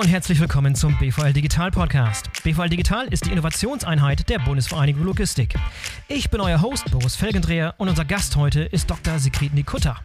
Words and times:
und 0.00 0.08
herzlich 0.08 0.40
willkommen 0.40 0.74
zum 0.74 0.96
BVL 0.96 1.34
Digital 1.34 1.70
Podcast. 1.70 2.30
BVL 2.42 2.70
Digital 2.70 3.06
ist 3.08 3.26
die 3.26 3.32
Innovationseinheit 3.32 4.30
der 4.30 4.38
Bundesvereinigung 4.38 5.04
Logistik. 5.04 5.54
Ich 6.08 6.30
bin 6.30 6.40
euer 6.40 6.62
Host 6.62 6.90
Boris 6.90 7.16
Felgendreher 7.16 7.74
und 7.76 7.90
unser 7.90 8.06
Gast 8.06 8.34
heute 8.34 8.62
ist 8.62 8.88
Dr. 8.88 9.18
Sigrid 9.18 9.52
Nikutta. 9.52 9.98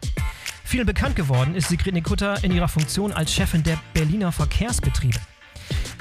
Vielen 0.64 0.84
bekannt 0.84 1.16
geworden 1.16 1.54
ist 1.54 1.70
Sigrid 1.70 1.94
Nikutta 1.94 2.34
in 2.42 2.52
ihrer 2.52 2.68
Funktion 2.68 3.10
als 3.10 3.32
Chefin 3.32 3.62
der 3.62 3.78
Berliner 3.94 4.32
Verkehrsbetriebe. 4.32 5.18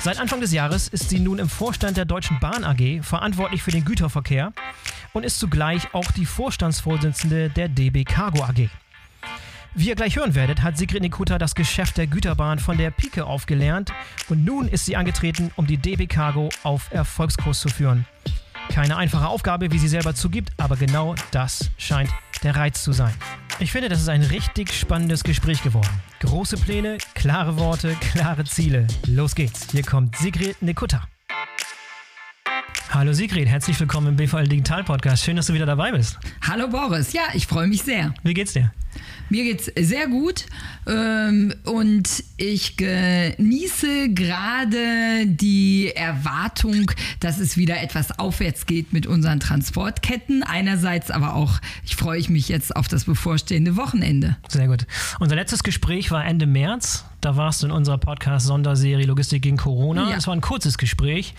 Seit 0.01 0.19
Anfang 0.19 0.41
des 0.41 0.51
Jahres 0.51 0.89
ist 0.89 1.09
sie 1.09 1.21
nun 1.21 1.39
im 1.39 1.47
Vorstand 1.47 1.95
der 1.95 2.03
Deutschen 2.03 2.37
Bahn 2.41 2.65
AG 2.65 3.01
verantwortlich 3.01 3.63
für 3.63 3.71
den 3.71 3.85
Güterverkehr 3.85 4.51
und 5.13 5.23
ist 5.23 5.39
zugleich 5.39 5.93
auch 5.93 6.11
die 6.11 6.25
Vorstandsvorsitzende 6.25 7.49
der 7.49 7.69
DB 7.69 8.03
Cargo 8.03 8.43
AG. 8.43 8.67
Wie 9.77 9.89
ihr 9.89 9.95
gleich 9.95 10.15
hören 10.15 10.35
werdet, 10.35 10.63
hat 10.63 10.77
Sigrid 10.77 11.01
Nikutta 11.01 11.37
das 11.37 11.53
Geschäft 11.53 11.97
der 11.97 12.07
Güterbahn 12.07 12.59
von 12.59 12.77
der 12.77 12.91
Pike 12.91 13.25
aufgelernt 13.25 13.91
und 14.29 14.45
nun 14.45 14.69
ist 14.69 14.85
sie 14.85 14.95
angetreten, 14.95 15.51
um 15.57 15.67
die 15.67 15.75
DB 15.75 16.07
Cargo 16.07 16.47
auf 16.63 16.89
Erfolgskurs 16.91 17.59
zu 17.59 17.67
führen. 17.67 18.05
Keine 18.69 18.95
einfache 18.95 19.27
Aufgabe, 19.27 19.73
wie 19.73 19.77
sie 19.77 19.89
selber 19.89 20.15
zugibt, 20.15 20.53
aber 20.55 20.77
genau 20.77 21.15
das 21.31 21.71
scheint 21.77 22.09
der 22.41 22.55
Reiz 22.55 22.83
zu 22.83 22.93
sein. 22.93 23.13
Ich 23.59 23.73
finde, 23.73 23.89
das 23.89 23.99
ist 23.99 24.07
ein 24.07 24.23
richtig 24.23 24.73
spannendes 24.73 25.25
Gespräch 25.25 25.61
geworden. 25.61 26.01
Große 26.21 26.55
Pläne, 26.55 26.97
klare 27.13 27.57
Worte, 27.57 27.95
klare 28.13 28.45
Ziele. 28.45 28.87
Los 29.07 29.35
geht's. 29.35 29.67
Hier 29.71 29.83
kommt 29.83 30.15
Sigrid 30.15 30.61
Nikutta. 30.61 31.05
Hallo 32.95 33.11
Sigrid, 33.11 33.49
herzlich 33.49 33.77
willkommen 33.77 34.07
im 34.07 34.15
BVL 34.15 34.47
Digital 34.47 34.85
Podcast. 34.85 35.21
Schön, 35.21 35.35
dass 35.35 35.47
du 35.47 35.53
wieder 35.53 35.65
dabei 35.65 35.91
bist. 35.91 36.17
Hallo 36.47 36.69
Boris, 36.69 37.11
ja, 37.11 37.23
ich 37.33 37.45
freue 37.45 37.67
mich 37.67 37.83
sehr. 37.83 38.13
Wie 38.23 38.33
geht's 38.33 38.53
dir? 38.53 38.71
Mir 39.27 39.43
geht's 39.43 39.69
sehr 39.77 40.07
gut 40.07 40.45
ähm, 40.87 41.53
und 41.65 42.23
ich 42.37 42.77
genieße 42.77 44.13
gerade 44.13 45.25
die 45.25 45.91
Erwartung, 45.93 46.89
dass 47.19 47.37
es 47.37 47.57
wieder 47.57 47.81
etwas 47.81 48.17
aufwärts 48.17 48.65
geht 48.65 48.93
mit 48.93 49.07
unseren 49.07 49.41
Transportketten. 49.41 50.43
Einerseits 50.43 51.11
aber 51.11 51.33
auch, 51.33 51.59
ich 51.83 51.97
freue 51.97 52.21
mich 52.29 52.47
jetzt 52.47 52.73
auf 52.77 52.87
das 52.87 53.03
bevorstehende 53.03 53.75
Wochenende. 53.75 54.37
Sehr 54.47 54.67
gut. 54.67 54.87
Unser 55.19 55.35
letztes 55.35 55.63
Gespräch 55.63 56.11
war 56.11 56.23
Ende 56.23 56.45
März. 56.45 57.03
Da 57.25 57.35
warst 57.35 57.63
du 57.63 57.65
in 57.65 57.71
unserer 57.71 57.97
Podcast-Sonderserie 57.97 59.07
Logistik 59.07 59.41
gegen 59.41 59.57
Corona. 59.57 60.15
Es 60.15 60.25
ja. 60.25 60.27
war 60.27 60.35
ein 60.35 60.41
kurzes 60.41 60.77
Gespräch. 60.77 61.33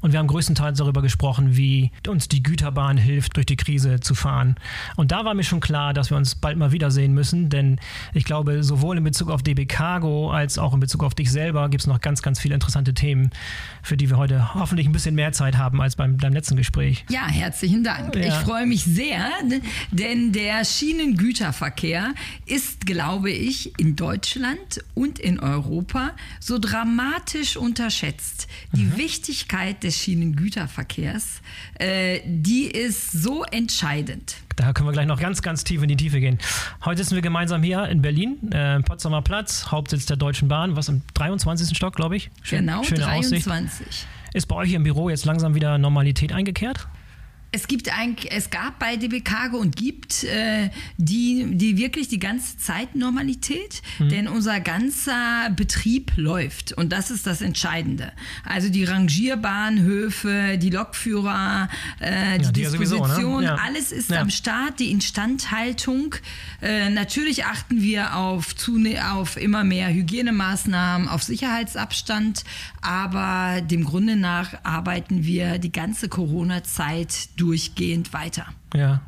Und 0.00 0.12
wir 0.12 0.18
haben 0.18 0.28
größtenteils 0.28 0.78
darüber 0.78 1.02
gesprochen, 1.02 1.56
wie 1.56 1.90
uns 2.08 2.28
die 2.28 2.42
Güterbahn 2.42 2.96
hilft, 2.96 3.36
durch 3.36 3.46
die 3.46 3.56
Krise 3.56 4.00
zu 4.00 4.14
fahren. 4.14 4.56
Und 4.96 5.12
da 5.12 5.24
war 5.24 5.34
mir 5.34 5.44
schon 5.44 5.60
klar, 5.60 5.92
dass 5.92 6.10
wir 6.10 6.16
uns 6.16 6.34
bald 6.34 6.56
mal 6.56 6.72
wiedersehen 6.72 7.12
müssen, 7.12 7.50
denn 7.50 7.78
ich 8.14 8.24
glaube, 8.24 8.62
sowohl 8.64 8.96
in 8.96 9.04
Bezug 9.04 9.30
auf 9.30 9.42
DB 9.42 9.66
Cargo 9.66 10.30
als 10.30 10.58
auch 10.58 10.72
in 10.72 10.80
Bezug 10.80 11.02
auf 11.02 11.14
dich 11.14 11.30
selber 11.30 11.68
gibt 11.68 11.82
es 11.82 11.86
noch 11.86 12.00
ganz, 12.00 12.22
ganz 12.22 12.40
viele 12.40 12.54
interessante 12.54 12.94
Themen, 12.94 13.30
für 13.82 13.96
die 13.96 14.08
wir 14.08 14.16
heute 14.16 14.54
hoffentlich 14.54 14.86
ein 14.86 14.92
bisschen 14.92 15.14
mehr 15.14 15.32
Zeit 15.32 15.58
haben 15.58 15.82
als 15.82 15.96
beim, 15.96 16.16
beim 16.16 16.32
letzten 16.32 16.56
Gespräch. 16.56 17.04
Ja, 17.10 17.26
herzlichen 17.26 17.84
Dank. 17.84 18.16
Ja. 18.16 18.22
Ich 18.22 18.34
freue 18.34 18.66
mich 18.66 18.84
sehr, 18.84 19.28
denn 19.90 20.32
der 20.32 20.64
Schienengüterverkehr 20.64 22.14
ist, 22.46 22.86
glaube 22.86 23.30
ich, 23.30 23.78
in 23.78 23.96
Deutschland 23.96 24.82
und 24.94 25.18
in 25.18 25.29
Europa 25.38 26.12
so 26.40 26.58
dramatisch 26.58 27.56
unterschätzt. 27.56 28.48
Die 28.72 28.84
mhm. 28.84 28.96
Wichtigkeit 28.96 29.82
des 29.82 29.96
Schienengüterverkehrs, 29.98 31.42
äh, 31.78 32.20
die 32.24 32.64
ist 32.64 33.12
so 33.12 33.44
entscheidend. 33.44 34.36
Da 34.56 34.72
können 34.72 34.88
wir 34.88 34.92
gleich 34.92 35.06
noch 35.06 35.20
ganz, 35.20 35.42
ganz 35.42 35.64
tief 35.64 35.82
in 35.82 35.88
die 35.88 35.96
Tiefe 35.96 36.20
gehen. 36.20 36.38
Heute 36.84 37.02
sitzen 37.02 37.14
wir 37.14 37.22
gemeinsam 37.22 37.62
hier 37.62 37.86
in 37.88 38.02
Berlin, 38.02 38.50
äh, 38.52 38.80
Potsdamer 38.80 39.22
Platz, 39.22 39.70
Hauptsitz 39.70 40.06
der 40.06 40.16
Deutschen 40.16 40.48
Bahn, 40.48 40.76
was 40.76 40.88
im 40.88 41.02
23. 41.14 41.76
Stock, 41.76 41.94
glaube 41.94 42.16
ich. 42.16 42.30
Schön, 42.42 42.66
genau, 42.66 42.82
schöne 42.82 43.00
23. 43.02 43.46
Aussicht. 43.50 44.06
Ist 44.32 44.46
bei 44.46 44.56
euch 44.56 44.72
im 44.72 44.82
Büro 44.82 45.08
jetzt 45.08 45.24
langsam 45.24 45.54
wieder 45.54 45.78
Normalität 45.78 46.32
eingekehrt? 46.32 46.88
Es 47.52 47.66
gibt 47.66 47.92
ein, 47.92 48.16
es 48.30 48.50
gab 48.50 48.78
bei 48.78 48.96
DB 48.96 49.22
Cargo 49.22 49.56
und 49.58 49.74
gibt 49.74 50.22
äh, 50.22 50.70
die, 50.98 51.46
die 51.50 51.76
wirklich 51.76 52.06
die 52.06 52.20
ganze 52.20 52.56
Zeit 52.58 52.94
Normalität, 52.94 53.82
mhm. 53.98 54.08
denn 54.08 54.28
unser 54.28 54.60
ganzer 54.60 55.50
Betrieb 55.56 56.12
läuft 56.16 56.72
und 56.72 56.92
das 56.92 57.10
ist 57.10 57.26
das 57.26 57.40
Entscheidende. 57.40 58.12
Also 58.44 58.68
die 58.68 58.84
Rangierbahnhöfe, 58.84 60.58
die 60.58 60.70
Lokführer, 60.70 61.68
äh, 61.98 62.38
die, 62.38 62.44
ja, 62.44 62.52
die 62.52 62.60
Disposition, 62.62 63.08
sowieso, 63.08 63.40
ne? 63.40 63.46
ja. 63.46 63.54
alles 63.56 63.90
ist 63.90 64.12
am 64.12 64.30
Start, 64.30 64.78
die 64.78 64.92
Instandhaltung. 64.92 66.14
Äh, 66.62 66.90
natürlich 66.90 67.46
achten 67.46 67.82
wir 67.82 68.16
auf, 68.16 68.54
auf 69.12 69.36
immer 69.36 69.64
mehr 69.64 69.92
Hygienemaßnahmen, 69.92 71.08
auf 71.08 71.24
Sicherheitsabstand, 71.24 72.44
aber 72.80 73.60
dem 73.60 73.84
Grunde 73.84 74.14
nach 74.14 74.54
arbeiten 74.62 75.24
wir 75.24 75.58
die 75.58 75.72
ganze 75.72 76.08
Corona-Zeit 76.08 77.39
durchgehend 77.40 78.12
weiter. 78.12 78.46
Ja. 78.74 79.02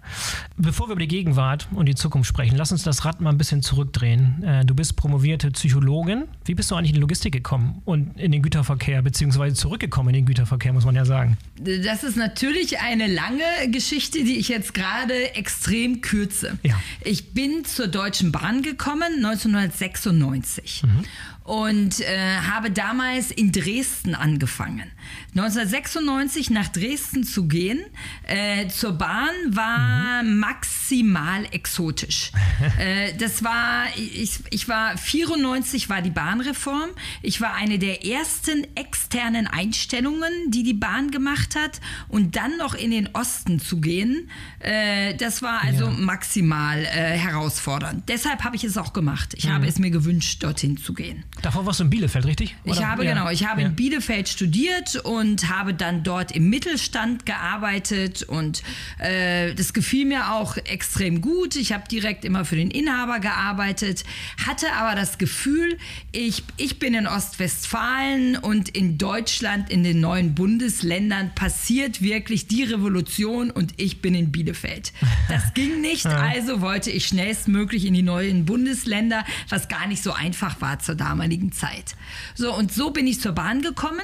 Bevor 0.56 0.88
wir 0.88 0.92
über 0.92 1.00
die 1.00 1.08
Gegenwart 1.08 1.68
und 1.72 1.86
die 1.86 1.94
Zukunft 1.94 2.28
sprechen, 2.28 2.56
lass 2.56 2.72
uns 2.72 2.82
das 2.82 3.04
Rad 3.04 3.20
mal 3.20 3.30
ein 3.30 3.38
bisschen 3.38 3.62
zurückdrehen. 3.62 4.42
Äh, 4.42 4.64
du 4.64 4.74
bist 4.74 4.96
promovierte 4.96 5.50
Psychologin. 5.50 6.24
Wie 6.44 6.54
bist 6.54 6.70
du 6.70 6.74
eigentlich 6.74 6.90
in 6.90 6.96
die 6.96 7.00
Logistik 7.00 7.32
gekommen 7.32 7.80
und 7.84 8.18
in 8.18 8.32
den 8.32 8.42
Güterverkehr, 8.42 9.02
beziehungsweise 9.02 9.54
zurückgekommen 9.54 10.10
in 10.10 10.14
den 10.14 10.26
Güterverkehr, 10.26 10.72
muss 10.72 10.84
man 10.84 10.94
ja 10.94 11.04
sagen? 11.04 11.36
Das 11.56 12.04
ist 12.04 12.16
natürlich 12.16 12.80
eine 12.80 13.06
lange 13.06 13.42
Geschichte, 13.70 14.24
die 14.24 14.38
ich 14.38 14.48
jetzt 14.48 14.74
gerade 14.74 15.34
extrem 15.34 16.00
kürze. 16.00 16.58
Ja. 16.62 16.80
Ich 17.02 17.32
bin 17.32 17.64
zur 17.64 17.88
Deutschen 17.88 18.32
Bahn 18.32 18.62
gekommen 18.62 19.14
1996. 19.16 20.82
Mhm 20.84 21.04
und 21.44 22.00
äh, 22.00 22.36
habe 22.36 22.70
damals 22.70 23.30
in 23.30 23.52
Dresden 23.52 24.14
angefangen. 24.14 24.90
1996 25.34 26.50
nach 26.50 26.68
Dresden 26.68 27.24
zu 27.24 27.48
gehen 27.48 27.80
äh, 28.24 28.68
zur 28.68 28.92
Bahn 28.92 29.30
war 29.56 30.22
mhm. 30.22 30.38
maximal 30.38 31.46
exotisch. 31.50 32.32
äh, 32.78 33.14
das 33.18 33.42
war, 33.42 33.84
ich, 33.96 34.40
ich 34.50 34.68
war 34.68 34.96
94 34.96 35.88
war 35.88 36.02
die 36.02 36.10
Bahnreform. 36.10 36.90
Ich 37.22 37.40
war 37.40 37.54
eine 37.54 37.78
der 37.78 38.04
ersten 38.04 38.66
externen 38.74 39.46
Einstellungen, 39.46 40.32
die 40.48 40.62
die 40.62 40.74
Bahn 40.74 41.10
gemacht 41.10 41.56
hat 41.56 41.80
und 42.08 42.36
dann 42.36 42.56
noch 42.56 42.74
in 42.74 42.90
den 42.90 43.08
Osten 43.14 43.60
zu 43.60 43.80
gehen. 43.80 44.30
Äh, 44.58 45.14
das 45.16 45.42
war 45.42 45.62
also 45.62 45.86
ja. 45.86 45.90
maximal 45.90 46.84
äh, 46.84 47.16
herausfordernd. 47.16 48.08
Deshalb 48.08 48.44
habe 48.44 48.56
ich 48.56 48.64
es 48.64 48.76
auch 48.76 48.92
gemacht. 48.92 49.34
Ich 49.36 49.46
mhm. 49.46 49.52
habe 49.52 49.66
es 49.66 49.78
mir 49.78 49.90
gewünscht, 49.90 50.42
dorthin 50.42 50.76
zu 50.76 50.94
gehen. 50.94 51.24
Davor 51.42 51.66
warst 51.66 51.80
du 51.80 51.84
in 51.84 51.90
Bielefeld, 51.90 52.24
richtig? 52.26 52.56
Oder? 52.64 52.74
Ich 52.74 52.84
habe, 52.84 53.04
ja. 53.04 53.14
genau, 53.14 53.30
ich 53.30 53.46
habe 53.46 53.62
ja. 53.62 53.68
in 53.68 53.74
Bielefeld 53.74 54.28
studiert 54.28 54.96
und 54.96 55.48
habe 55.48 55.74
dann 55.74 56.02
dort 56.02 56.32
im 56.32 56.48
Mittelstand 56.50 57.26
gearbeitet 57.26 58.22
und 58.22 58.62
äh, 58.98 59.41
das 59.54 59.72
gefiel 59.72 60.06
mir 60.06 60.32
auch 60.32 60.56
extrem 60.56 61.20
gut. 61.20 61.56
Ich 61.56 61.72
habe 61.72 61.84
direkt 61.88 62.24
immer 62.24 62.44
für 62.44 62.56
den 62.56 62.70
Inhaber 62.70 63.20
gearbeitet, 63.20 64.04
hatte 64.46 64.72
aber 64.72 64.94
das 64.94 65.18
Gefühl, 65.18 65.78
ich, 66.12 66.44
ich 66.56 66.78
bin 66.78 66.94
in 66.94 67.06
Ostwestfalen 67.06 68.36
und 68.36 68.68
in 68.70 68.98
Deutschland, 68.98 69.70
in 69.70 69.84
den 69.84 70.00
neuen 70.00 70.34
Bundesländern 70.34 71.34
passiert 71.34 72.02
wirklich 72.02 72.46
die 72.46 72.64
Revolution 72.64 73.50
und 73.50 73.74
ich 73.76 74.00
bin 74.00 74.14
in 74.14 74.32
Bielefeld. 74.32 74.92
Das 75.28 75.52
ging 75.54 75.80
nicht, 75.80 76.06
also 76.06 76.60
wollte 76.60 76.90
ich 76.90 77.06
schnellstmöglich 77.06 77.84
in 77.84 77.94
die 77.94 78.02
neuen 78.02 78.44
Bundesländer, 78.44 79.24
was 79.48 79.68
gar 79.68 79.86
nicht 79.86 80.02
so 80.02 80.12
einfach 80.12 80.60
war 80.60 80.78
zur 80.78 80.94
damaligen 80.94 81.32
damaligen 81.32 81.52
Zeit. 81.52 81.94
So, 82.34 82.54
und 82.54 82.72
so 82.72 82.90
bin 82.90 83.06
ich 83.06 83.20
zur 83.20 83.32
Bahn 83.32 83.62
gekommen. 83.62 84.00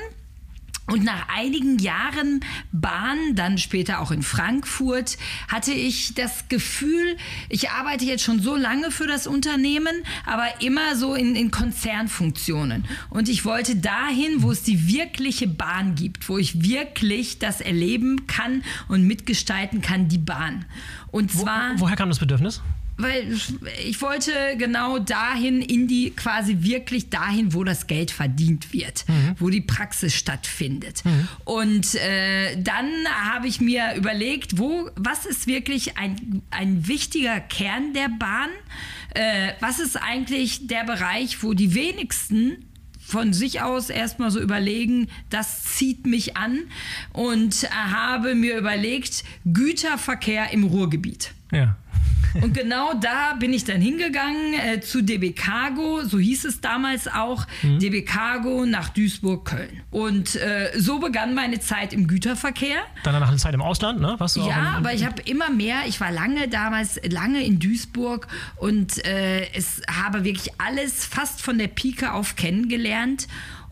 Und 0.91 1.04
nach 1.04 1.28
einigen 1.28 1.78
Jahren 1.78 2.41
Bahn, 2.72 3.34
dann 3.34 3.59
später 3.59 4.00
auch 4.00 4.10
in 4.10 4.22
Frankfurt, 4.22 5.19
hatte 5.46 5.73
ich 5.73 6.14
das 6.14 6.49
Gefühl, 6.49 7.17
ich 7.50 7.70
arbeite 7.70 8.06
jetzt 8.06 8.25
schon 8.25 8.40
so 8.40 8.56
lange 8.56 8.90
für 8.90 9.06
das 9.06 9.26
Unternehmen, 9.26 10.02
aber 10.25 10.62
immer 10.62 10.96
so 10.96 11.14
in, 11.14 11.37
in 11.37 11.50
Konzernfunktionen. 11.50 12.87
Und 13.11 13.29
ich 13.29 13.44
wollte 13.44 13.76
dahin, 13.76 14.43
wo 14.43 14.50
es 14.50 14.62
die 14.62 14.88
wirkliche 14.88 15.46
Bahn 15.46 15.94
gibt, 15.94 16.29
wo 16.29 16.38
ich 16.38 16.62
wirklich 16.62 17.38
das 17.38 17.61
erleben 17.61 18.26
kann 18.26 18.62
und 18.88 19.06
mitgestalten 19.06 19.82
kann, 19.82 20.08
die 20.08 20.19
Bahn. 20.19 20.64
Und 21.11 21.32
zwar. 21.32 21.75
Wo, 21.75 21.81
woher 21.81 21.96
kam 21.96 22.08
das 22.08 22.19
Bedürfnis? 22.19 22.62
Weil 22.98 23.32
ich 23.86 24.02
wollte 24.02 24.32
genau 24.58 24.98
dahin 24.98 25.62
in 25.62 25.86
die 25.86 26.10
quasi 26.10 26.58
wirklich 26.60 27.10
dahin, 27.10 27.54
wo 27.54 27.62
das 27.62 27.86
Geld 27.86 28.10
verdient 28.10 28.72
wird, 28.72 29.08
mhm. 29.08 29.36
wo 29.38 29.50
die 29.50 29.60
Praxis 29.60 30.14
stattfindet. 30.14 31.04
Mhm. 31.04 31.28
Und 31.44 31.94
äh, 31.94 32.60
dann 32.60 32.90
habe 33.32 33.46
ich 33.46 33.60
mir 33.60 33.94
überlegt, 33.96 34.58
wo, 34.58 34.90
was 34.96 35.26
ist 35.26 35.46
wirklich 35.46 35.96
ein, 35.96 36.42
ein 36.50 36.88
wichtiger 36.88 37.38
Kern 37.40 37.94
der 37.94 38.08
Bahn? 38.08 38.50
Äh, 39.14 39.52
was 39.60 39.78
ist 39.78 39.96
eigentlich 39.96 40.66
der 40.66 40.84
Bereich, 40.84 41.42
wo 41.42 41.54
die 41.54 41.74
wenigsten 41.74 42.64
von 42.98 43.32
sich 43.32 43.62
aus 43.62 43.88
erstmal 43.88 44.30
so 44.30 44.38
überlegen, 44.38 45.08
das 45.30 45.62
zieht 45.64 46.04
mich 46.04 46.36
an 46.36 46.58
und 47.14 47.68
habe 47.70 48.34
mir 48.34 48.58
überlegt, 48.58 49.24
Güterverkehr 49.46 50.50
im 50.52 50.64
Ruhrgebiet. 50.64 51.32
Ja. 51.50 51.76
Und 52.34 52.54
genau 52.54 52.94
da 52.94 53.34
bin 53.38 53.52
ich 53.52 53.64
dann 53.64 53.80
hingegangen 53.80 54.54
äh, 54.54 54.80
zu 54.80 55.02
DB 55.02 55.32
Cargo, 55.32 56.02
so 56.04 56.19
hieß 56.19 56.44
es 56.44 56.60
damals 56.60 57.08
auch, 57.08 57.46
mhm. 57.62 57.78
DB 57.78 58.02
Cargo 58.02 58.66
nach 58.66 58.90
Duisburg-Köln. 58.90 59.82
Und 59.90 60.36
äh, 60.36 60.70
so 60.76 60.98
begann 60.98 61.34
meine 61.34 61.60
Zeit 61.60 61.92
im 61.92 62.06
Güterverkehr. 62.06 62.78
Dann 63.04 63.14
danach 63.14 63.28
eine 63.28 63.38
Zeit 63.38 63.54
im 63.54 63.62
Ausland, 63.62 64.00
ne? 64.00 64.14
Was 64.19 64.36
ja, 64.36 64.75
aber 64.76 64.92
ich 64.92 65.04
habe 65.04 65.22
immer 65.22 65.50
mehr, 65.50 65.80
ich 65.86 66.00
war 66.00 66.12
lange 66.12 66.48
damals, 66.48 67.00
lange 67.08 67.44
in 67.44 67.58
Duisburg 67.58 68.28
und 68.56 69.04
äh, 69.04 69.50
es 69.52 69.82
habe 69.90 70.24
wirklich 70.24 70.52
alles 70.58 71.04
fast 71.04 71.42
von 71.42 71.58
der 71.58 71.69
Pike 71.69 72.12
auf 72.12 72.36
kennengelernt 72.36 73.26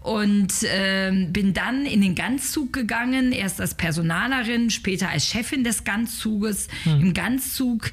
und 0.07 0.53
ähm, 0.69 1.33
bin 1.33 1.53
dann 1.53 1.85
in 1.85 2.01
den 2.01 2.15
Ganzzug 2.15 2.73
gegangen, 2.73 3.33
erst 3.33 3.61
als 3.61 3.75
Personalerin, 3.75 4.71
später 4.71 5.09
als 5.09 5.27
Chefin 5.27 5.65
des 5.65 5.83
Ganzzuges. 5.83 6.69
Mhm. 6.85 7.01
Im 7.01 7.15
Ganzzug 7.15 7.91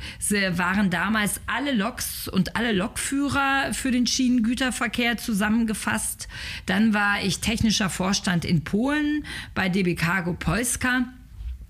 waren 0.51 0.91
damals 0.91 1.41
alle 1.47 1.73
Loks 1.73 2.27
und 2.27 2.55
alle 2.55 2.71
Lokführer 2.71 3.73
für 3.73 3.89
den 3.89 4.05
Schienengüterverkehr 4.05 5.17
zusammengefasst. 5.17 6.27
Dann 6.67 6.93
war 6.93 7.23
ich 7.23 7.39
technischer 7.39 7.89
Vorstand 7.89 8.45
in 8.45 8.63
Polen 8.63 9.25
bei 9.55 9.67
DB 9.67 9.95
Cargo 9.95 10.33
Polska. 10.33 11.05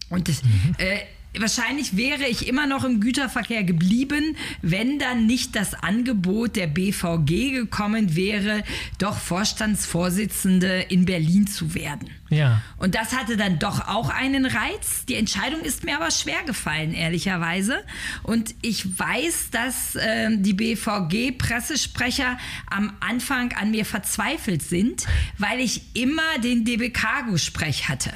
Und 0.10 0.28
das, 0.28 0.44
mhm. 0.44 0.76
äh, 0.78 1.00
wahrscheinlich 1.40 1.98
wäre 1.98 2.26
ich 2.28 2.48
immer 2.48 2.68
noch 2.68 2.84
im 2.84 3.00
Güterverkehr 3.00 3.64
geblieben, 3.64 4.36
wenn 4.62 5.00
dann 5.00 5.26
nicht 5.26 5.56
das 5.56 5.74
Angebot 5.74 6.56
der 6.56 6.68
BVG 6.68 7.52
gekommen 7.52 8.16
wäre, 8.16 8.64
doch 9.00 9.18
Vorstandsvorsitzende 9.18 10.86
in 10.90 11.06
Berlin 11.06 11.48
zu 11.48 11.74
werden. 11.74 12.10
Ja. 12.30 12.62
Und 12.78 12.96
das 12.96 13.16
hatte 13.16 13.38
dann 13.38 13.60
doch 13.60 13.88
auch 13.88 14.10
einen 14.10 14.46
Reiz. 14.46 15.06
Die 15.08 15.16
Entscheidung 15.16 15.62
ist 15.62 15.84
mir 15.84 15.98
aber 15.98 16.12
schwer 16.12 16.44
gefallen, 16.46 16.94
ehrlicherweise. 16.94 17.84
Und 18.24 18.56
ich 18.62 19.00
weiß, 19.00 19.52
dass 19.52 19.96
äh, 19.96 20.30
die 20.38 20.54
BVG-Pressesprecher 20.54 22.38
am 22.70 22.94
Anfang 23.00 23.54
an 23.54 23.72
mir 23.72 23.86
verzweifelt 23.86 24.64
sind, 24.64 25.06
weil 25.38 25.60
ich 25.60 25.82
immer 25.96 26.40
den 26.44 26.66
DB 26.66 26.90
Cargo-Sprech 26.90 27.88
hatte 27.90 28.12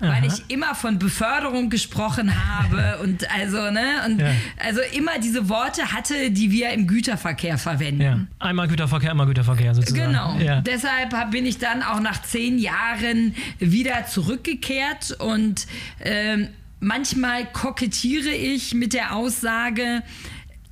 weil 0.00 0.10
Aha. 0.10 0.26
ich 0.26 0.44
immer 0.48 0.74
von 0.74 0.98
Beförderung 0.98 1.70
gesprochen 1.70 2.32
habe 2.34 2.98
und 3.02 3.30
also, 3.30 3.70
ne, 3.70 4.02
und 4.06 4.20
ja. 4.20 4.32
also 4.64 4.80
immer 4.96 5.18
diese 5.18 5.48
Worte 5.48 5.92
hatte, 5.92 6.30
die 6.30 6.50
wir 6.50 6.70
im 6.70 6.86
Güterverkehr 6.86 7.58
verwenden. 7.58 8.02
Ja. 8.02 8.20
Einmal 8.38 8.68
Güterverkehr, 8.68 9.10
einmal 9.10 9.26
Güterverkehr 9.26 9.74
sozusagen. 9.74 10.12
Genau. 10.12 10.36
Ja. 10.38 10.60
Deshalb 10.60 11.30
bin 11.30 11.46
ich 11.46 11.58
dann 11.58 11.82
auch 11.82 12.00
nach 12.00 12.22
zehn 12.22 12.58
Jahren 12.58 13.34
wieder 13.58 14.06
zurückgekehrt 14.06 15.12
und 15.18 15.66
ähm, 16.00 16.48
manchmal 16.80 17.46
kokettiere 17.46 18.30
ich 18.30 18.74
mit 18.74 18.92
der 18.92 19.14
Aussage, 19.14 20.02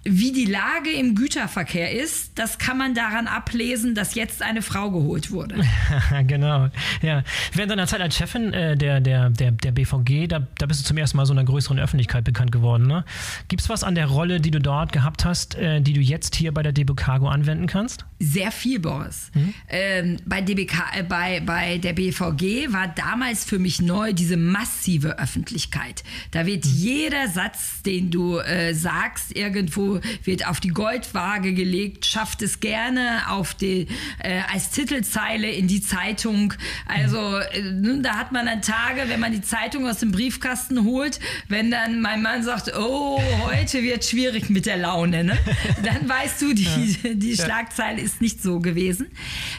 wie 0.04 0.32
die 0.32 0.44
Lage 0.44 0.90
im 0.90 1.14
Güterverkehr 1.14 1.92
ist, 1.92 2.38
das 2.38 2.58
kann 2.58 2.76
man 2.76 2.94
daran 2.94 3.26
ablesen, 3.26 3.94
dass 3.94 4.14
jetzt 4.14 4.42
eine 4.42 4.60
Frau 4.60 4.90
geholt 4.90 5.30
wurde. 5.30 5.56
genau. 6.26 6.68
Ja. 7.00 7.24
Während 7.54 7.70
deiner 7.72 7.86
Zeit 7.86 8.02
als 8.02 8.14
Chefin 8.14 8.52
äh, 8.52 8.76
der, 8.76 9.00
der, 9.00 9.30
der, 9.30 9.52
der 9.52 9.72
BVG, 9.72 10.26
da, 10.28 10.46
da 10.58 10.66
bist 10.66 10.80
du 10.80 10.84
zum 10.84 10.98
ersten 10.98 11.16
Mal 11.16 11.24
so 11.24 11.32
einer 11.32 11.44
größeren 11.44 11.78
Öffentlichkeit 11.78 12.24
bekannt 12.24 12.52
geworden. 12.52 12.86
Ne? 12.86 13.04
Gibt 13.48 13.62
es 13.62 13.70
was 13.70 13.82
an 13.82 13.94
der 13.94 14.06
Rolle, 14.06 14.40
die 14.40 14.50
du 14.50 14.60
dort 14.60 14.92
gehabt 14.92 15.24
hast, 15.24 15.54
äh, 15.54 15.80
die 15.80 15.94
du 15.94 16.00
jetzt 16.00 16.36
hier 16.36 16.52
bei 16.52 16.62
der 16.62 16.72
DB 16.72 16.92
Cargo 16.94 17.28
anwenden 17.28 17.66
kannst? 17.66 18.04
Sehr 18.18 18.52
viel, 18.52 18.80
Boris. 18.80 19.30
Mhm. 19.34 19.54
Ähm, 19.68 20.16
bei, 20.26 20.42
DBK, 20.42 20.98
äh, 20.98 21.02
bei, 21.02 21.40
bei 21.40 21.78
der 21.78 21.94
BVG 21.94 22.72
war 22.72 22.88
damals 22.88 23.44
für 23.44 23.58
mich 23.58 23.80
neu 23.80 24.12
diese 24.12 24.36
massive 24.36 25.18
Öffentlichkeit. 25.18 26.04
Da 26.30 26.44
wird 26.44 26.66
mhm. 26.66 26.72
jeder 26.74 27.28
Satz, 27.28 27.82
den 27.82 28.10
du 28.10 28.38
äh, 28.38 28.74
sagst, 28.74 29.34
irgendwo 29.34 29.93
wird 30.24 30.46
auf 30.46 30.60
die 30.60 30.68
Goldwaage 30.68 31.52
gelegt, 31.52 32.06
schafft 32.06 32.42
es 32.42 32.60
gerne 32.60 33.22
auf 33.28 33.54
die, 33.54 33.86
äh, 34.18 34.40
als 34.52 34.70
Titelzeile 34.70 35.50
in 35.50 35.68
die 35.68 35.80
Zeitung. 35.80 36.54
Also 36.86 37.38
äh, 37.38 38.00
da 38.00 38.16
hat 38.16 38.32
man 38.32 38.46
dann 38.46 38.62
Tage, 38.62 39.02
wenn 39.08 39.20
man 39.20 39.32
die 39.32 39.42
Zeitung 39.42 39.86
aus 39.88 39.98
dem 39.98 40.12
Briefkasten 40.12 40.84
holt, 40.84 41.20
wenn 41.48 41.70
dann 41.70 42.00
mein 42.00 42.22
Mann 42.22 42.42
sagt, 42.42 42.72
oh, 42.76 43.20
heute 43.44 43.82
wird 43.82 44.04
schwierig 44.04 44.50
mit 44.50 44.66
der 44.66 44.76
Laune, 44.76 45.24
ne? 45.24 45.38
dann 45.82 46.08
weißt 46.08 46.42
du, 46.42 46.52
die, 46.54 46.64
ja. 46.64 47.14
die 47.14 47.36
Schlagzeile 47.36 48.00
ist 48.00 48.20
nicht 48.20 48.42
so 48.42 48.60
gewesen. 48.60 49.06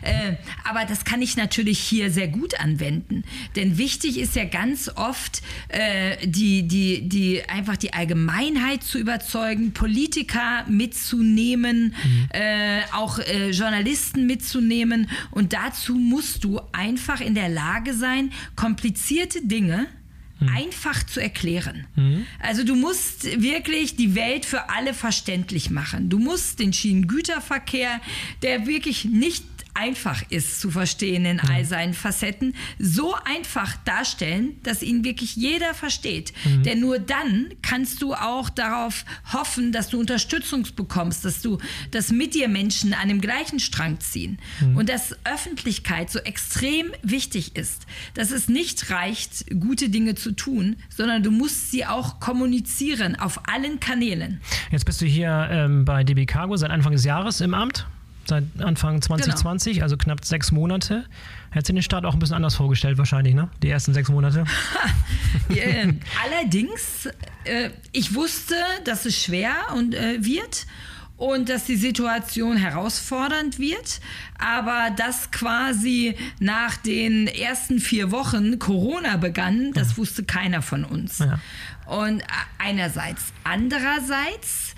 Äh, 0.01 0.33
aber 0.63 0.85
das 0.85 1.05
kann 1.05 1.21
ich 1.21 1.37
natürlich 1.37 1.79
hier 1.79 2.11
sehr 2.11 2.27
gut 2.27 2.59
anwenden. 2.59 3.23
Denn 3.55 3.77
wichtig 3.77 4.19
ist 4.19 4.35
ja 4.35 4.45
ganz 4.45 4.89
oft, 4.95 5.41
äh, 5.69 6.17
die, 6.25 6.67
die, 6.67 7.07
die, 7.07 7.43
einfach 7.47 7.77
die 7.77 7.93
Allgemeinheit 7.93 8.83
zu 8.83 8.97
überzeugen, 8.97 9.73
Politiker 9.73 10.24
Politiker 10.25 10.65
mitzunehmen, 10.67 11.93
mhm. 12.03 12.27
äh, 12.31 12.81
auch 12.91 13.19
äh, 13.19 13.51
Journalisten 13.51 14.25
mitzunehmen. 14.25 15.09
Und 15.31 15.53
dazu 15.53 15.95
musst 15.95 16.43
du 16.43 16.59
einfach 16.71 17.21
in 17.21 17.35
der 17.35 17.49
Lage 17.49 17.93
sein, 17.93 18.31
komplizierte 18.55 19.45
Dinge 19.45 19.87
mhm. 20.39 20.49
einfach 20.49 21.03
zu 21.05 21.21
erklären. 21.21 21.85
Mhm. 21.95 22.25
Also 22.39 22.63
du 22.63 22.75
musst 22.75 23.25
wirklich 23.41 23.95
die 23.95 24.15
Welt 24.15 24.45
für 24.45 24.69
alle 24.69 24.93
verständlich 24.93 25.69
machen. 25.69 26.09
Du 26.09 26.19
musst 26.19 26.59
den 26.59 26.73
Schienengüterverkehr, 26.73 28.01
der 28.41 28.67
wirklich 28.67 29.05
nicht 29.05 29.43
einfach 29.75 30.23
ist 30.29 30.59
zu 30.59 30.71
verstehen 30.71 31.25
in 31.25 31.39
all 31.39 31.65
seinen 31.65 31.93
Facetten, 31.93 32.55
so 32.79 33.13
einfach 33.25 33.75
darstellen, 33.85 34.59
dass 34.63 34.81
ihn 34.81 35.03
wirklich 35.03 35.35
jeder 35.35 35.73
versteht. 35.73 36.33
Mhm. 36.45 36.63
Denn 36.63 36.79
nur 36.79 36.99
dann 36.99 37.49
kannst 37.61 38.01
du 38.01 38.13
auch 38.13 38.49
darauf 38.49 39.05
hoffen, 39.31 39.71
dass 39.71 39.89
du 39.89 39.99
Unterstützung 39.99 40.65
bekommst, 40.75 41.25
dass 41.25 41.41
du, 41.41 41.59
dass 41.91 42.11
mit 42.11 42.33
dir 42.33 42.47
Menschen 42.47 42.93
an 42.93 43.09
dem 43.09 43.21
gleichen 43.21 43.59
Strang 43.59 43.99
ziehen. 43.99 44.39
Mhm. 44.61 44.77
Und 44.77 44.89
dass 44.89 45.15
Öffentlichkeit 45.25 46.09
so 46.09 46.19
extrem 46.19 46.91
wichtig 47.03 47.55
ist, 47.55 47.85
dass 48.13 48.31
es 48.31 48.47
nicht 48.47 48.89
reicht, 48.89 49.45
gute 49.59 49.89
Dinge 49.89 50.15
zu 50.15 50.31
tun, 50.31 50.77
sondern 50.89 51.21
du 51.21 51.31
musst 51.31 51.71
sie 51.71 51.85
auch 51.85 52.19
kommunizieren 52.19 53.15
auf 53.15 53.47
allen 53.49 53.79
Kanälen. 53.79 54.39
Jetzt 54.71 54.85
bist 54.85 55.01
du 55.01 55.05
hier 55.05 55.47
ähm, 55.51 55.85
bei 55.85 56.03
DB 56.03 56.25
Cargo 56.25 56.55
seit 56.55 56.71
Anfang 56.71 56.93
des 56.93 57.03
Jahres 57.03 57.41
im 57.41 57.53
Amt 57.53 57.85
seit 58.27 58.43
Anfang 58.59 59.01
2020, 59.01 59.73
genau. 59.73 59.83
also 59.83 59.97
knapp 59.97 60.23
sechs 60.25 60.51
Monate. 60.51 61.05
Hättest 61.51 61.69
du 61.69 61.73
den 61.73 61.83
Start 61.83 62.05
auch 62.05 62.13
ein 62.13 62.19
bisschen 62.19 62.35
anders 62.35 62.55
vorgestellt, 62.55 62.97
wahrscheinlich, 62.97 63.33
ne? 63.33 63.49
Die 63.61 63.69
ersten 63.69 63.93
sechs 63.93 64.09
Monate. 64.09 64.45
äh, 65.49 65.93
allerdings, 66.23 67.07
äh, 67.45 67.69
ich 67.91 68.13
wusste, 68.15 68.55
dass 68.83 69.05
es 69.05 69.21
schwer 69.21 69.53
und, 69.75 69.95
äh, 69.95 70.23
wird 70.23 70.65
und 71.17 71.49
dass 71.49 71.65
die 71.65 71.77
Situation 71.77 72.57
herausfordernd 72.57 73.57
wird, 73.59 74.01
aber 74.37 74.93
dass 74.95 75.31
quasi 75.31 76.15
nach 76.39 76.75
den 76.77 77.27
ersten 77.27 77.79
vier 77.79 78.11
Wochen 78.11 78.59
Corona 78.59 79.17
begann, 79.17 79.71
das 79.73 79.91
ja. 79.91 79.97
wusste 79.97 80.23
keiner 80.23 80.61
von 80.61 80.83
uns. 80.83 81.19
Ja. 81.19 81.39
Und 81.85 82.21
äh, 82.21 82.25
einerseits. 82.57 83.31
Andererseits 83.43 84.75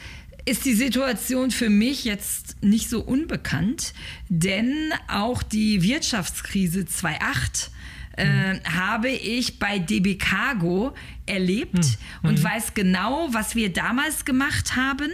ist 0.48 0.63
die 0.63 0.74
Situation 0.74 1.51
für 1.51 1.70
mich 1.70 2.06
jetzt 2.06 2.56
nicht 2.63 2.89
so 2.89 3.01
unbekannt, 3.01 3.94
denn 4.30 4.94
auch 5.10 5.44
die 5.44 5.82
Wirtschaftskrise 5.82 6.86
2008 6.86 7.72
äh, 8.13 8.60
habe 8.63 9.10
ich 9.10 9.60
bei 9.60 9.77
DB 9.77 10.16
Cargo 10.16 10.96
erlebt 11.25 11.74
mhm. 11.74 12.30
und 12.30 12.44
weiß 12.44 12.74
genau, 12.74 13.27
was 13.32 13.56
wir 13.56 13.74
damals 13.74 14.24
gemacht 14.24 14.77
haben, 14.77 15.12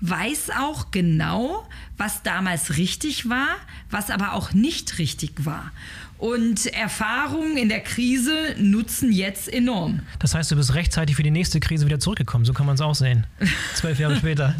weiß 0.00 0.50
auch 0.58 0.90
genau, 0.90 1.68
was 1.98 2.22
damals 2.22 2.78
richtig 2.78 3.28
war, 3.28 3.56
was 3.90 4.10
aber 4.10 4.32
auch 4.32 4.54
nicht 4.54 4.98
richtig 4.98 5.44
war. 5.44 5.72
Und 6.20 6.66
Erfahrungen 6.66 7.56
in 7.56 7.70
der 7.70 7.80
Krise 7.80 8.54
nutzen 8.58 9.10
jetzt 9.10 9.50
enorm. 9.50 10.00
Das 10.18 10.34
heißt, 10.34 10.50
du 10.50 10.56
bist 10.56 10.74
rechtzeitig 10.74 11.16
für 11.16 11.22
die 11.22 11.30
nächste 11.30 11.60
Krise 11.60 11.86
wieder 11.86 11.98
zurückgekommen. 11.98 12.44
So 12.44 12.52
kann 12.52 12.66
man 12.66 12.74
es 12.74 12.82
auch 12.82 12.94
sehen. 12.94 13.26
Zwölf 13.74 13.98
Jahre 13.98 14.16
später. 14.16 14.54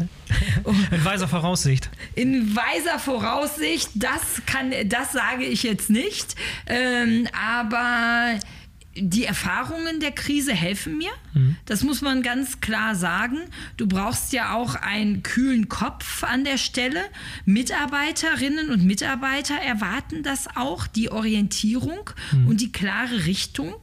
In 0.91 1.05
weiser 1.05 1.27
Voraussicht. 1.27 1.91
In 2.15 2.55
weiser 2.55 2.97
Voraussicht, 2.97 3.89
das 3.93 4.41
kann, 4.47 4.73
das 4.85 5.11
sage 5.11 5.43
ich 5.43 5.61
jetzt 5.61 5.91
nicht. 5.91 6.35
Ähm, 6.65 7.27
aber 7.31 8.39
die 8.95 9.23
Erfahrungen 9.23 9.99
der 9.99 10.11
Krise 10.11 10.53
helfen 10.53 10.97
mir. 10.97 11.11
Mhm. 11.33 11.55
Das 11.65 11.83
muss 11.83 12.01
man 12.01 12.21
ganz 12.21 12.59
klar 12.59 12.95
sagen. 12.95 13.37
Du 13.77 13.87
brauchst 13.87 14.33
ja 14.33 14.53
auch 14.53 14.75
einen 14.75 15.23
kühlen 15.23 15.69
Kopf 15.69 16.23
an 16.23 16.43
der 16.43 16.57
Stelle. 16.57 17.01
Mitarbeiterinnen 17.45 18.69
und 18.69 18.83
Mitarbeiter 18.83 19.55
erwarten 19.55 20.23
das 20.23 20.47
auch, 20.55 20.87
die 20.87 21.09
Orientierung 21.09 22.09
mhm. 22.33 22.47
und 22.47 22.61
die 22.61 22.71
klare 22.71 23.25
Richtung. 23.25 23.75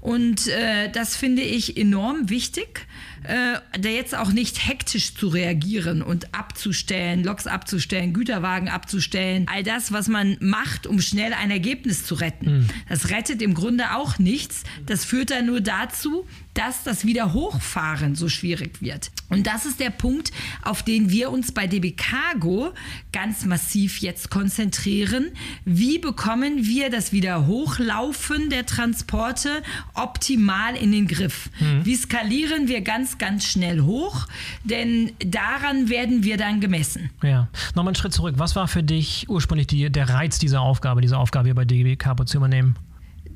Und 0.00 0.46
äh, 0.46 0.90
das 0.90 1.16
finde 1.16 1.42
ich 1.42 1.76
enorm 1.76 2.30
wichtig 2.30 2.86
äh, 3.24 3.58
da 3.78 3.88
jetzt 3.88 4.16
auch 4.16 4.32
nicht 4.32 4.66
hektisch 4.66 5.14
zu 5.14 5.28
reagieren 5.28 6.02
und 6.02 6.34
abzustellen, 6.34 7.24
Loks 7.24 7.46
abzustellen, 7.46 8.12
Güterwagen 8.12 8.68
abzustellen, 8.68 9.46
all 9.48 9.62
das, 9.62 9.92
was 9.92 10.08
man 10.08 10.36
macht, 10.40 10.86
um 10.86 11.00
schnell 11.00 11.32
ein 11.32 11.50
Ergebnis 11.50 12.04
zu 12.04 12.14
retten. 12.14 12.58
Mhm. 12.58 12.68
Das 12.88 13.10
rettet 13.10 13.42
im 13.42 13.54
Grunde 13.54 13.94
auch 13.94 14.18
nichts. 14.18 14.64
Das 14.86 15.04
führt 15.04 15.30
dann 15.30 15.46
nur 15.46 15.60
dazu, 15.60 16.26
dass 16.54 16.84
das 16.84 17.06
Wiederhochfahren 17.06 18.14
so 18.14 18.28
schwierig 18.28 18.82
wird. 18.82 19.10
Und 19.30 19.46
das 19.46 19.64
ist 19.64 19.80
der 19.80 19.90
Punkt, 19.90 20.32
auf 20.62 20.82
den 20.82 21.08
wir 21.08 21.30
uns 21.30 21.52
bei 21.52 21.66
DB 21.66 21.92
Cargo 21.92 22.74
ganz 23.12 23.46
massiv 23.46 23.98
jetzt 23.98 24.30
konzentrieren. 24.30 25.30
Wie 25.64 25.98
bekommen 25.98 26.66
wir 26.66 26.90
das 26.90 27.12
Wiederhochlaufen 27.12 28.50
der 28.50 28.66
Transporte 28.66 29.62
optimal 29.94 30.76
in 30.76 30.92
den 30.92 31.08
Griff? 31.08 31.48
Mhm. 31.58 31.86
Wie 31.86 31.96
skalieren 31.96 32.68
wir 32.68 32.82
ganz, 32.82 33.11
ganz 33.18 33.44
schnell 33.44 33.82
hoch? 33.82 34.26
Denn 34.64 35.12
daran 35.24 35.88
werden 35.88 36.22
wir 36.22 36.36
dann 36.36 36.60
gemessen. 36.60 37.10
Ja, 37.22 37.48
nochmal 37.74 37.88
einen 37.88 37.96
Schritt 37.96 38.12
zurück. 38.12 38.34
Was 38.38 38.56
war 38.56 38.68
für 38.68 38.82
dich 38.82 39.28
ursprünglich 39.28 39.66
die, 39.66 39.90
der 39.90 40.08
Reiz 40.08 40.38
dieser 40.38 40.60
Aufgabe, 40.60 41.00
diese 41.00 41.18
Aufgabe 41.18 41.46
hier 41.46 41.54
bei 41.54 41.64
DB 41.64 41.96
Cargo 41.96 42.24
zu 42.24 42.36
übernehmen? 42.38 42.76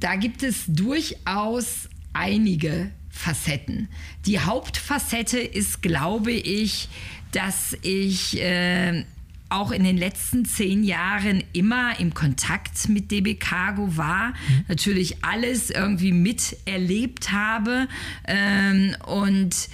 Da 0.00 0.16
gibt 0.16 0.42
es 0.42 0.64
durchaus 0.66 1.88
einige 2.12 2.90
Facetten. 3.08 3.88
Die 4.26 4.40
Hauptfacette 4.40 5.38
ist, 5.38 5.82
glaube 5.82 6.32
ich, 6.32 6.88
dass 7.32 7.76
ich 7.82 8.40
äh, 8.40 9.04
auch 9.48 9.70
in 9.70 9.84
den 9.84 9.96
letzten 9.96 10.44
zehn 10.44 10.82
Jahren 10.82 11.44
immer 11.52 11.98
im 12.00 12.14
Kontakt 12.14 12.88
mit 12.88 13.10
DB 13.10 13.34
Cargo 13.34 13.96
war, 13.96 14.28
mhm. 14.28 14.64
natürlich 14.68 15.24
alles 15.24 15.70
irgendwie 15.70 16.12
miterlebt 16.12 17.32
habe 17.32 17.88
ähm, 18.26 18.96
und 19.06 19.68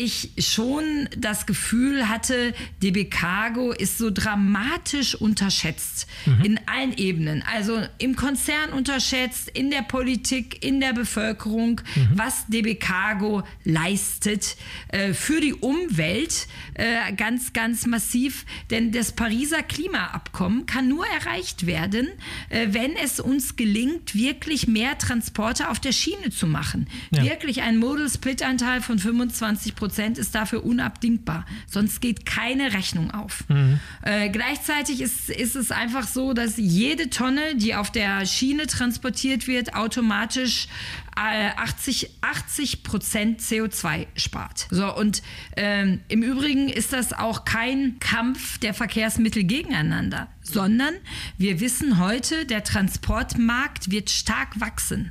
ich 0.00 0.30
schon 0.38 1.08
das 1.16 1.44
Gefühl 1.44 2.08
hatte, 2.08 2.54
DB 2.82 3.04
Cargo 3.04 3.72
ist 3.72 3.98
so 3.98 4.10
dramatisch 4.10 5.14
unterschätzt 5.14 6.06
mhm. 6.24 6.44
in 6.44 6.60
allen 6.66 6.96
Ebenen. 6.96 7.44
Also 7.52 7.82
im 7.98 8.16
Konzern 8.16 8.70
unterschätzt, 8.70 9.50
in 9.50 9.70
der 9.70 9.82
Politik, 9.82 10.64
in 10.64 10.80
der 10.80 10.94
Bevölkerung, 10.94 11.82
mhm. 11.94 12.08
was 12.14 12.46
DB 12.46 12.76
Cargo 12.76 13.42
leistet 13.64 14.56
äh, 14.88 15.12
für 15.12 15.40
die 15.40 15.54
Umwelt 15.54 16.48
äh, 16.74 17.12
ganz, 17.12 17.52
ganz 17.52 17.86
massiv. 17.86 18.46
Denn 18.70 18.92
das 18.92 19.12
Pariser 19.12 19.62
Klimaabkommen 19.62 20.64
kann 20.64 20.88
nur 20.88 21.06
erreicht 21.06 21.66
werden, 21.66 22.08
äh, 22.48 22.68
wenn 22.70 22.96
es 22.96 23.20
uns 23.20 23.56
gelingt, 23.56 24.14
wirklich 24.14 24.66
mehr 24.66 24.96
Transporte 24.96 25.68
auf 25.68 25.78
der 25.78 25.92
Schiene 25.92 26.30
zu 26.30 26.46
machen. 26.46 26.88
Ja. 27.10 27.24
Wirklich 27.24 27.60
ein 27.62 27.76
Modal-Split-Anteil 27.76 28.80
von 28.80 28.98
25 28.98 29.74
Prozent 29.74 29.89
ist 30.18 30.34
dafür 30.34 30.64
unabdingbar. 30.64 31.44
Sonst 31.66 32.00
geht 32.00 32.26
keine 32.26 32.72
Rechnung 32.72 33.10
auf. 33.10 33.44
Mhm. 33.48 33.80
Äh, 34.02 34.30
gleichzeitig 34.30 35.00
ist, 35.00 35.30
ist 35.30 35.56
es 35.56 35.70
einfach 35.70 36.06
so, 36.06 36.32
dass 36.32 36.56
jede 36.56 37.10
Tonne, 37.10 37.56
die 37.56 37.74
auf 37.74 37.90
der 37.90 38.26
Schiene 38.26 38.66
transportiert 38.66 39.46
wird, 39.46 39.74
automatisch 39.74 40.68
80, 41.16 42.04
äh, 42.04 42.08
80 42.20 42.82
Prozent 42.82 43.40
CO2 43.40 44.06
spart. 44.16 44.66
So, 44.70 44.94
und 44.94 45.22
ähm, 45.56 46.00
im 46.08 46.22
Übrigen 46.22 46.68
ist 46.68 46.92
das 46.92 47.12
auch 47.12 47.44
kein 47.44 47.98
Kampf 48.00 48.58
der 48.58 48.74
Verkehrsmittel 48.74 49.44
gegeneinander, 49.44 50.28
sondern 50.42 50.94
wir 51.36 51.60
wissen 51.60 51.98
heute, 51.98 52.46
der 52.46 52.64
Transportmarkt 52.64 53.90
wird 53.90 54.10
stark 54.10 54.60
wachsen. 54.60 55.10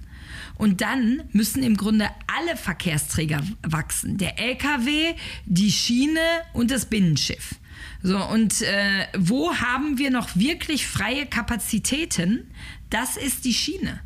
Und 0.55 0.81
dann 0.81 1.23
müssen 1.31 1.63
im 1.63 1.77
Grunde 1.77 2.09
alle 2.27 2.57
Verkehrsträger 2.57 3.41
wachsen. 3.61 4.17
Der 4.17 4.39
Lkw, 4.39 5.15
die 5.45 5.71
Schiene 5.71 6.19
und 6.53 6.71
das 6.71 6.85
Binnenschiff. 6.85 7.55
So, 8.01 8.23
und 8.23 8.61
äh, 8.61 9.07
wo 9.17 9.53
haben 9.53 9.97
wir 9.97 10.09
noch 10.09 10.35
wirklich 10.35 10.87
freie 10.87 11.25
Kapazitäten? 11.25 12.51
Das 12.89 13.17
ist 13.17 13.45
die 13.45 13.53
Schiene. 13.53 13.99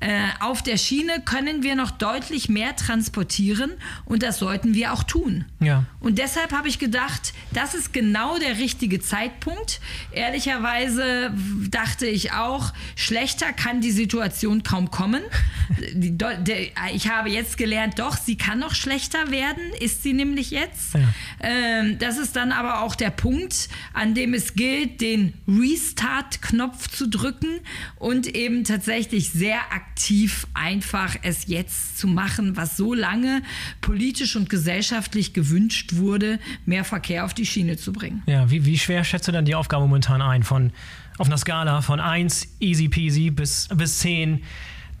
Äh, 0.00 0.28
auf 0.40 0.62
der 0.62 0.76
Schiene 0.76 1.22
können 1.24 1.62
wir 1.62 1.74
noch 1.74 1.90
deutlich 1.90 2.48
mehr 2.48 2.76
transportieren 2.76 3.72
und 4.04 4.22
das 4.22 4.38
sollten 4.38 4.74
wir 4.74 4.92
auch 4.92 5.02
tun. 5.02 5.46
Ja. 5.60 5.84
Und 6.00 6.18
deshalb 6.18 6.52
habe 6.52 6.68
ich 6.68 6.78
gedacht, 6.78 7.32
das 7.52 7.74
ist 7.74 7.92
genau 7.92 8.38
der 8.38 8.58
richtige 8.58 9.00
Zeitpunkt. 9.00 9.80
Ehrlicherweise 10.12 11.32
dachte 11.70 12.06
ich 12.06 12.32
auch, 12.32 12.72
schlechter 12.94 13.52
kann 13.52 13.80
die 13.80 13.90
Situation 13.90 14.62
kaum 14.62 14.90
kommen. 14.90 15.22
ich 16.94 17.08
habe 17.08 17.30
jetzt 17.30 17.56
gelernt, 17.56 17.98
doch, 17.98 18.16
sie 18.16 18.36
kann 18.36 18.58
noch 18.58 18.74
schlechter 18.74 19.30
werden, 19.30 19.62
ist 19.80 20.02
sie 20.02 20.12
nämlich 20.12 20.50
jetzt. 20.50 20.94
Ja. 20.94 21.00
Ähm, 21.40 21.98
das 21.98 22.18
ist 22.18 22.36
dann 22.36 22.52
aber 22.52 22.82
auch 22.82 22.94
der 22.94 23.10
Punkt, 23.10 23.68
an 23.94 24.14
dem 24.14 24.34
es 24.34 24.54
gilt, 24.54 25.00
den 25.00 25.32
Restart-Knopf 25.48 26.88
zu 26.88 27.08
drücken 27.08 27.60
und 27.98 28.26
eben 28.26 28.64
tatsächlich 28.64 29.30
sehr 29.30 29.60
aktiv 29.72 29.85
aktiv 29.96 30.46
einfach 30.52 31.16
es 31.22 31.46
jetzt 31.46 31.98
zu 31.98 32.06
machen, 32.06 32.54
was 32.54 32.76
so 32.76 32.92
lange 32.92 33.40
politisch 33.80 34.36
und 34.36 34.50
gesellschaftlich 34.50 35.32
gewünscht 35.32 35.96
wurde, 35.96 36.38
mehr 36.66 36.84
Verkehr 36.84 37.24
auf 37.24 37.32
die 37.32 37.46
Schiene 37.46 37.78
zu 37.78 37.94
bringen. 37.94 38.22
Ja, 38.26 38.50
wie, 38.50 38.66
wie 38.66 38.76
schwer 38.76 39.04
schätzt 39.04 39.26
du 39.26 39.32
dann 39.32 39.46
die 39.46 39.54
Aufgabe 39.54 39.86
momentan 39.86 40.20
ein? 40.20 40.42
Von, 40.42 40.70
auf 41.16 41.28
einer 41.28 41.38
Skala 41.38 41.80
von 41.80 41.98
1 41.98 42.56
easy 42.60 42.88
peasy 42.88 43.30
bis, 43.30 43.68
bis 43.74 44.00
10 44.00 44.42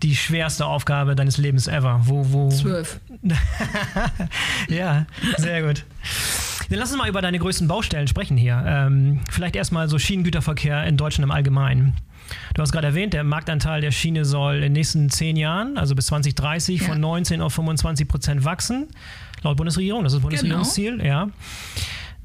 die 0.02 0.16
schwerste 0.16 0.64
Aufgabe 0.64 1.14
deines 1.14 1.36
Lebens 1.36 1.68
ever? 1.68 2.00
Wo, 2.04 2.32
wo? 2.32 2.48
Zwölf. 2.48 2.98
ja, 4.68 5.04
sehr 5.36 5.62
gut. 5.62 5.84
Dann 6.70 6.78
lass 6.78 6.90
uns 6.90 6.98
mal 6.98 7.08
über 7.08 7.20
deine 7.20 7.38
größten 7.38 7.68
Baustellen 7.68 8.08
sprechen 8.08 8.38
hier. 8.38 8.64
Ähm, 8.66 9.20
vielleicht 9.30 9.56
erstmal 9.56 9.90
so 9.90 9.98
Schienengüterverkehr 9.98 10.84
in 10.84 10.96
Deutschland 10.96 11.24
im 11.24 11.30
Allgemeinen. 11.30 11.94
Du 12.54 12.62
hast 12.62 12.72
gerade 12.72 12.88
erwähnt, 12.88 13.14
der 13.14 13.24
Marktanteil 13.24 13.80
der 13.80 13.90
Schiene 13.90 14.24
soll 14.24 14.56
in 14.56 14.62
den 14.62 14.72
nächsten 14.72 15.10
zehn 15.10 15.36
Jahren, 15.36 15.78
also 15.78 15.94
bis 15.94 16.06
2030, 16.06 16.80
ja. 16.80 16.88
von 16.88 17.00
19 17.00 17.40
auf 17.40 17.54
25 17.54 18.08
Prozent 18.08 18.44
wachsen. 18.44 18.88
Laut 19.42 19.56
Bundesregierung, 19.56 20.04
das 20.04 20.12
ist 20.12 20.16
das 20.16 20.22
genau. 20.22 20.28
Bundesregierungsziel, 20.28 20.98
genau. 20.98 21.04
ja. 21.04 21.28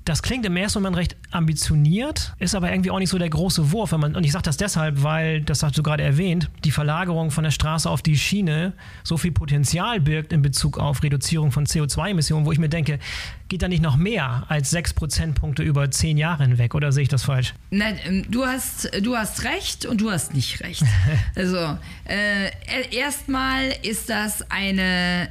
Das 0.05 0.23
klingt 0.23 0.45
im 0.45 0.57
ersten 0.57 0.79
Moment 0.79 0.97
recht 0.97 1.15
ambitioniert, 1.29 2.33
ist 2.39 2.55
aber 2.55 2.71
irgendwie 2.71 2.89
auch 2.89 2.97
nicht 2.97 3.09
so 3.09 3.19
der 3.19 3.29
große 3.29 3.71
Wurf. 3.71 3.91
Man, 3.91 4.15
und 4.15 4.23
ich 4.23 4.31
sage 4.31 4.43
das 4.43 4.57
deshalb, 4.57 5.03
weil, 5.03 5.41
das 5.41 5.61
hast 5.61 5.77
du 5.77 5.83
gerade 5.83 6.03
erwähnt, 6.03 6.49
die 6.63 6.71
Verlagerung 6.71 7.29
von 7.29 7.43
der 7.43 7.51
Straße 7.51 7.89
auf 7.89 8.01
die 8.01 8.17
Schiene 8.17 8.73
so 9.03 9.17
viel 9.17 9.31
Potenzial 9.31 9.99
birgt 9.99 10.33
in 10.33 10.41
Bezug 10.41 10.79
auf 10.79 11.03
Reduzierung 11.03 11.51
von 11.51 11.65
CO2-Emissionen, 11.65 12.45
wo 12.45 12.51
ich 12.51 12.57
mir 12.57 12.69
denke, 12.69 12.97
geht 13.47 13.61
da 13.61 13.67
nicht 13.67 13.83
noch 13.83 13.97
mehr 13.97 14.45
als 14.47 14.71
sechs 14.71 14.93
Prozentpunkte 14.93 15.61
über 15.61 15.91
zehn 15.91 16.17
Jahre 16.17 16.43
hinweg? 16.43 16.73
Oder 16.73 16.91
sehe 16.91 17.03
ich 17.03 17.09
das 17.09 17.23
falsch? 17.23 17.53
Nein, 17.69 17.99
ähm, 18.05 18.25
du 18.31 18.45
hast, 18.45 18.89
du 19.03 19.15
hast 19.15 19.43
recht 19.43 19.85
und 19.85 20.01
du 20.01 20.09
hast 20.09 20.33
nicht 20.33 20.61
recht. 20.61 20.83
also, 21.35 21.77
äh, 22.05 22.49
erstmal 22.91 23.73
ist 23.83 24.09
das 24.09 24.49
eine 24.49 25.29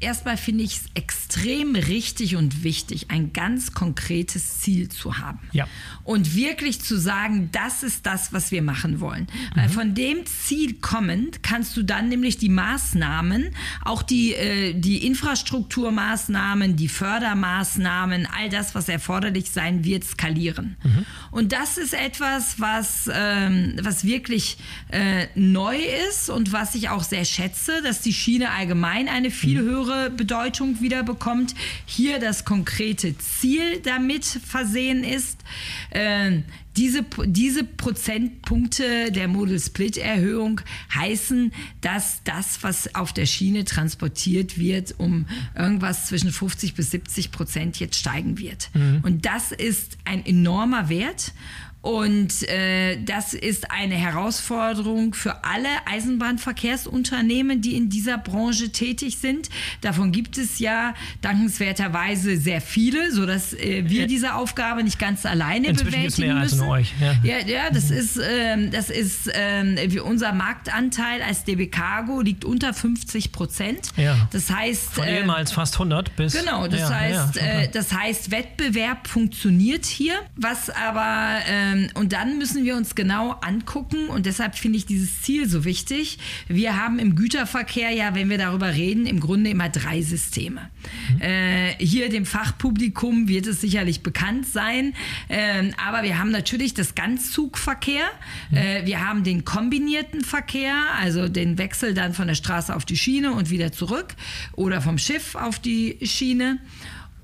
erstmal 0.00 0.36
finde 0.36 0.64
ich 0.64 0.76
es 0.76 0.84
extrem 0.94 1.76
richtig 1.76 2.36
und 2.36 2.64
wichtig, 2.64 3.10
ein 3.10 3.32
ganz 3.32 3.72
konkretes 3.72 4.60
Ziel 4.60 4.88
zu 4.88 5.18
haben. 5.18 5.40
Ja. 5.52 5.68
Und 6.02 6.34
wirklich 6.34 6.80
zu 6.80 6.98
sagen, 6.98 7.50
das 7.52 7.82
ist 7.82 8.06
das, 8.06 8.32
was 8.32 8.50
wir 8.50 8.62
machen 8.62 9.00
wollen. 9.00 9.24
Mhm. 9.24 9.60
Weil 9.60 9.68
von 9.68 9.94
dem 9.94 10.24
Ziel 10.24 10.74
kommend 10.80 11.42
kannst 11.42 11.76
du 11.76 11.82
dann 11.82 12.08
nämlich 12.08 12.38
die 12.38 12.48
Maßnahmen, 12.48 13.50
auch 13.84 14.02
die, 14.02 14.34
äh, 14.34 14.72
die 14.72 15.06
Infrastrukturmaßnahmen, 15.06 16.76
die 16.76 16.88
Fördermaßnahmen, 16.88 18.26
all 18.34 18.48
das, 18.48 18.74
was 18.74 18.88
erforderlich 18.88 19.50
sein 19.50 19.84
wird, 19.84 20.04
skalieren. 20.04 20.76
Mhm. 20.82 21.04
Und 21.30 21.52
das 21.52 21.76
ist 21.76 21.92
etwas, 21.92 22.60
was, 22.60 23.10
ähm, 23.12 23.74
was 23.82 24.04
wirklich 24.04 24.56
äh, 24.88 25.26
neu 25.34 25.76
ist 26.10 26.30
und 26.30 26.52
was 26.52 26.74
ich 26.74 26.88
auch 26.88 27.02
sehr 27.02 27.26
schätze, 27.26 27.82
dass 27.82 28.00
die 28.00 28.14
Schiene 28.14 28.52
allgemein 28.52 29.08
eine 29.08 29.30
viel 29.30 29.60
mhm 29.60 29.65
höhere 29.66 30.10
Bedeutung 30.10 30.80
wieder 30.80 31.02
bekommt, 31.02 31.54
hier 31.84 32.18
das 32.18 32.44
konkrete 32.44 33.16
Ziel 33.18 33.80
damit 33.82 34.24
versehen 34.24 35.04
ist. 35.04 35.38
Äh, 35.90 36.42
diese, 36.76 37.04
diese 37.24 37.64
Prozentpunkte 37.64 39.10
der 39.10 39.28
Model 39.28 39.58
Split 39.58 39.96
Erhöhung 39.96 40.60
heißen, 40.94 41.52
dass 41.80 42.22
das, 42.24 42.62
was 42.62 42.94
auf 42.94 43.12
der 43.12 43.26
Schiene 43.26 43.64
transportiert 43.64 44.58
wird, 44.58 44.94
um 44.98 45.26
irgendwas 45.56 46.06
zwischen 46.06 46.30
50 46.30 46.74
bis 46.74 46.90
70 46.90 47.32
Prozent 47.32 47.80
jetzt 47.80 47.96
steigen 47.98 48.38
wird. 48.38 48.68
Mhm. 48.74 49.00
Und 49.02 49.24
das 49.24 49.52
ist 49.52 49.96
ein 50.04 50.24
enormer 50.26 50.88
Wert. 50.88 51.32
Und 51.86 52.42
äh, 52.48 53.00
das 53.00 53.32
ist 53.32 53.70
eine 53.70 53.94
Herausforderung 53.94 55.14
für 55.14 55.44
alle 55.44 55.68
Eisenbahnverkehrsunternehmen, 55.84 57.60
die 57.60 57.76
in 57.76 57.88
dieser 57.90 58.18
Branche 58.18 58.72
tätig 58.72 59.18
sind. 59.18 59.50
Davon 59.82 60.10
gibt 60.10 60.36
es 60.36 60.58
ja 60.58 60.94
dankenswerterweise 61.20 62.38
sehr 62.38 62.60
viele, 62.60 63.12
sodass 63.12 63.52
äh, 63.52 63.84
wir 63.86 64.08
diese 64.08 64.34
Aufgabe 64.34 64.82
nicht 64.82 64.98
ganz 64.98 65.24
alleine 65.24 65.68
Inzwischen 65.68 65.92
bewältigen 65.92 66.26
mehr 66.26 66.42
müssen. 66.42 66.60
Als 66.62 66.68
euch. 66.68 66.92
Ja, 67.00 67.14
ja, 67.22 67.46
ja 67.46 67.70
das 67.70 67.90
mhm. 67.90 67.96
ist, 67.98 68.20
ähm, 68.20 68.70
das 68.72 68.90
ist 68.90 69.30
ähm, 69.32 69.78
unser 70.04 70.32
Marktanteil 70.32 71.22
als 71.22 71.44
DB 71.44 71.68
Cargo 71.68 72.20
liegt 72.20 72.44
unter 72.44 72.74
50 72.74 73.30
Prozent. 73.30 73.90
Ja. 73.96 74.28
Das 74.32 74.50
heißt. 74.50 74.92
Von 74.92 75.06
äh, 75.06 75.20
ehemals 75.20 75.52
fast 75.52 75.74
100 75.74 76.16
bis. 76.16 76.32
Genau, 76.32 76.66
das, 76.66 76.80
ja, 76.80 76.90
heißt, 76.90 77.36
äh, 77.36 77.68
das 77.68 77.92
heißt, 77.92 78.32
Wettbewerb 78.32 79.06
funktioniert 79.06 79.86
hier. 79.86 80.14
Was 80.34 80.68
aber, 80.68 81.38
ähm, 81.48 81.75
und 81.94 82.12
dann 82.12 82.38
müssen 82.38 82.64
wir 82.64 82.76
uns 82.76 82.94
genau 82.94 83.32
angucken, 83.40 84.08
und 84.08 84.26
deshalb 84.26 84.56
finde 84.56 84.78
ich 84.78 84.86
dieses 84.86 85.22
Ziel 85.22 85.48
so 85.48 85.64
wichtig. 85.64 86.18
Wir 86.48 86.76
haben 86.82 86.98
im 86.98 87.14
Güterverkehr 87.14 87.90
ja, 87.90 88.14
wenn 88.14 88.28
wir 88.30 88.38
darüber 88.38 88.74
reden, 88.74 89.06
im 89.06 89.20
Grunde 89.20 89.50
immer 89.50 89.68
drei 89.68 90.02
Systeme. 90.02 90.68
Mhm. 91.14 91.20
Äh, 91.20 91.74
hier 91.78 92.08
dem 92.08 92.26
Fachpublikum 92.26 93.28
wird 93.28 93.46
es 93.46 93.60
sicherlich 93.60 94.02
bekannt 94.02 94.46
sein, 94.46 94.94
äh, 95.28 95.70
aber 95.84 96.02
wir 96.02 96.18
haben 96.18 96.30
natürlich 96.30 96.74
das 96.74 96.94
Ganzzugverkehr, 96.94 98.04
mhm. 98.50 98.56
äh, 98.56 98.86
wir 98.86 99.06
haben 99.06 99.24
den 99.24 99.44
kombinierten 99.44 100.22
Verkehr, 100.22 100.74
also 101.00 101.28
den 101.28 101.58
Wechsel 101.58 101.94
dann 101.94 102.14
von 102.14 102.26
der 102.26 102.34
Straße 102.34 102.74
auf 102.74 102.84
die 102.84 102.96
Schiene 102.96 103.32
und 103.32 103.50
wieder 103.50 103.72
zurück 103.72 104.14
oder 104.54 104.80
vom 104.80 104.98
Schiff 104.98 105.34
auf 105.34 105.58
die 105.58 105.98
Schiene. 106.02 106.58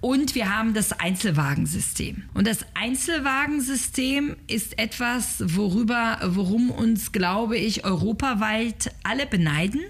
Und 0.02 0.34
wir 0.34 0.52
haben 0.52 0.74
das 0.74 0.90
Einzelwagensystem. 0.90 2.24
Und 2.34 2.48
das 2.48 2.66
Einzelwagensystem 2.74 4.34
ist 4.48 4.76
etwas, 4.76 5.36
worüber, 5.54 6.18
worum 6.24 6.72
uns, 6.72 7.12
glaube 7.12 7.56
ich, 7.56 7.84
europaweit 7.84 8.92
alle 9.04 9.26
beneiden. 9.26 9.80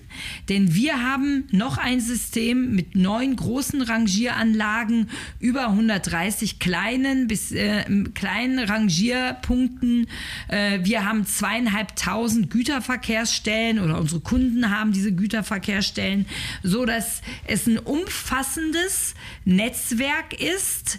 Denn 0.51 0.75
wir 0.75 1.03
haben 1.03 1.45
noch 1.51 1.79
ein 1.79 1.99
System 1.99 2.75
mit 2.75 2.95
neun 2.95 3.37
großen 3.37 3.81
Rangieranlagen, 3.81 5.09
über 5.41 5.69
130 5.69 6.59
kleinen 6.59 7.27
bis 7.27 7.51
äh, 7.51 7.83
kleinen 8.13 8.59
Rangierpunkten. 8.59 10.09
Äh, 10.49 10.81
wir 10.83 11.07
haben 11.07 11.25
zweieinhalbtausend 11.25 12.51
Güterverkehrsstellen 12.51 13.79
oder 13.79 13.99
unsere 13.99 14.21
Kunden 14.21 14.69
haben 14.69 14.93
diese 14.93 15.13
Güterverkehrsstellen, 15.13 16.27
so 16.63 16.85
dass 16.85 17.23
es 17.47 17.67
ein 17.67 17.79
umfassendes 17.79 19.15
Netzwerk 19.45 20.41
ist, 20.41 20.99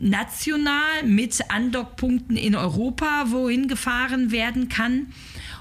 national 0.00 1.02
mit 1.04 1.50
Andockpunkten 1.50 2.36
in 2.36 2.56
Europa, 2.56 3.26
wohin 3.28 3.68
gefahren 3.68 4.30
werden 4.30 4.68
kann. 4.68 5.08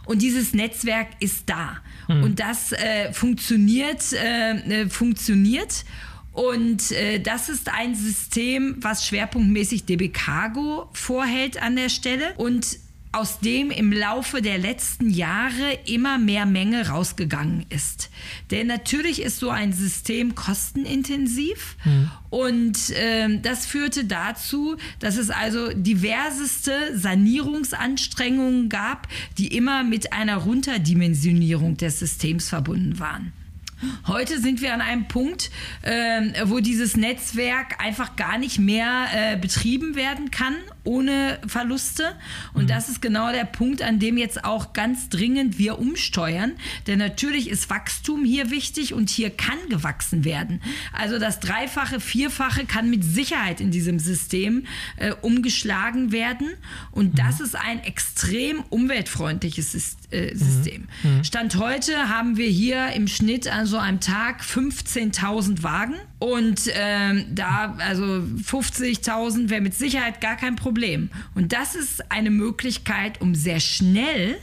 Und 0.05 0.21
dieses 0.21 0.53
Netzwerk 0.53 1.09
ist 1.19 1.49
da. 1.49 1.77
Mhm. 2.07 2.23
Und 2.23 2.39
das 2.39 2.71
äh, 2.71 3.13
funktioniert, 3.13 4.13
äh, 4.13 4.83
äh, 4.83 4.89
funktioniert. 4.89 5.85
Und 6.31 6.91
äh, 6.91 7.19
das 7.19 7.49
ist 7.49 7.69
ein 7.69 7.95
System, 7.95 8.77
was 8.79 9.05
schwerpunktmäßig 9.05 9.85
DB 9.85 10.09
Cargo 10.09 10.89
vorhält 10.93 11.61
an 11.61 11.75
der 11.75 11.89
Stelle. 11.89 12.33
Und 12.37 12.79
aus 13.11 13.39
dem 13.39 13.71
im 13.71 13.91
Laufe 13.91 14.41
der 14.41 14.59
letzten 14.59 15.09
Jahre 15.09 15.79
immer 15.85 16.19
mehr 16.19 16.45
Menge 16.45 16.89
rausgegangen 16.89 17.65
ist. 17.69 18.11
Denn 18.51 18.67
natürlich 18.67 19.21
ist 19.21 19.39
so 19.39 19.49
ein 19.49 19.73
System 19.73 20.35
kostenintensiv 20.35 21.75
mhm. 21.85 22.11
und 22.29 22.89
äh, 22.91 23.39
das 23.41 23.65
führte 23.65 24.05
dazu, 24.05 24.77
dass 24.99 25.17
es 25.17 25.31
also 25.31 25.69
diverseste 25.73 26.95
Sanierungsanstrengungen 26.95 28.69
gab, 28.69 29.07
die 29.39 29.55
immer 29.55 29.83
mit 29.83 30.13
einer 30.13 30.37
Runterdimensionierung 30.37 31.77
des 31.77 31.97
Systems 31.97 32.49
verbunden 32.49 32.99
waren. 32.99 33.33
Heute 34.07 34.39
sind 34.41 34.61
wir 34.61 34.73
an 34.73 34.81
einem 34.81 35.07
Punkt, 35.07 35.51
äh, 35.83 36.45
wo 36.45 36.59
dieses 36.59 36.97
Netzwerk 36.97 37.81
einfach 37.81 38.15
gar 38.17 38.37
nicht 38.37 38.59
mehr 38.59 39.07
äh, 39.13 39.37
betrieben 39.37 39.95
werden 39.95 40.31
kann 40.31 40.55
ohne 40.89 41.38
Verluste. 41.46 42.15
Und 42.53 42.63
mhm. 42.63 42.67
das 42.67 42.89
ist 42.89 43.00
genau 43.00 43.31
der 43.31 43.46
Punkt, 43.46 43.84
an 43.84 44.00
dem 44.00 44.17
jetzt 44.17 44.43
auch 44.43 44.74
ganz 44.74 45.10
dringend 45.10 45.60
wir 45.60 45.77
umsteuern. 45.77 46.53
Denn 46.88 46.98
natürlich 46.98 47.48
ist 47.48 47.69
Wachstum 47.69 48.25
hier 48.25 48.50
wichtig 48.50 48.96
und 48.96 49.12
hier 49.12 49.29
kann 49.29 49.60
gewachsen 49.69 50.25
werden. 50.25 50.62
Also 50.91 51.19
das 51.19 51.39
Dreifache, 51.39 52.00
Vierfache 52.00 52.65
kann 52.65 52.89
mit 52.89 53.03
Sicherheit 53.03 53.62
in 53.62 53.69
diesem 53.69 54.00
System 54.00 54.65
äh, 54.98 55.13
umgeschlagen 55.22 56.12
werden. 56.12 56.50
Und 56.89 57.13
mhm. 57.13 57.17
das 57.17 57.39
ist 57.39 57.55
ein 57.55 57.84
extrem 57.84 58.63
umweltfreundliches 58.69 59.98
äh, 60.10 60.36
System. 60.36 60.88
Mhm. 61.03 61.17
mhm. 61.17 61.24
Stand 61.24 61.55
heute 61.58 62.10
haben 62.10 62.36
wir 62.38 62.48
hier 62.48 62.93
im 62.93 63.08
Schnitt 63.08 63.48
an 63.48 63.67
so 63.67 63.77
einem 63.77 64.00
Tag 64.00 64.41
15.000 64.41 65.62
Wagen. 65.62 65.96
Und 66.19 66.69
ähm, 66.73 67.25
da, 67.33 67.75
also 67.79 68.03
50.000 68.03 69.49
wäre 69.49 69.61
mit 69.61 69.73
Sicherheit 69.73 70.19
gar 70.19 70.36
kein 70.36 70.58
Problem. 70.58 71.10
Und 71.34 71.53
das 71.53 71.75
ist 71.75 72.12
eine 72.12 72.29
Möglichkeit, 72.29 73.21
um 73.21 73.36
sehr 73.36 73.62
schnell 73.62 74.38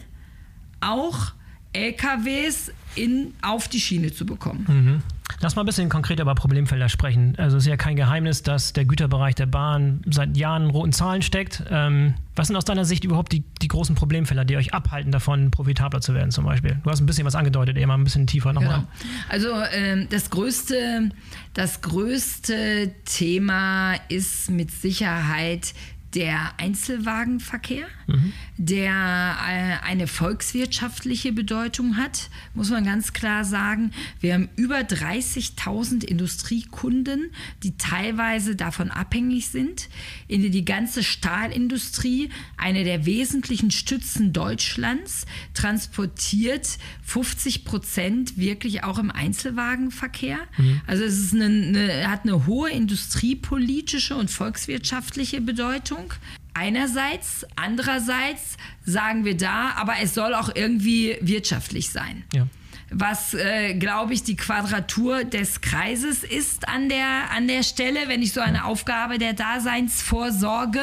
auch 0.81 1.33
LKWs 1.75 2.73
in, 2.95 3.35
auf 3.43 3.69
die 3.69 3.81
Schiene 3.81 4.13
zu 4.13 4.25
bekommen. 4.25 4.65
Mhm. 4.69 5.16
Lass 5.41 5.55
mal 5.55 5.63
ein 5.63 5.67
bisschen 5.67 5.89
konkreter 5.89 6.23
über 6.23 6.35
Problemfelder 6.35 6.89
sprechen. 6.89 7.35
Also 7.37 7.59
es 7.59 7.65
ist 7.65 7.69
ja 7.69 7.77
kein 7.77 7.97
Geheimnis, 7.97 8.43
dass 8.43 8.73
der 8.73 8.87
Güterbereich 8.87 9.35
der 9.35 9.47
Bahn 9.47 10.01
seit 10.09 10.37
Jahren 10.37 10.65
in 10.65 10.71
roten 10.71 10.93
Zahlen 10.93 11.21
steckt. 11.21 11.63
Ähm, 11.71 12.15
was 12.35 12.47
sind 12.47 12.57
aus 12.57 12.65
deiner 12.65 12.85
Sicht 12.85 13.05
überhaupt 13.05 13.33
die, 13.33 13.45
die 13.61 13.69
großen 13.69 13.95
Problemfelder, 13.95 14.45
die 14.45 14.57
euch 14.57 14.73
abhalten 14.73 15.13
davon, 15.13 15.51
profitabler 15.51 16.01
zu 16.01 16.15
werden 16.15 16.31
zum 16.31 16.45
Beispiel? 16.45 16.79
Du 16.83 16.91
hast 16.91 17.01
ein 17.01 17.07
bisschen 17.07 17.27
was 17.27 17.35
angedeutet, 17.35 17.77
eben 17.77 17.91
ein 17.91 18.05
bisschen 18.05 18.27
tiefer 18.27 18.53
nochmal. 18.53 18.79
Genau. 18.79 18.89
Also 19.29 19.49
ähm, 19.73 20.09
das, 20.11 20.31
größte, 20.31 21.11
das 21.53 21.83
größte 21.83 22.93
Thema 23.05 23.95
ist 24.09 24.51
mit 24.51 24.71
Sicherheit 24.71 25.75
der 26.17 26.59
Einzelwagenverkehr, 26.59 27.87
mhm. 28.07 28.33
der 28.57 28.91
äh, 28.93 29.87
eine 29.87 30.07
volkswirtschaftliche 30.07 31.31
Bedeutung 31.31 31.99
hat, 31.99 32.31
muss 32.55 32.71
man 32.71 32.85
ganz 32.85 33.13
klar 33.13 33.45
sagen. 33.45 33.91
Wir 34.21 34.33
haben 34.33 34.49
über 34.57 34.79
30.000 34.79 36.05
Industriekunden, 36.05 37.31
die 37.63 37.77
teilweise 37.77 38.57
davon 38.57 38.91
abhängig 38.91 39.49
sind. 39.49 39.91
In 40.27 40.51
die 40.51 40.65
ganze 40.65 41.03
Stahlindustrie, 41.03 42.31
eine 42.57 42.85
der 42.85 43.05
wesentlichen 43.05 43.71
Stützen 43.71 44.33
Deutschlands, 44.33 45.27
transportiert 45.53 46.79
50 47.03 47.67
Prozent 47.67 48.39
wirklich 48.39 48.85
auch 48.85 48.99
im 48.99 49.11
Einzelwagenverkehr. 49.11 50.39
Mhm. 50.57 50.81
Also 50.87 51.05
es 51.05 51.35
eine, 51.35 51.45
eine, 51.45 52.11
hat 52.11 52.23
eine 52.23 52.47
hohe 52.47 52.71
industriepolitische 52.71 54.17
und 54.17 54.31
volkswirtschaftliche 54.31 55.43
Bedeutung. 55.43 56.06
Ordnung. 56.07 56.19
Einerseits, 56.55 57.45
andererseits 57.55 58.57
sagen 58.85 59.27
wir 59.27 59.37
da, 59.37 59.73
aber 59.77 59.95
es 60.03 60.15
soll 60.15 60.35
auch 60.35 60.51
irgendwie 60.55 61.19
wirtschaftlich 61.21 61.91
sein. 61.91 62.25
Ja 62.33 62.47
was, 62.91 63.35
äh, 63.35 63.75
glaube 63.75 64.15
ich, 64.15 64.23
die 64.23 64.37
Quadratur 64.37 65.25
des 65.25 65.61
Kreises 65.61 66.23
ist 66.23 66.69
an 66.69 66.89
der, 66.89 67.31
an 67.33 67.49
der 67.49 67.65
Stelle, 67.65 68.01
wenn 68.07 68.23
ich 68.23 68.33
so 68.33 68.41
eine 68.41 68.65
Aufgabe 68.65 69.19
der 69.19 69.33
Daseinsvorsorge 69.33 70.81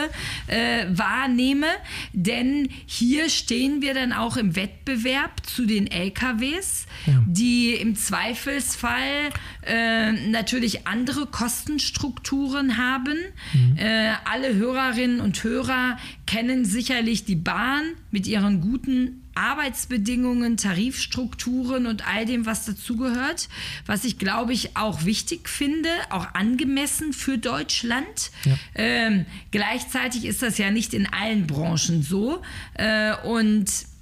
äh, 0.48 0.86
wahrnehme. 0.90 1.68
Denn 2.12 2.70
hier 2.86 3.30
stehen 3.30 3.82
wir 3.82 3.94
dann 3.94 4.12
auch 4.12 4.36
im 4.36 4.56
Wettbewerb 4.56 5.46
zu 5.46 5.66
den 5.66 5.88
LKWs, 5.88 6.88
ja. 7.06 7.24
die 7.26 7.74
im 7.74 7.96
Zweifelsfall 7.96 9.30
äh, 9.66 10.12
natürlich 10.12 10.86
andere 10.86 11.26
Kostenstrukturen 11.26 12.78
haben. 12.78 13.18
Mhm. 13.54 13.78
Äh, 13.78 14.12
alle 14.26 14.56
Hörerinnen 14.56 15.22
und 15.22 15.42
Hörer 15.42 15.98
kennen 16.28 16.66
sicherlich 16.66 17.24
die 17.24 17.38
Bahn 17.38 17.84
mit 18.12 18.28
ihren 18.28 18.60
guten 18.60 19.23
Arbeitsbedingungen, 19.36 20.58
Tarifstrukturen 20.58 21.86
und 21.86 22.08
all 22.08 22.26
dem, 22.26 22.46
was 22.46 22.66
dazugehört, 22.66 23.50
was 23.86 24.04
ich 24.04 24.18
glaube 24.18 24.54
ich 24.54 24.76
auch 24.78 25.06
wichtig 25.06 25.50
finde, 25.50 25.90
auch 26.10 26.34
angemessen 26.34 27.14
für 27.14 27.38
Deutschland. 27.38 28.32
Ja. 28.46 28.56
Ähm, 28.76 29.26
gleichzeitig 29.52 30.26
ist 30.26 30.42
das 30.42 30.58
ja 30.58 30.72
nicht 30.72 30.94
in 30.94 31.08
allen 31.08 31.48
Branchen 31.48 32.04
so 32.04 32.42
äh, 32.76 33.16
und 33.24 33.93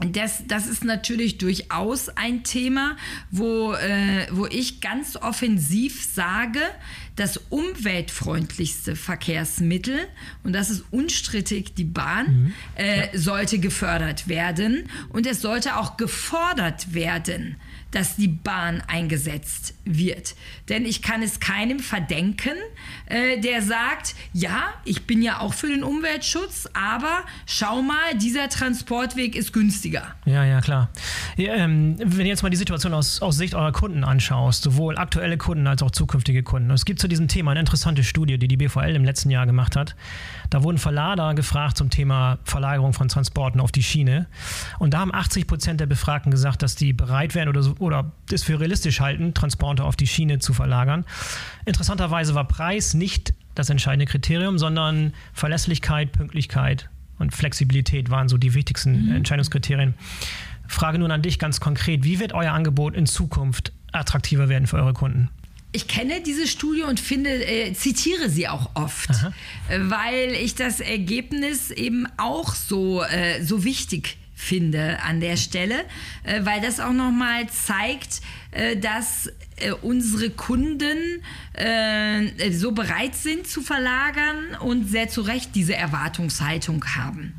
das, 0.00 0.42
das 0.46 0.66
ist 0.66 0.84
natürlich 0.84 1.38
durchaus 1.38 2.08
ein 2.08 2.42
Thema, 2.42 2.96
wo, 3.30 3.72
äh, 3.74 4.26
wo 4.30 4.46
ich 4.46 4.80
ganz 4.80 5.16
offensiv 5.16 6.04
sage, 6.04 6.60
das 7.16 7.36
umweltfreundlichste 7.48 8.96
Verkehrsmittel, 8.96 10.00
und 10.42 10.52
das 10.52 10.70
ist 10.70 10.84
unstrittig 10.90 11.74
die 11.74 11.84
Bahn, 11.84 12.26
mhm. 12.26 12.54
äh, 12.74 13.16
sollte 13.16 13.58
gefördert 13.60 14.26
werden 14.26 14.88
und 15.10 15.26
es 15.26 15.40
sollte 15.40 15.76
auch 15.76 15.96
gefordert 15.96 16.92
werden 16.92 17.56
dass 17.94 18.16
die 18.16 18.28
Bahn 18.28 18.82
eingesetzt 18.88 19.74
wird. 19.84 20.34
Denn 20.68 20.84
ich 20.84 21.02
kann 21.02 21.22
es 21.22 21.40
keinem 21.40 21.78
verdenken, 21.78 22.54
äh, 23.06 23.40
der 23.40 23.62
sagt, 23.62 24.14
ja, 24.32 24.64
ich 24.84 25.06
bin 25.06 25.22
ja 25.22 25.40
auch 25.40 25.54
für 25.54 25.68
den 25.68 25.84
Umweltschutz, 25.84 26.68
aber 26.74 27.24
schau 27.46 27.82
mal, 27.82 28.16
dieser 28.20 28.48
Transportweg 28.48 29.36
ist 29.36 29.52
günstiger. 29.52 30.14
Ja, 30.24 30.44
ja, 30.44 30.60
klar. 30.60 30.88
Ja, 31.36 31.54
ähm, 31.54 31.96
wenn 31.98 32.24
du 32.24 32.26
jetzt 32.26 32.42
mal 32.42 32.50
die 32.50 32.56
Situation 32.56 32.94
aus, 32.94 33.22
aus 33.22 33.36
Sicht 33.36 33.54
eurer 33.54 33.72
Kunden 33.72 34.04
anschaust, 34.04 34.64
sowohl 34.64 34.98
aktuelle 34.98 35.36
Kunden 35.36 35.66
als 35.66 35.82
auch 35.82 35.90
zukünftige 35.90 36.42
Kunden. 36.42 36.70
Es 36.70 36.84
gibt 36.84 37.00
zu 37.00 37.08
diesem 37.08 37.28
Thema 37.28 37.52
eine 37.52 37.60
interessante 37.60 38.02
Studie, 38.02 38.38
die 38.38 38.48
die 38.48 38.56
BVL 38.56 38.94
im 38.96 39.04
letzten 39.04 39.30
Jahr 39.30 39.46
gemacht 39.46 39.76
hat. 39.76 39.94
Da 40.50 40.62
wurden 40.62 40.78
Verlader 40.78 41.34
gefragt 41.34 41.76
zum 41.76 41.90
Thema 41.90 42.38
Verlagerung 42.44 42.92
von 42.92 43.08
Transporten 43.08 43.60
auf 43.60 43.70
die 43.70 43.82
Schiene. 43.82 44.26
Und 44.78 44.94
da 44.94 45.00
haben 45.00 45.14
80 45.14 45.46
Prozent 45.46 45.80
der 45.80 45.86
Befragten 45.86 46.30
gesagt, 46.30 46.62
dass 46.62 46.74
die 46.74 46.92
bereit 46.92 47.34
wären 47.34 47.48
oder, 47.48 47.62
so, 47.62 47.74
oder 47.84 48.12
es 48.32 48.42
für 48.42 48.58
realistisch 48.58 49.00
halten, 49.00 49.34
Transporte 49.34 49.84
auf 49.84 49.96
die 49.96 50.06
Schiene 50.06 50.38
zu 50.38 50.52
verlagern. 50.52 51.04
Interessanterweise 51.64 52.34
war 52.34 52.48
Preis 52.48 52.94
nicht 52.94 53.34
das 53.54 53.70
entscheidende 53.70 54.06
Kriterium, 54.06 54.58
sondern 54.58 55.12
Verlässlichkeit, 55.32 56.12
Pünktlichkeit 56.12 56.88
und 57.18 57.32
Flexibilität 57.32 58.10
waren 58.10 58.28
so 58.28 58.36
die 58.38 58.54
wichtigsten 58.54 59.06
mhm. 59.06 59.16
Entscheidungskriterien. 59.16 59.94
Frage 60.66 60.98
nun 60.98 61.10
an 61.10 61.22
dich 61.22 61.38
ganz 61.38 61.60
konkret, 61.60 62.04
wie 62.04 62.18
wird 62.18 62.32
euer 62.32 62.52
Angebot 62.52 62.96
in 62.96 63.06
Zukunft 63.06 63.72
attraktiver 63.92 64.48
werden 64.48 64.66
für 64.66 64.76
eure 64.76 64.94
Kunden? 64.94 65.30
ich 65.74 65.88
kenne 65.88 66.22
diese 66.24 66.46
Studie 66.46 66.82
und 66.82 67.00
finde, 67.00 67.30
äh, 67.30 67.72
zitiere 67.72 68.30
sie 68.30 68.46
auch 68.46 68.70
oft, 68.74 69.10
Aha. 69.10 69.32
weil 69.68 70.30
ich 70.30 70.54
das 70.54 70.78
Ergebnis 70.78 71.72
eben 71.72 72.06
auch 72.16 72.54
so, 72.54 73.02
äh, 73.02 73.42
so 73.42 73.64
wichtig 73.64 74.16
finde 74.34 74.98
an 75.02 75.20
der 75.20 75.36
Stelle, 75.36 75.84
äh, 76.24 76.44
weil 76.44 76.60
das 76.60 76.80
auch 76.80 76.92
nochmal 76.92 77.48
zeigt, 77.48 78.20
äh, 78.50 78.76
dass 78.76 79.30
äh, 79.56 79.72
unsere 79.72 80.30
Kunden 80.30 81.22
so 82.50 82.72
bereit 82.72 83.14
sind 83.14 83.46
zu 83.46 83.62
verlagern 83.62 84.56
und 84.60 84.88
sehr 84.88 85.08
zu 85.08 85.20
Recht 85.20 85.54
diese 85.54 85.76
Erwartungshaltung 85.76 86.84
haben. 86.96 87.32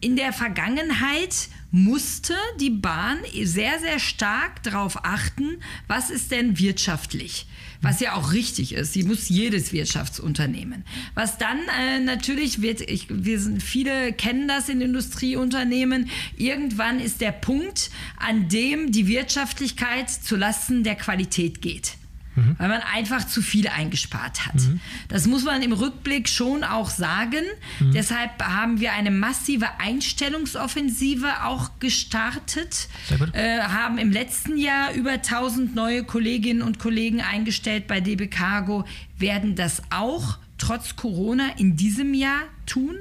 In 0.00 0.16
der 0.16 0.32
Vergangenheit 0.32 1.48
musste 1.76 2.34
die 2.58 2.70
Bahn 2.70 3.18
sehr, 3.42 3.78
sehr 3.80 3.98
stark 3.98 4.62
darauf 4.62 5.04
achten, 5.04 5.58
was 5.86 6.08
ist 6.08 6.30
denn 6.30 6.58
wirtschaftlich 6.58 7.46
was 7.82 8.00
ja 8.00 8.14
auch 8.14 8.32
richtig 8.32 8.72
ist. 8.72 8.94
Sie 8.94 9.04
muss 9.04 9.28
jedes 9.28 9.72
Wirtschaftsunternehmen. 9.72 10.84
Was 11.14 11.38
dann 11.38 11.58
äh, 11.78 12.00
natürlich 12.00 12.62
wird, 12.62 12.80
ich, 12.80 13.06
wir 13.10 13.38
sind 13.38 13.62
viele 13.62 14.12
kennen 14.14 14.48
das 14.48 14.68
in 14.70 14.80
Industrieunternehmen. 14.80 16.10
Irgendwann 16.36 16.98
ist 16.98 17.20
der 17.20 17.32
Punkt, 17.32 17.90
an 18.16 18.48
dem 18.48 18.92
die 18.92 19.06
Wirtschaftlichkeit 19.06 20.10
zulasten 20.10 20.84
der 20.84 20.96
Qualität 20.96 21.60
geht 21.60 21.98
mhm. 22.36 22.54
weil 22.58 22.68
man 22.68 22.80
einfach 22.94 23.26
zu 23.26 23.42
viel 23.42 23.68
eingespart 23.68 24.46
hat. 24.46 24.54
Mhm. 24.54 24.80
Das 25.08 25.26
muss 25.26 25.44
man 25.44 25.62
im 25.62 25.72
Rückblick 25.72 26.28
schon 26.28 26.62
auch 26.62 26.90
sagen. 26.90 27.42
Mhm. 27.80 27.92
Deshalb 27.92 28.42
haben 28.42 28.80
wir 28.80 28.92
eine 28.92 29.10
massive 29.10 29.66
Einstellungsoffensive 29.80 31.44
auch 31.44 31.70
gestartet, 31.80 32.88
äh, 33.32 33.60
haben 33.60 33.98
im 33.98 34.12
letzten 34.12 34.56
Jahr 34.56 34.92
über 34.92 35.12
1000 35.12 35.74
neue 35.74 36.04
Kolleginnen 36.04 36.62
und 36.62 36.78
Kollegen 36.78 37.20
eingestellt 37.20 37.86
bei 37.86 38.00
DB 38.00 38.28
Cargo, 38.28 38.84
werden 39.18 39.56
das 39.56 39.82
auch 39.90 40.38
trotz 40.58 40.96
Corona 40.96 41.50
in 41.58 41.76
diesem 41.76 42.14
Jahr 42.14 42.42
tun, 42.66 42.96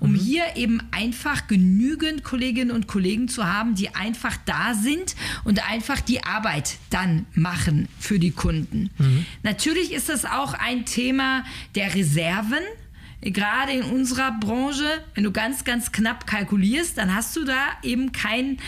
um 0.00 0.12
mhm. 0.12 0.16
hier 0.16 0.44
eben 0.56 0.80
einfach 0.90 1.46
genügend 1.46 2.24
Kolleginnen 2.24 2.70
und 2.70 2.86
Kollegen 2.86 3.28
zu 3.28 3.46
haben, 3.46 3.74
die 3.74 3.94
einfach 3.94 4.36
da 4.46 4.74
sind 4.74 5.14
und 5.44 5.68
einfach 5.68 6.00
die 6.00 6.24
Arbeit 6.24 6.76
dann 6.90 7.26
machen 7.34 7.88
für 7.98 8.18
die 8.18 8.30
Kunden. 8.30 8.90
Mhm. 8.98 9.26
Natürlich 9.42 9.92
ist 9.92 10.08
das 10.08 10.24
auch 10.24 10.54
ein 10.54 10.84
Thema 10.84 11.44
der 11.74 11.94
Reserven 11.94 12.62
gerade 13.20 13.72
in 13.72 13.82
unserer 13.82 14.32
Branche, 14.38 14.86
wenn 15.14 15.24
du 15.24 15.32
ganz, 15.32 15.64
ganz 15.64 15.92
knapp 15.92 16.26
kalkulierst, 16.26 16.98
dann 16.98 17.14
hast 17.14 17.36
du 17.36 17.44
da 17.44 17.56
eben 17.82 18.12
keinen 18.12 18.58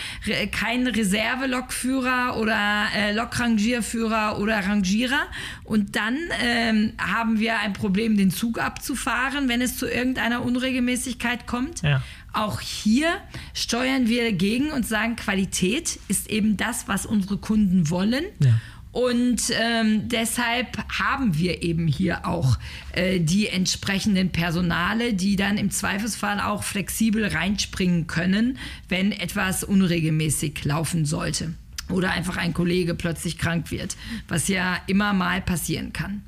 kein 0.50 0.86
Reserve-Lokführer 0.86 2.36
oder 2.38 2.86
äh, 2.94 3.12
Lokrangierführer 3.12 4.38
oder 4.38 4.58
Rangierer. 4.66 5.26
Und 5.64 5.96
dann 5.96 6.16
ähm, 6.42 6.92
haben 6.98 7.38
wir 7.38 7.60
ein 7.60 7.72
Problem, 7.72 8.16
den 8.16 8.30
Zug 8.30 8.58
abzufahren, 8.58 9.48
wenn 9.48 9.60
es 9.60 9.76
zu 9.76 9.86
irgendeiner 9.86 10.42
Unregelmäßigkeit 10.44 11.46
kommt. 11.46 11.82
Ja. 11.82 12.02
Auch 12.32 12.60
hier 12.60 13.08
steuern 13.54 14.08
wir 14.08 14.24
dagegen 14.24 14.70
und 14.70 14.86
sagen, 14.86 15.16
Qualität 15.16 15.98
ist 16.08 16.30
eben 16.30 16.56
das, 16.56 16.86
was 16.86 17.06
unsere 17.06 17.38
Kunden 17.38 17.90
wollen. 17.90 18.24
Ja. 18.40 18.60
Und 18.92 19.52
ähm, 19.52 20.08
deshalb 20.08 20.76
haben 20.98 21.38
wir 21.38 21.62
eben 21.62 21.86
hier 21.86 22.26
auch 22.26 22.58
äh, 22.92 23.20
die 23.20 23.46
entsprechenden 23.46 24.30
Personale, 24.30 25.14
die 25.14 25.36
dann 25.36 25.58
im 25.58 25.70
Zweifelsfall 25.70 26.40
auch 26.40 26.64
flexibel 26.64 27.24
reinspringen 27.24 28.08
können, 28.08 28.58
wenn 28.88 29.12
etwas 29.12 29.62
unregelmäßig 29.62 30.64
laufen 30.64 31.04
sollte 31.04 31.54
oder 31.88 32.10
einfach 32.10 32.36
ein 32.36 32.52
Kollege 32.52 32.94
plötzlich 32.94 33.38
krank 33.38 33.70
wird, 33.70 33.96
was 34.28 34.48
ja 34.48 34.78
immer 34.86 35.12
mal 35.12 35.40
passieren 35.40 35.92
kann. 35.92 36.22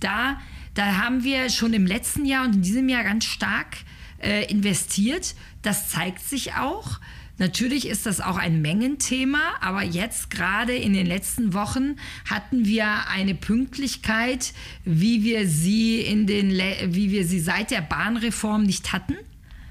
Da, 0.00 0.40
da 0.74 0.96
haben 0.98 1.22
wir 1.22 1.50
schon 1.50 1.74
im 1.74 1.86
letzten 1.86 2.24
Jahr 2.24 2.46
und 2.46 2.56
in 2.56 2.62
diesem 2.62 2.88
Jahr 2.88 3.04
ganz 3.04 3.24
stark 3.24 3.78
äh, 4.22 4.50
investiert. 4.50 5.34
Das 5.62 5.90
zeigt 5.90 6.20
sich 6.20 6.54
auch. 6.54 7.00
Natürlich 7.38 7.86
ist 7.86 8.06
das 8.06 8.20
auch 8.20 8.38
ein 8.38 8.62
Mengenthema, 8.62 9.40
aber 9.60 9.82
jetzt 9.82 10.30
gerade 10.30 10.74
in 10.74 10.94
den 10.94 11.06
letzten 11.06 11.52
Wochen 11.52 11.96
hatten 12.28 12.64
wir 12.64 13.08
eine 13.08 13.34
Pünktlichkeit, 13.34 14.54
wie 14.84 15.22
wir 15.22 15.46
sie 15.46 16.00
in 16.00 16.26
den, 16.26 16.50
wie 16.50 17.10
wir 17.10 17.26
sie 17.26 17.40
seit 17.40 17.70
der 17.70 17.82
Bahnreform 17.82 18.62
nicht 18.62 18.92
hatten. 18.92 19.16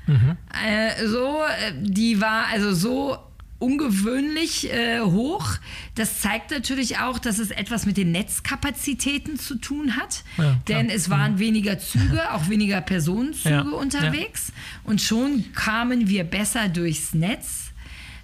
Mhm. 0.05 0.37
Äh, 0.63 1.07
so, 1.07 1.41
äh, 1.41 1.73
die 1.81 2.21
war 2.21 2.45
also 2.51 2.73
so 2.73 3.17
ungewöhnlich 3.59 4.71
äh, 4.71 5.01
hoch. 5.01 5.47
Das 5.95 6.19
zeigt 6.21 6.51
natürlich 6.51 6.97
auch, 6.99 7.19
dass 7.19 7.39
es 7.39 7.51
etwas 7.51 7.85
mit 7.85 7.97
den 7.97 8.11
Netzkapazitäten 8.11 9.39
zu 9.39 9.55
tun 9.55 9.95
hat. 9.95 10.23
Ja, 10.37 10.57
denn 10.67 10.89
es 10.89 11.09
waren 11.09 11.33
mhm. 11.33 11.39
weniger 11.39 11.79
Züge, 11.79 12.31
auch 12.33 12.49
weniger 12.49 12.81
Personenzüge 12.81 13.49
ja, 13.49 13.61
unterwegs. 13.61 14.47
Ja. 14.47 14.53
Und 14.89 15.01
schon 15.01 15.53
kamen 15.53 16.09
wir 16.09 16.23
besser 16.23 16.67
durchs 16.67 17.13
Netz. 17.13 17.71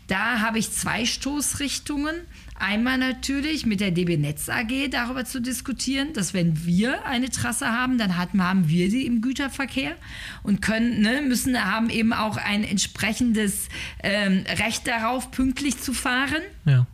Da 0.08 0.40
habe 0.40 0.60
ich 0.60 0.72
zwei 0.72 1.06
Stoßrichtungen. 1.06 2.16
Einmal 2.62 3.00
natürlich 3.00 3.66
mit 3.66 3.80
der 3.80 3.90
DB 3.90 4.18
Netz 4.18 4.48
AG 4.48 4.90
darüber 4.92 5.26
zu 5.26 5.42
diskutieren, 5.42 6.14
dass 6.14 6.36
wenn 6.36 6.64
wir 6.64 7.08
eine 7.08 7.32
Trasse 7.32 7.72
haben, 7.72 7.98
dann 7.98 8.18
haben 8.18 8.70
wir 8.70 8.92
sie 8.92 9.08
im 9.08 9.22
Güterverkehr 9.22 9.96
und 10.44 10.62
können, 10.62 11.02
ne, 11.02 11.24
müssen, 11.24 11.58
haben 11.58 11.90
eben 11.90 12.14
auch 12.14 12.38
ein 12.38 12.64
entsprechendes 12.64 13.68
ähm, 14.04 14.44
Recht 14.60 14.88
darauf, 14.88 15.32
pünktlich 15.32 15.80
zu 15.80 15.92
fahren. 15.92 16.44
Ja. 16.66 16.86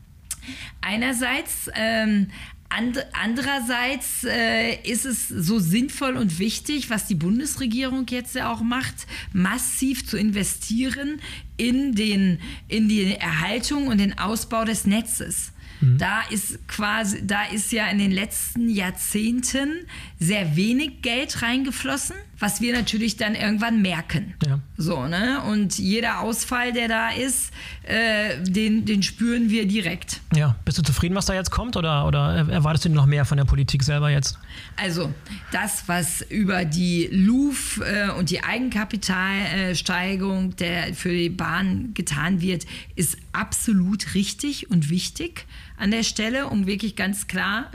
Einerseits 0.80 1.70
ähm, 1.76 2.28
And, 2.70 3.06
andererseits 3.14 4.26
äh, 4.26 4.76
ist 4.84 5.06
es 5.06 5.30
so 5.30 5.58
sinnvoll 5.58 6.18
und 6.18 6.38
wichtig, 6.38 6.90
was 6.90 7.08
die 7.08 7.16
Bundesregierung 7.16 8.06
jetzt 8.10 8.36
ja 8.36 8.52
auch 8.52 8.60
macht, 8.60 9.08
massiv 9.32 10.06
zu 10.06 10.18
investieren 10.18 11.22
in, 11.56 11.96
den, 11.96 12.40
in 12.68 12.90
die 12.90 13.16
Erhaltung 13.16 13.88
und 13.88 14.00
den 14.00 14.18
Ausbau 14.18 14.66
des 14.66 14.86
Netzes. 14.86 15.54
Mhm. 15.82 15.98
Da 15.98 16.22
ist 16.30 16.68
quasi, 16.68 17.26
da 17.26 17.44
ist 17.44 17.72
ja 17.72 17.88
in 17.88 18.00
den 18.00 18.12
letzten 18.12 18.70
Jahrzehnten 18.70 19.86
sehr 20.20 20.56
wenig 20.56 21.02
Geld 21.02 21.42
reingeflossen, 21.42 22.16
was 22.40 22.62
wir 22.62 22.74
natürlich 22.74 23.18
dann 23.18 23.36
irgendwann 23.36 23.82
merken. 23.82 24.36
Ja. 24.46 24.60
So, 24.78 25.08
ne? 25.08 25.42
Und 25.44 25.78
jeder 25.80 26.22
Ausfall, 26.22 26.72
der 26.72 26.88
da 26.88 27.10
ist, 27.10 27.52
äh, 27.84 28.42
den, 28.44 28.86
den 28.86 29.04
spüren 29.04 29.50
wir 29.50 29.68
direkt. 29.68 30.22
Ja, 30.36 30.56
bist 30.66 30.78
du 30.78 30.84
zufrieden, 30.84 31.16
was 31.16 31.26
da 31.26 31.34
jetzt 31.34 31.52
kommt 31.52 31.78
oder, 31.78 32.06
oder 32.06 32.48
erwartest 32.50 32.86
du 32.86 32.90
noch 32.90 33.06
mehr 33.06 33.26
von 33.26 33.38
der 33.38 33.46
Politik 33.46 33.84
selber 33.84 34.10
jetzt? 34.10 34.38
Also, 34.76 35.14
das, 35.52 35.84
was 35.88 36.22
über 36.22 36.66
die 36.66 37.08
LUF 37.12 37.82
äh, 37.84 38.10
und 38.12 38.30
die 38.30 38.44
Eigenkapitalsteigerung 38.44 40.56
der, 40.58 40.94
für 40.94 41.10
die 41.10 41.30
Bahn 41.30 41.94
getan 41.94 42.42
wird, 42.42 42.66
ist 42.96 43.18
absolut 43.32 44.16
richtig 44.16 44.70
und 44.70 44.90
wichtig 44.90 45.46
an 45.78 45.92
der 45.92 46.04
Stelle, 46.04 46.48
um 46.48 46.66
wirklich 46.68 46.96
ganz 46.96 47.28
klar 47.28 47.72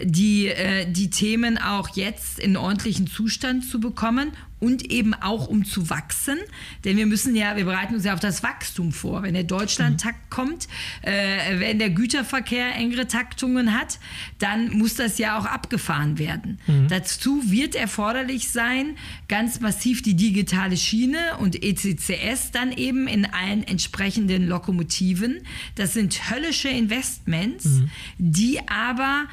die, 0.00 0.48
äh, 0.48 0.86
die 0.90 1.10
Themen 1.10 1.58
auch 1.58 1.88
jetzt 1.96 2.38
in 2.38 2.56
ordentlichen 2.56 3.06
Zustand 3.06 3.64
zu 3.64 3.80
bekommen 3.80 4.32
und 4.66 4.90
eben 4.90 5.14
auch 5.14 5.46
um 5.46 5.64
zu 5.64 5.90
wachsen. 5.90 6.38
Denn 6.84 6.96
wir 6.96 7.06
müssen 7.06 7.36
ja, 7.36 7.56
wir 7.56 7.64
bereiten 7.64 7.94
uns 7.94 8.04
ja 8.04 8.14
auf 8.14 8.20
das 8.20 8.42
Wachstum 8.42 8.90
vor. 8.90 9.22
Wenn 9.22 9.34
der 9.34 9.44
Deutschlandtakt 9.44 10.24
mhm. 10.24 10.30
kommt, 10.30 10.68
äh, 11.02 11.60
wenn 11.60 11.78
der 11.78 11.90
Güterverkehr 11.90 12.74
engere 12.74 13.06
Taktungen 13.06 13.78
hat, 13.78 14.00
dann 14.40 14.70
muss 14.70 14.94
das 14.94 15.18
ja 15.18 15.38
auch 15.38 15.44
abgefahren 15.44 16.18
werden. 16.18 16.58
Mhm. 16.66 16.88
Dazu 16.88 17.48
wird 17.48 17.76
erforderlich 17.76 18.48
sein, 18.48 18.96
ganz 19.28 19.60
massiv 19.60 20.02
die 20.02 20.14
digitale 20.14 20.76
Schiene 20.76 21.36
und 21.38 21.62
ECCS 21.62 22.50
dann 22.50 22.72
eben 22.72 23.06
in 23.06 23.24
allen 23.24 23.62
entsprechenden 23.62 24.48
Lokomotiven. 24.48 25.42
Das 25.76 25.92
sind 25.92 26.28
höllische 26.28 26.68
Investments, 26.68 27.66
mhm. 27.66 27.90
die 28.18 28.58
aber 28.68 29.26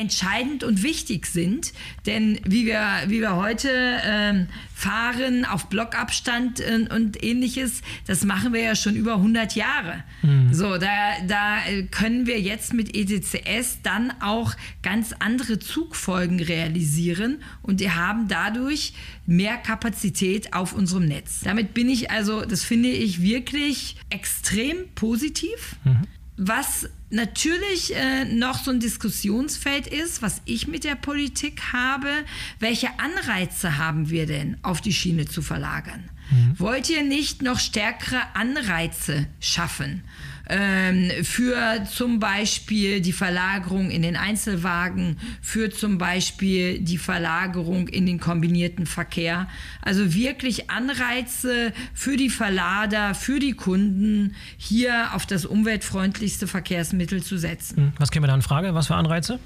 entscheidend 0.00 0.64
und 0.64 0.82
wichtig 0.82 1.26
sind. 1.26 1.72
Denn 2.06 2.40
wie 2.44 2.64
wir, 2.66 2.82
wie 3.06 3.20
wir 3.20 3.36
heute 3.36 3.68
ähm, 4.04 4.46
fahren 4.74 5.44
auf 5.44 5.68
Blockabstand 5.68 6.60
und, 6.60 6.90
und, 6.90 7.22
ähnliches, 7.22 7.82
das 8.06 8.24
machen 8.24 8.54
wir 8.54 8.62
ja 8.62 8.74
schon 8.74 8.96
über 8.96 9.16
100 9.16 9.54
Jahre. 9.54 10.02
Mhm. 10.22 10.54
So, 10.54 10.78
da, 10.78 10.88
da 11.28 11.58
können 11.90 12.26
wir 12.26 12.40
jetzt 12.40 12.72
mit 12.72 12.96
ETCS 12.96 13.82
dann 13.82 14.12
auch 14.20 14.54
ganz 14.82 15.12
andere 15.18 15.58
Zugfolgen 15.58 16.40
realisieren 16.40 17.42
und 17.62 17.80
wir 17.80 17.94
haben 17.94 18.26
dadurch 18.28 18.94
mehr 19.26 19.58
Kapazität 19.58 20.54
auf 20.54 20.72
unserem 20.72 21.04
Netz. 21.04 21.40
Damit 21.44 21.74
bin 21.74 21.90
ich 21.90 22.10
also, 22.10 22.44
das 22.46 22.64
finde 22.64 22.88
ich 22.88 23.20
wirklich 23.20 23.96
extrem 24.08 24.88
positiv. 24.94 25.76
Mhm. 25.84 26.02
Was 26.38 26.88
natürlich 27.10 27.94
äh, 27.94 28.24
noch 28.24 28.62
so 28.62 28.70
ein 28.70 28.80
Diskussionsfeld 28.80 29.86
ist, 29.86 30.22
was 30.22 30.40
ich 30.44 30.66
mit 30.68 30.84
der 30.84 30.94
Politik 30.94 31.72
habe, 31.72 32.08
welche 32.58 32.88
Anreize 32.98 33.78
haben 33.78 34.10
wir 34.10 34.26
denn, 34.26 34.56
auf 34.62 34.80
die 34.80 34.92
Schiene 34.92 35.26
zu 35.26 35.42
verlagern? 35.42 36.08
Mhm. 36.30 36.58
Wollt 36.58 36.88
ihr 36.88 37.02
nicht 37.02 37.42
noch 37.42 37.58
stärkere 37.58 38.22
Anreize 38.34 39.26
schaffen? 39.40 40.02
Ähm, 40.50 41.10
für 41.22 41.84
zum 41.84 42.18
Beispiel 42.18 43.00
die 43.00 43.12
Verlagerung 43.12 43.90
in 43.90 44.02
den 44.02 44.16
Einzelwagen, 44.16 45.16
für 45.40 45.70
zum 45.70 45.96
Beispiel 45.96 46.80
die 46.80 46.98
Verlagerung 46.98 47.86
in 47.86 48.04
den 48.04 48.18
kombinierten 48.18 48.86
Verkehr. 48.86 49.46
Also 49.80 50.12
wirklich 50.12 50.68
Anreize 50.68 51.72
für 51.94 52.16
die 52.16 52.30
Verlader, 52.30 53.14
für 53.14 53.38
die 53.38 53.52
Kunden, 53.52 54.34
hier 54.56 55.14
auf 55.14 55.24
das 55.24 55.46
umweltfreundlichste 55.46 56.48
Verkehrsmittel 56.48 57.22
zu 57.22 57.38
setzen. 57.38 57.76
Hm, 57.76 57.92
was 57.98 58.10
käme 58.10 58.26
da 58.26 58.34
in 58.34 58.42
Frage? 58.42 58.74
Was 58.74 58.88
für 58.88 58.96
Anreize? 58.96 59.38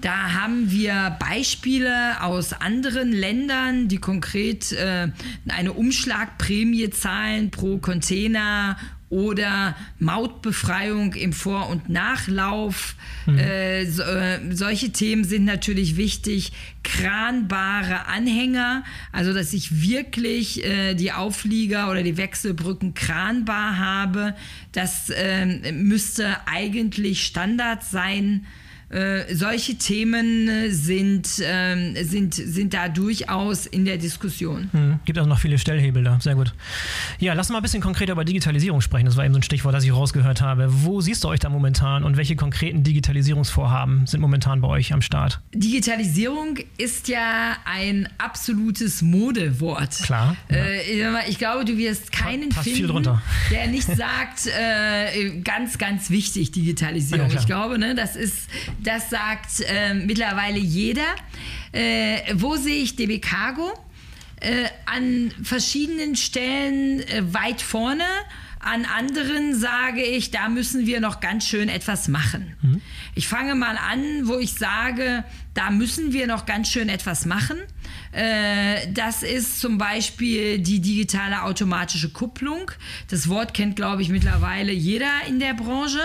Da 0.00 0.34
haben 0.34 0.70
wir 0.70 1.16
Beispiele 1.18 2.22
aus 2.22 2.52
anderen 2.52 3.12
Ländern, 3.12 3.88
die 3.88 3.96
konkret 3.96 4.70
äh, 4.72 5.08
eine 5.48 5.72
Umschlagprämie 5.72 6.90
zahlen 6.90 7.50
pro 7.50 7.78
Container 7.78 8.76
oder 9.08 9.76
Mautbefreiung 9.98 11.14
im 11.14 11.32
Vor- 11.32 11.68
und 11.68 11.88
Nachlauf. 11.88 12.96
Mhm. 13.26 13.38
Äh, 13.38 13.86
so, 13.86 14.02
äh, 14.02 14.40
solche 14.50 14.90
Themen 14.90 15.24
sind 15.24 15.44
natürlich 15.44 15.96
wichtig. 15.96 16.52
Kranbare 16.82 18.06
Anhänger, 18.06 18.84
also 19.12 19.32
dass 19.32 19.52
ich 19.52 19.80
wirklich 19.80 20.64
äh, 20.64 20.94
die 20.94 21.12
Auflieger 21.12 21.90
oder 21.90 22.02
die 22.02 22.16
Wechselbrücken 22.16 22.94
kranbar 22.94 23.78
habe, 23.78 24.34
das 24.72 25.12
ähm, 25.14 25.62
müsste 25.86 26.36
eigentlich 26.46 27.24
Standard 27.26 27.84
sein. 27.84 28.46
Äh, 28.88 29.34
solche 29.34 29.76
Themen 29.78 30.48
äh, 30.48 30.70
sind, 30.70 31.40
äh, 31.40 32.04
sind, 32.04 32.34
sind 32.34 32.72
da 32.72 32.88
durchaus 32.88 33.66
in 33.66 33.84
der 33.84 33.96
Diskussion. 33.96 34.70
Hm, 34.72 35.00
gibt 35.04 35.18
auch 35.18 35.26
noch 35.26 35.40
viele 35.40 35.58
Stellhebel 35.58 36.04
da, 36.04 36.20
sehr 36.20 36.36
gut. 36.36 36.54
Ja, 37.18 37.34
lass 37.34 37.48
mal 37.48 37.56
ein 37.56 37.62
bisschen 37.62 37.82
konkreter 37.82 38.12
über 38.12 38.24
Digitalisierung 38.24 38.80
sprechen. 38.80 39.06
Das 39.06 39.16
war 39.16 39.24
eben 39.24 39.34
so 39.34 39.40
ein 39.40 39.42
Stichwort, 39.42 39.74
das 39.74 39.82
ich 39.82 39.92
rausgehört 39.92 40.40
habe. 40.40 40.68
Wo 40.68 41.00
siehst 41.00 41.24
du 41.24 41.28
euch 41.28 41.40
da 41.40 41.48
momentan 41.48 42.04
und 42.04 42.16
welche 42.16 42.36
konkreten 42.36 42.84
Digitalisierungsvorhaben 42.84 44.06
sind 44.06 44.20
momentan 44.20 44.60
bei 44.60 44.68
euch 44.68 44.92
am 44.92 45.02
Start? 45.02 45.40
Digitalisierung 45.52 46.58
ist 46.78 47.08
ja 47.08 47.56
ein 47.64 48.08
absolutes 48.18 49.02
Modewort. 49.02 49.96
Klar. 50.04 50.36
Ja. 50.48 50.56
Äh, 50.56 51.28
ich 51.28 51.38
glaube, 51.38 51.64
du 51.64 51.76
wirst 51.76 52.12
keinen 52.12 52.50
Passt 52.50 52.68
finden, 52.68 53.18
der 53.50 53.66
nicht 53.66 53.88
sagt, 53.88 54.46
äh, 54.46 55.40
ganz, 55.40 55.76
ganz 55.78 56.10
wichtig, 56.10 56.52
Digitalisierung. 56.52 57.30
Ja, 57.30 57.40
ich 57.40 57.46
glaube, 57.46 57.78
ne, 57.78 57.96
das 57.96 58.14
ist 58.14 58.48
das 58.78 59.10
sagt 59.10 59.60
äh, 59.60 59.94
mittlerweile 59.94 60.58
jeder. 60.58 61.14
Äh, 61.72 62.18
wo 62.34 62.56
sehe 62.56 62.82
ich 62.82 62.96
DB 62.96 63.18
Cargo? 63.18 63.72
Äh, 64.40 64.66
an 64.84 65.32
verschiedenen 65.42 66.16
Stellen 66.16 67.00
äh, 67.00 67.22
weit 67.32 67.62
vorne. 67.62 68.04
An 68.60 68.84
anderen 68.84 69.54
sage 69.54 70.02
ich, 70.02 70.30
da 70.30 70.48
müssen 70.48 70.86
wir 70.86 71.00
noch 71.00 71.20
ganz 71.20 71.46
schön 71.46 71.68
etwas 71.68 72.08
machen. 72.08 72.54
Mhm. 72.62 72.80
Ich 73.14 73.28
fange 73.28 73.54
mal 73.54 73.78
an, 73.78 74.26
wo 74.26 74.38
ich 74.38 74.54
sage, 74.54 75.24
da 75.54 75.70
müssen 75.70 76.12
wir 76.12 76.26
noch 76.26 76.46
ganz 76.46 76.70
schön 76.70 76.88
etwas 76.88 77.26
machen. 77.26 77.58
Äh, 78.12 78.92
das 78.92 79.22
ist 79.22 79.60
zum 79.60 79.78
Beispiel 79.78 80.58
die 80.58 80.80
digitale 80.80 81.42
automatische 81.42 82.10
Kupplung. 82.10 82.70
Das 83.08 83.28
Wort 83.28 83.54
kennt, 83.54 83.76
glaube 83.76 84.02
ich, 84.02 84.08
mittlerweile 84.08 84.72
jeder 84.72 85.10
in 85.28 85.38
der 85.40 85.54
Branche. 85.54 86.00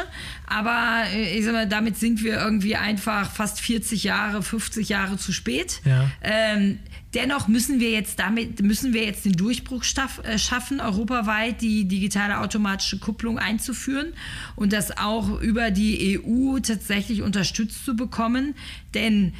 Aber 0.48 1.04
äh, 1.14 1.38
ich 1.38 1.46
sag 1.46 1.54
mal, 1.54 1.68
damit 1.68 1.98
sind 1.98 2.24
wir 2.24 2.40
irgendwie 2.40 2.76
einfach 2.76 3.30
fast 3.32 3.62
40 3.62 4.04
Jahre, 4.04 4.44
50 4.44 4.90
Jahre 4.90 5.18
zu 5.18 5.32
spät. 5.32 5.82
Ja. 5.86 6.10
Ähm, 6.22 6.80
Dennoch 7.14 7.50
müssen 7.50 7.82
wir 7.82 7.92
jetzt 7.92 8.20
damit, 8.20 8.62
müssen 8.62 8.94
wir 8.94 9.04
jetzt 9.04 9.26
den 9.26 9.34
Durchbruch 9.34 9.84
äh, 10.24 10.38
schaffen, 10.38 10.80
europaweit 10.80 11.62
die 11.62 11.86
digitale 11.86 12.40
automatische 12.40 13.00
Kupplung 13.00 13.38
einzuführen 13.38 14.14
und 14.56 14.72
das 14.72 14.98
auch 14.98 15.42
über 15.42 15.72
die 15.72 16.20
EU 16.20 16.60
tatsächlich 16.60 17.22
unterstützt 17.22 17.84
zu 17.84 17.96
bekommen. 17.98 18.56
Denn 18.94 19.34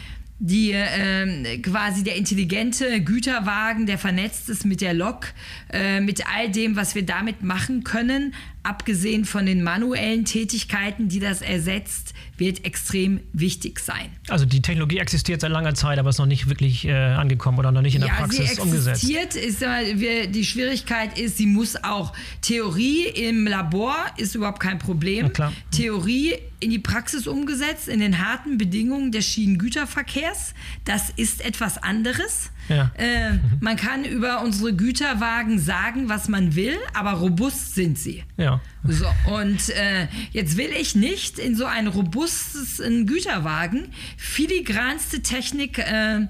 die 0.44 0.72
äh, 0.72 1.60
quasi 1.60 2.04
der 2.04 2.16
intelligente 2.16 3.02
Güterwagen, 3.02 3.86
der 3.86 4.00
vernetzt 4.00 4.50
ist 4.50 4.66
mit 4.66 4.82
der 4.82 4.96
Lok, 4.96 5.28
äh, 5.72 6.02
mit 6.02 6.24
all 6.28 6.50
dem, 6.50 6.76
was 6.76 6.96
wir 6.96 7.06
damit 7.06 7.44
machen 7.44 7.84
können, 7.84 8.34
abgesehen 8.64 9.26
von 9.26 9.46
den 9.46 9.62
manuellen 9.62 10.26
Tätigkeiten, 10.26 11.10
die 11.10 11.20
das 11.20 11.44
ersetzt, 11.44 12.16
wird 12.38 12.66
extrem 12.66 13.20
wichtig 13.34 13.80
sein. 13.80 14.10
Also 14.30 14.46
die 14.46 14.64
Technologie 14.64 14.98
existiert 14.98 15.42
seit 15.42 15.52
langer 15.52 15.76
Zeit, 15.76 16.00
aber 16.00 16.10
ist 16.10 16.18
noch 16.18 16.26
nicht 16.26 16.50
wirklich 16.50 16.86
äh, 16.86 16.92
angekommen 16.92 17.60
oder 17.60 17.72
noch 17.72 17.84
nicht 17.84 17.94
in 17.94 18.02
der 18.02 18.10
ja, 18.10 18.16
Praxis 18.16 18.56
sie 18.56 18.62
umgesetzt. 18.62 19.04
Ist, 19.04 19.62
wir, 19.62 20.26
die 20.26 20.44
Schwierigkeit 20.44 21.20
ist, 21.20 21.38
sie 21.38 21.46
muss 21.46 21.76
auch 21.84 22.14
Theorie 22.42 23.06
im 23.06 23.46
Labor 23.46 23.96
ist 24.18 24.34
überhaupt 24.34 24.60
kein 24.60 24.80
Problem. 24.80 25.32
Theorie 25.70 26.34
in 26.62 26.70
die 26.70 26.80
Praxis 26.80 27.28
umgesetzt, 27.28 27.90
in 27.90 28.00
den 28.00 28.26
harten 28.26 28.58
Bedingungen 28.58 29.12
des 29.12 29.26
Schienengüterverkehrs. 29.26 30.54
Das 30.86 31.10
ist 31.10 31.44
etwas 31.44 31.82
anderes. 31.82 32.52
Ja. 32.70 32.92
Äh, 32.96 33.40
man 33.60 33.76
kann 33.76 34.06
über 34.06 34.42
unsere 34.42 34.74
Güterwagen 34.74 35.60
sagen, 35.60 36.08
was 36.08 36.30
man 36.30 36.56
will, 36.56 36.78
aber 36.94 37.14
robust 37.14 37.76
sind 37.76 37.98
sie. 37.98 38.24
Ja. 38.38 38.62
So, 38.84 39.08
und 39.32 39.70
äh, 39.70 40.08
jetzt 40.32 40.56
will 40.56 40.70
ich 40.80 40.96
nicht 40.96 41.40
in 41.40 41.56
so 41.56 41.66
einen 41.66 41.88
robusten 41.88 43.08
Güterwagen 43.08 43.90
filigranste 44.16 45.22
Technik 45.22 45.80
äh, 45.80 46.22
äh, 46.22 46.28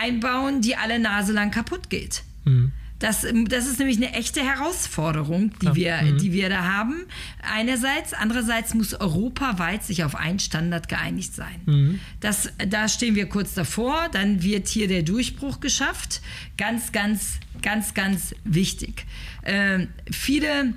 einbauen, 0.00 0.62
die 0.62 0.76
alle 0.76 0.98
Nase 0.98 1.32
lang 1.32 1.50
kaputt 1.50 1.90
geht. 1.90 2.22
Mhm. 2.44 2.72
Das, 3.02 3.26
das 3.48 3.66
ist 3.66 3.80
nämlich 3.80 3.96
eine 3.96 4.12
echte 4.12 4.40
Herausforderung, 4.42 5.52
die, 5.60 5.74
wir, 5.74 6.00
mhm. 6.02 6.18
die 6.18 6.32
wir 6.32 6.48
da 6.48 6.62
haben. 6.62 7.02
Einerseits, 7.42 8.14
andererseits 8.14 8.74
muss 8.74 8.94
europaweit 8.94 9.82
sich 9.82 10.04
auf 10.04 10.14
einen 10.14 10.38
Standard 10.38 10.88
geeinigt 10.88 11.34
sein. 11.34 11.60
Mhm. 11.66 12.00
Das, 12.20 12.52
da 12.68 12.86
stehen 12.86 13.16
wir 13.16 13.28
kurz 13.28 13.54
davor. 13.54 14.08
Dann 14.12 14.44
wird 14.44 14.68
hier 14.68 14.86
der 14.86 15.02
Durchbruch 15.02 15.58
geschafft. 15.58 16.20
Ganz, 16.56 16.92
ganz, 16.92 17.40
ganz, 17.60 17.92
ganz 17.94 18.36
wichtig. 18.44 19.04
Ähm, 19.44 19.88
viele 20.08 20.72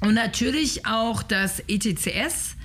und 0.00 0.14
natürlich 0.14 0.84
auch 0.84 1.22
das 1.22 1.60
ETCS, 1.68 2.56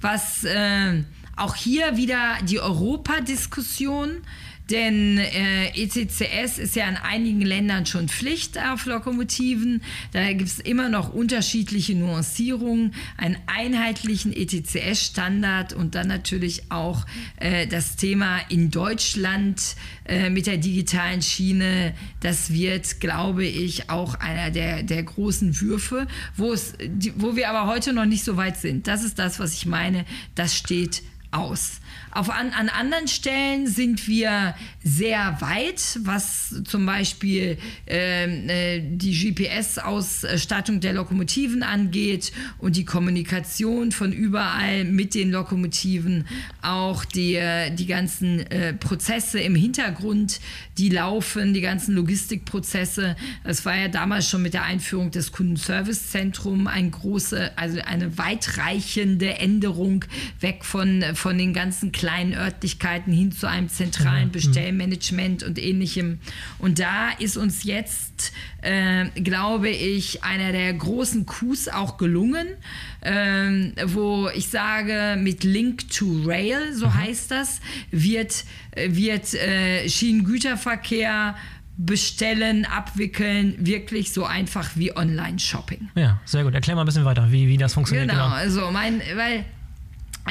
was 0.00 0.44
äh, 0.44 1.02
auch 1.36 1.54
hier 1.54 1.98
wieder 1.98 2.38
die 2.42 2.58
Europadiskussion 2.58 4.22
denn 4.70 5.18
äh, 5.18 5.68
ECCS 5.68 6.58
ist 6.58 6.74
ja 6.74 6.88
in 6.88 6.96
einigen 6.96 7.40
Ländern 7.40 7.86
schon 7.86 8.08
Pflicht 8.08 8.58
auf 8.58 8.86
Lokomotiven. 8.86 9.82
Da 10.12 10.32
gibt 10.32 10.48
es 10.48 10.58
immer 10.58 10.88
noch 10.88 11.12
unterschiedliche 11.12 11.94
Nuancierungen, 11.94 12.92
einen 13.16 13.36
einheitlichen 13.46 14.32
ETCS-Standard 14.32 15.72
und 15.72 15.94
dann 15.94 16.08
natürlich 16.08 16.70
auch 16.70 17.06
äh, 17.36 17.66
das 17.68 17.96
Thema 17.96 18.40
in 18.48 18.70
Deutschland 18.72 19.76
äh, 20.04 20.30
mit 20.30 20.46
der 20.46 20.56
digitalen 20.56 21.22
Schiene. 21.22 21.94
Das 22.20 22.52
wird, 22.52 22.98
glaube 23.00 23.44
ich, 23.44 23.88
auch 23.88 24.16
einer 24.16 24.50
der, 24.50 24.82
der 24.82 25.02
großen 25.04 25.60
Würfe, 25.60 26.08
wo, 26.36 26.52
es, 26.52 26.74
die, 26.80 27.12
wo 27.16 27.36
wir 27.36 27.50
aber 27.50 27.70
heute 27.70 27.92
noch 27.92 28.06
nicht 28.06 28.24
so 28.24 28.36
weit 28.36 28.56
sind. 28.56 28.88
Das 28.88 29.04
ist 29.04 29.18
das, 29.18 29.38
was 29.38 29.54
ich 29.54 29.66
meine. 29.66 30.04
Das 30.34 30.56
steht 30.56 31.02
aus. 31.30 31.80
Auf 32.10 32.30
an, 32.30 32.50
an 32.50 32.68
anderen 32.68 33.08
Stellen 33.08 33.66
sind 33.66 34.08
wir 34.08 34.54
sehr 34.82 35.36
weit, 35.40 35.98
was 36.02 36.62
zum 36.64 36.86
Beispiel 36.86 37.58
ähm, 37.86 38.48
äh, 38.48 38.80
die 38.80 39.12
GPS-Ausstattung 39.12 40.80
der 40.80 40.94
Lokomotiven 40.94 41.62
angeht 41.62 42.32
und 42.58 42.76
die 42.76 42.84
Kommunikation 42.84 43.92
von 43.92 44.12
überall 44.12 44.84
mit 44.84 45.14
den 45.14 45.30
Lokomotiven, 45.30 46.26
auch 46.62 47.04
die, 47.04 47.40
die 47.72 47.86
ganzen 47.86 48.40
äh, 48.50 48.72
Prozesse 48.72 49.40
im 49.40 49.54
Hintergrund, 49.54 50.40
die 50.78 50.90
laufen, 50.90 51.54
die 51.54 51.60
ganzen 51.60 51.94
Logistikprozesse. 51.94 53.16
Das 53.44 53.64
war 53.64 53.76
ja 53.76 53.88
damals 53.88 54.28
schon 54.28 54.42
mit 54.42 54.54
der 54.54 54.64
Einführung 54.64 55.10
des 55.10 55.32
Kundenservicezentrums 55.32 56.68
ein 56.68 56.90
große, 56.90 57.56
also 57.56 57.80
eine 57.80 58.18
weitreichende 58.18 59.34
Änderung 59.34 60.04
weg 60.40 60.64
von, 60.64 61.02
von 61.14 61.38
den 61.38 61.54
ganzen 61.54 61.92
kleinen 61.92 62.34
Örtlichkeiten 62.34 63.12
hin 63.12 63.32
zu 63.32 63.48
einem 63.48 63.68
zentralen 63.68 64.28
mhm. 64.28 64.32
Bestellmanagement 64.32 65.42
und 65.42 65.58
ähnlichem. 65.58 66.18
Und 66.58 66.78
da 66.78 67.10
ist 67.18 67.36
uns 67.36 67.64
jetzt, 67.64 68.32
äh, 68.62 69.06
glaube 69.20 69.70
ich, 69.70 70.24
einer 70.24 70.52
der 70.52 70.74
großen 70.74 71.24
Coups 71.24 71.68
auch 71.68 71.96
gelungen, 71.96 72.48
äh, 73.00 73.72
wo 73.86 74.28
ich 74.34 74.48
sage, 74.48 75.16
mit 75.18 75.44
Link 75.44 75.90
to 75.90 76.22
Rail, 76.24 76.74
so 76.74 76.86
mhm. 76.86 76.94
heißt 76.94 77.30
das, 77.30 77.60
wird, 77.90 78.44
wird 78.76 79.34
äh, 79.34 79.88
Schienengüterverkehr 79.88 81.34
bestellen, 81.78 82.64
abwickeln, 82.64 83.54
wirklich 83.58 84.12
so 84.12 84.24
einfach 84.24 84.70
wie 84.76 84.96
Online-Shopping. 84.96 85.90
Ja, 85.94 86.20
sehr 86.24 86.42
gut. 86.42 86.54
Erklär 86.54 86.74
mal 86.74 86.82
ein 86.82 86.86
bisschen 86.86 87.04
weiter, 87.04 87.30
wie, 87.30 87.48
wie 87.48 87.58
das 87.58 87.74
funktioniert. 87.74 88.08
Genau, 88.08 88.24
genau. 88.24 88.34
also 88.34 88.70
mein, 88.70 89.02
weil 89.14 89.44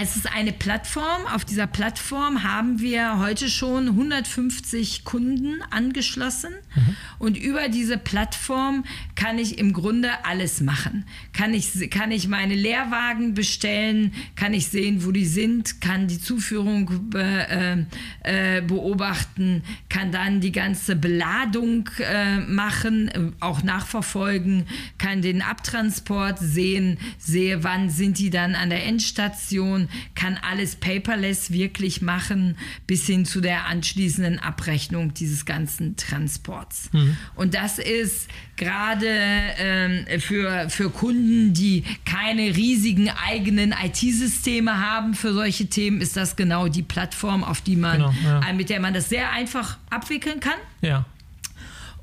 es 0.01 0.17
ist 0.17 0.31
eine 0.31 0.51
Plattform. 0.51 1.25
Auf 1.34 1.45
dieser 1.45 1.67
Plattform 1.67 2.43
haben 2.43 2.79
wir 2.79 3.19
heute 3.19 3.49
schon 3.49 3.88
150 3.88 5.05
Kunden 5.05 5.62
angeschlossen. 5.69 6.53
Mhm. 6.75 6.95
Und 7.17 7.38
über 7.38 7.69
diese 7.69 7.97
Plattform 7.97 8.84
kann 9.15 9.39
ich 9.39 9.58
im 9.58 9.71
Grunde 9.71 10.10
alles 10.25 10.60
machen. 10.60 11.05
Kann 11.31 11.53
ich, 11.53 11.89
kann 11.89 12.12
ich 12.12 12.27
meine 12.27 12.55
Leerwagen 12.55 13.36
bestellen, 13.36 14.13
kann 14.36 14.53
ich 14.53 14.67
sehen, 14.67 15.05
wo 15.05 15.12
die 15.12 15.25
sind, 15.25 15.79
kann 15.79 16.08
die 16.08 16.19
Zuführung 16.19 17.10
be, 17.10 17.88
äh, 18.23 18.58
äh 18.58 18.62
beobachten, 18.62 19.63
kann 19.88 20.12
dann 20.12 20.41
die 20.41 20.51
ganze 20.51 20.97
Beladung 20.97 21.89
äh, 21.99 22.39
machen, 22.39 23.34
auch 23.39 23.63
nachverfolgen, 23.63 24.65
kann 24.97 25.21
den 25.21 25.41
Abtransport 25.41 26.39
sehen, 26.39 26.97
sehe, 27.17 27.63
wann 27.63 27.89
sind 27.89 28.19
die 28.19 28.29
dann 28.29 28.55
an 28.55 28.69
der 28.69 28.86
Endstation 28.86 29.85
kann 30.15 30.38
alles 30.38 30.76
paperless 30.76 31.52
wirklich 31.52 32.02
machen, 32.02 32.58
bis 32.88 33.06
hin 33.06 33.26
zu 33.26 33.41
der 33.41 33.65
anschließenden 33.67 34.39
Abrechnung 34.39 35.13
dieses 35.13 35.45
ganzen 35.45 35.95
Transports. 35.95 36.89
Mhm. 36.93 37.17
Und 37.36 37.54
das 37.54 37.80
ist 37.80 38.28
gerade 38.56 39.08
ähm, 39.08 40.06
für, 40.19 40.69
für 40.69 40.89
Kunden, 40.89 41.54
die 41.54 41.84
keine 42.06 42.56
riesigen 42.56 43.10
eigenen 43.10 43.74
IT-Systeme 43.74 44.80
haben 44.80 45.13
für 45.13 45.34
solche 45.34 45.67
Themen, 45.67 46.02
ist 46.02 46.15
das 46.15 46.36
genau 46.36 46.67
die 46.67 46.84
Plattform, 46.84 47.43
auf 47.43 47.62
die 47.62 47.76
man, 47.76 47.98
genau, 47.98 48.13
ja. 48.24 48.54
mit 48.54 48.69
der 48.69 48.80
man 48.80 48.93
das 48.93 49.10
sehr 49.10 49.32
einfach 49.32 49.78
abwickeln 49.89 50.39
kann. 50.39 50.60
Ja. 50.82 51.06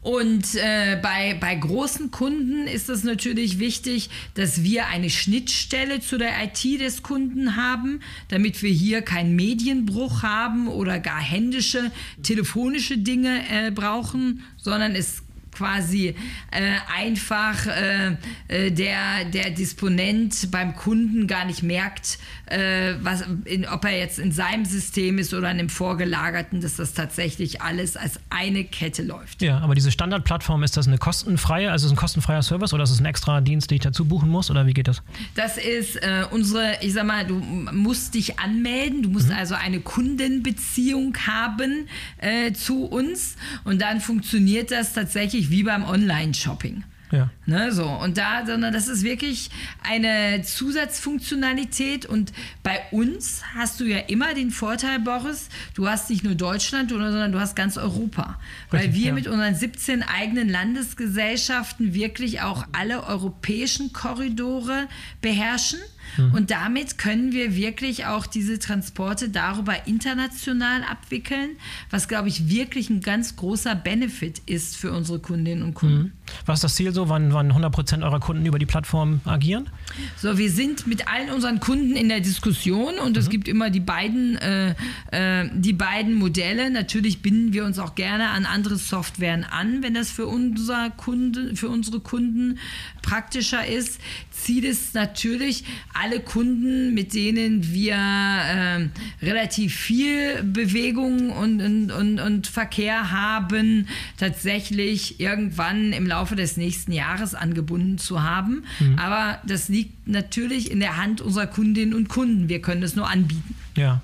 Und 0.03 0.57
äh, 0.57 0.99
bei, 1.01 1.37
bei 1.41 1.55
großen 1.55 2.11
Kunden 2.11 2.67
ist 2.67 2.89
es 2.89 3.05
natürlich 3.05 3.61
wichtig, 3.61 4.11
dass 4.35 4.65
wir 4.65 4.89
eine 4.89 5.11
Schnittstelle 5.11 6.01
zu 6.01 6.19
der 6.19 6.31
IT 6.43 6.81
des 6.81 7.05
Kunden 7.05 7.55
haben, 7.55 8.01
damit 8.29 8.65
wir 8.65 8.71
hier 8.71 9.03
keinen 9.03 9.37
Medienbruch 9.37 10.25
haben 10.25 10.67
oder 10.67 10.99
gar 10.99 11.21
händische, 11.21 11.93
telefonische 12.25 12.99
Dinge 12.99 13.43
äh, 13.49 13.71
brauchen, 13.71 14.43
sondern 14.57 14.97
es 14.97 15.22
quasi 15.53 16.15
äh, 16.51 16.77
einfach 16.95 17.67
äh, 17.67 18.17
äh, 18.49 18.71
der, 18.71 19.25
der 19.27 19.51
Disponent 19.51 20.51
beim 20.51 20.75
Kunden 20.75 21.27
gar 21.27 21.45
nicht 21.45 21.63
merkt, 21.63 22.19
äh, 22.47 22.95
was, 23.03 23.25
in, 23.45 23.67
ob 23.67 23.85
er 23.85 23.99
jetzt 23.99 24.19
in 24.19 24.33
seinem 24.33 24.65
System 24.65 25.19
ist 25.19 25.35
oder 25.35 25.51
in 25.51 25.59
dem 25.59 25.69
vorgelagerten, 25.69 26.61
dass 26.61 26.77
das 26.77 26.95
tatsächlich 26.95 27.63
alles 27.63 27.97
als 27.97 28.19
eine 28.31 28.65
Kette 28.65 29.03
läuft. 29.03 29.43
Ja, 29.43 29.59
aber 29.59 29.75
diese 29.75 29.91
Standardplattform, 29.91 30.63
ist 30.63 30.77
das 30.77 30.87
eine 30.87 30.99
kostenfreie, 30.99 31.71
also 31.71 31.87
ist 31.87 31.93
ein 31.93 31.97
kostenfreier 31.97 32.43
Service 32.43 32.73
oder 32.73 32.85
ist 32.85 32.91
es 32.91 33.01
ein 33.01 33.07
extra 33.07 33.41
Dienst, 33.41 33.71
den 33.71 33.77
ich 33.77 33.83
dazu 33.83 34.05
buchen 34.05 34.29
muss 34.29 34.51
oder 34.51 34.67
wie 34.67 34.75
geht 34.75 34.89
das? 34.89 35.03
Das 35.35 35.59
ist 35.59 35.97
äh, 35.97 36.25
unsere, 36.31 36.79
ich 36.81 36.93
sag 36.95 37.07
mal, 37.07 37.27
du 37.27 37.35
musst 37.35 38.15
dich 38.15 38.39
anmelden, 38.39 39.03
du 39.03 39.11
musst 39.11 39.29
mhm. 39.29 39.37
also 39.37 39.55
eine 39.55 39.81
Kundenbeziehung 39.81 41.17
haben 41.27 41.89
äh, 42.19 42.53
zu 42.53 42.85
uns 42.85 43.37
und 43.65 43.81
dann 43.81 44.01
funktioniert 44.01 44.71
das 44.71 44.93
tatsächlich 44.93 45.42
wirklich 45.43 45.51
wie 45.51 45.63
beim 45.65 45.85
Online-Shopping. 45.85 46.85
Ja. 47.11 47.29
Ne, 47.45 47.73
so. 47.73 47.87
Und 47.87 48.17
da, 48.17 48.47
sondern 48.47 48.73
das 48.73 48.89
ist 48.89 49.03
wirklich 49.03 49.51
eine 49.87 50.41
Zusatzfunktionalität. 50.43 52.07
Und 52.07 52.33
bei 52.63 52.81
uns 52.91 53.43
hast 53.55 53.81
du 53.81 53.85
ja 53.85 53.99
immer 53.99 54.33
den 54.33 54.51
Vorteil, 54.51 54.99
Boris, 54.99 55.51
du 55.75 55.87
hast 55.87 56.09
nicht 56.09 56.25
nur 56.25 56.35
Deutschland, 56.35 56.89
sondern 56.89 57.31
du 57.31 57.39
hast 57.39 57.55
ganz 57.55 57.77
Europa. 57.77 58.39
Richtig, 58.73 58.89
weil 58.89 58.95
wir 58.95 59.07
ja. 59.09 59.13
mit 59.13 59.27
unseren 59.27 59.55
17 59.55 60.03
eigenen 60.03 60.49
Landesgesellschaften 60.49 61.93
wirklich 61.93 62.41
auch 62.41 62.65
alle 62.73 63.05
europäischen 63.05 63.93
Korridore 63.93 64.89
beherrschen. 65.21 65.81
Mhm. 66.17 66.35
Und 66.35 66.51
damit 66.51 66.99
können 66.99 67.33
wir 67.33 67.55
wirklich 67.55 68.07
auch 68.07 68.27
diese 68.27 68.59
Transporte 68.59 69.29
darüber 69.29 69.87
international 69.87 70.83
abwickeln, 70.85 71.51
was, 71.91 72.09
glaube 72.09 72.29
ich, 72.29 72.49
wirklich 72.49 72.91
ein 72.91 73.01
ganz 73.01 73.37
großer 73.37 73.75
Benefit 73.75 74.43
ist 74.47 74.77
für 74.77 74.93
unsere 74.93 75.19
Kundinnen 75.19 75.63
und 75.63 75.75
Kunden. 75.75 76.03
Mhm. 76.03 76.13
Was 76.47 76.59
ist 76.59 76.65
das 76.65 76.75
Ziel 76.77 76.93
so, 76.93 77.09
wann, 77.09 77.33
wann 77.33 77.49
100 77.49 77.73
Prozent 77.73 78.03
eurer 78.03 78.21
Kunden 78.21 78.47
über 78.47 78.59
die 78.59 78.67
Plattform 78.67 79.21
agieren? 79.25 79.69
So, 80.17 80.39
wir 80.39 80.51
sind 80.51 80.87
mit 80.87 81.09
allen 81.09 81.31
unseren 81.31 81.61
Kunden 81.61 81.95
in 81.95 82.09
der 82.09 82.21
Diskussion 82.21 82.99
und 82.99 83.13
mhm. 83.13 83.19
es 83.19 83.29
gibt 83.29 83.49
immer 83.49 83.71
die 83.71 83.81
beiden, 83.81 84.37
äh, 84.37 84.75
äh, 85.11 85.51
die 85.55 85.73
beiden 85.73 86.15
Modelle. 86.15 86.71
Natürlich 86.71 87.23
binden 87.23 87.53
wir 87.53 87.65
uns 87.65 87.79
auch 87.79 87.95
gerne 87.95 88.31
an 88.31 88.47
andere 88.47 88.77
Softwaren 88.77 89.45
an, 89.45 89.83
wenn 89.83 89.95
das 89.95 90.11
für, 90.11 90.27
unser 90.27 90.91
Kunde, 90.91 91.55
für 91.57 91.69
unsere 91.69 92.01
Kunden 92.01 92.59
praktischer 93.03 93.67
ist. 93.67 94.01
Ziel 94.31 94.65
ist 94.65 94.95
natürlich, 94.95 95.65
alle 96.03 96.21
Kunden, 96.21 96.95
mit 96.95 97.15
denen 97.15 97.73
wir 97.73 97.95
äh, 97.95 98.89
relativ 99.23 99.75
viel 99.75 100.43
Bewegung 100.43 101.31
und, 101.31 101.61
und, 101.61 101.91
und, 101.91 102.21
und 102.21 102.47
Verkehr 102.47 103.11
haben, 103.11 103.87
tatsächlich 104.17 105.21
irgendwann 105.21 105.93
im 105.93 106.07
Laufe 106.07 106.35
des 106.35 106.57
nächsten 106.57 106.93
Jahres 106.93 107.35
angebunden 107.35 107.99
zu 107.99 108.23
haben. 108.23 108.65
Mhm. 108.81 108.99
Aber 108.99 109.39
das 109.47 109.69
liegt 109.69 110.09
natürlich 110.09 110.71
in 110.71 110.81
der 110.81 110.97
Hand 110.97 111.21
unserer 111.21 111.47
Kundinnen 111.47 111.95
und 111.95 112.09
Kunden. 112.09 112.49
Wir 112.49 112.61
können 112.61 112.83
es 112.83 112.97
nur 112.97 113.09
anbieten. 113.09 113.55
Ja. 113.77 114.01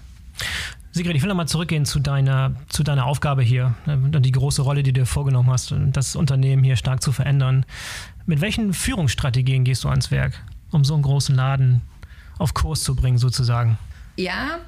Sigrid, 0.92 1.16
ich 1.16 1.22
will 1.22 1.28
nochmal 1.28 1.48
zurückgehen 1.48 1.84
zu 1.84 2.00
deiner, 2.00 2.54
zu 2.68 2.82
deiner 2.82 3.06
Aufgabe 3.06 3.42
hier 3.42 3.74
und 3.86 4.10
ne, 4.10 4.20
die 4.20 4.32
große 4.32 4.62
Rolle, 4.62 4.82
die 4.82 4.92
du 4.92 5.00
dir 5.00 5.06
vorgenommen 5.06 5.50
hast, 5.50 5.74
das 5.92 6.16
Unternehmen 6.16 6.64
hier 6.64 6.76
stark 6.76 7.02
zu 7.02 7.12
verändern. 7.12 7.64
Mit 8.26 8.40
welchen 8.40 8.72
Führungsstrategien 8.72 9.64
gehst 9.64 9.84
du 9.84 9.88
ans 9.88 10.10
Werk, 10.10 10.42
um 10.70 10.84
so 10.84 10.94
einen 10.94 11.02
großen 11.02 11.34
Laden 11.34 11.82
auf 12.38 12.54
Kurs 12.54 12.82
zu 12.82 12.94
bringen, 12.94 13.18
sozusagen? 13.18 13.78
Ja, 14.16 14.58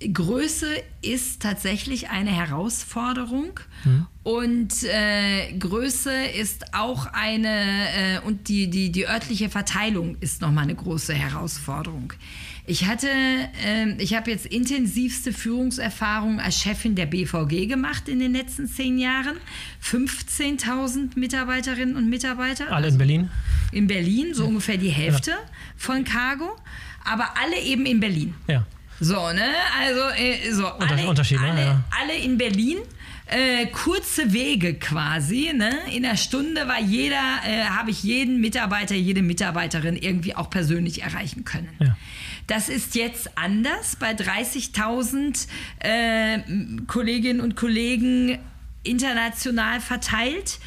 Größe 0.00 0.66
ist 1.00 1.40
tatsächlich 1.40 2.10
eine 2.10 2.30
Herausforderung 2.30 3.58
mhm. 3.84 4.06
und 4.24 4.82
äh, 4.82 5.52
Größe 5.58 6.12
ist 6.38 6.74
auch 6.74 7.06
eine 7.06 7.48
äh, 7.48 8.18
und 8.26 8.48
die, 8.48 8.68
die, 8.68 8.92
die 8.92 9.08
örtliche 9.08 9.48
Verteilung 9.48 10.16
ist 10.20 10.42
nochmal 10.42 10.64
eine 10.64 10.74
große 10.74 11.14
Herausforderung. 11.14 12.12
Ich 12.68 12.86
hatte, 12.86 13.08
äh, 13.08 13.92
ich 13.98 14.14
habe 14.14 14.30
jetzt 14.30 14.44
intensivste 14.44 15.32
Führungserfahrung 15.32 16.40
als 16.40 16.60
Chefin 16.60 16.96
der 16.96 17.06
BVG 17.06 17.66
gemacht 17.66 18.08
in 18.08 18.18
den 18.18 18.32
letzten 18.32 18.66
zehn 18.66 18.98
Jahren. 18.98 19.36
15.000 19.84 21.16
Mitarbeiterinnen 21.16 21.94
und 21.94 22.10
Mitarbeiter. 22.10 22.72
Alle 22.72 22.88
in 22.88 22.98
Berlin? 22.98 23.30
In 23.70 23.86
Berlin, 23.86 24.34
so 24.34 24.42
ja. 24.42 24.48
ungefähr 24.48 24.78
die 24.78 24.88
Hälfte 24.88 25.30
ja. 25.30 25.36
von 25.76 26.02
Cargo, 26.02 26.56
aber 27.04 27.34
alle 27.40 27.60
eben 27.60 27.86
in 27.86 28.00
Berlin. 28.00 28.34
Ja. 28.48 28.66
So, 28.98 29.14
ne? 29.14 29.48
Also, 29.78 30.00
äh, 30.16 30.52
so, 30.52 30.66
alle, 30.66 31.06
Unterschied, 31.08 31.38
alle, 31.38 31.60
ja. 31.60 31.84
alle 32.00 32.16
in 32.16 32.36
Berlin. 32.36 32.78
Äh, 33.28 33.66
kurze 33.66 34.32
Wege 34.32 34.74
quasi. 34.74 35.52
Ne? 35.52 35.72
In 35.92 36.04
der 36.04 36.16
Stunde 36.16 36.68
war 36.68 36.80
jeder, 36.80 37.40
äh, 37.44 37.64
habe 37.64 37.90
ich 37.90 38.04
jeden 38.04 38.40
Mitarbeiter, 38.40 38.94
jede 38.94 39.20
Mitarbeiterin 39.20 39.96
irgendwie 39.96 40.36
auch 40.36 40.48
persönlich 40.48 41.02
erreichen 41.02 41.44
können. 41.44 41.68
Ja. 41.80 41.96
Das 42.46 42.68
ist 42.68 42.94
jetzt 42.94 43.36
anders 43.36 43.96
bei 43.96 44.12
30.000 44.12 45.46
äh, 45.80 46.40
Kolleginnen 46.86 47.40
und 47.40 47.56
Kollegen 47.56 48.38
international 48.82 49.80
verteilt. 49.80 50.58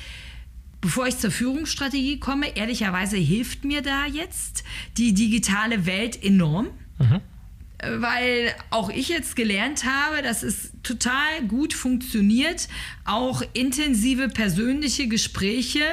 Bevor 0.82 1.08
ich 1.08 1.18
zur 1.18 1.32
Führungsstrategie 1.32 2.20
komme, 2.20 2.56
ehrlicherweise 2.56 3.18
hilft 3.18 3.66
mir 3.66 3.82
da 3.82 4.06
jetzt 4.06 4.64
die 4.98 5.14
digitale 5.14 5.86
Welt 5.86 6.22
enorm. 6.24 6.68
Mhm 7.00 7.22
weil 7.82 8.54
auch 8.72 8.90
ich 8.90 9.10
jetzt 9.10 9.36
gelernt 9.36 9.86
habe, 9.86 10.22
dass 10.22 10.44
es 10.44 10.72
total 10.84 11.44
gut 11.48 11.74
funktioniert, 11.74 12.68
auch 13.06 13.42
intensive 13.54 14.28
persönliche 14.28 15.08
Gespräche 15.08 15.84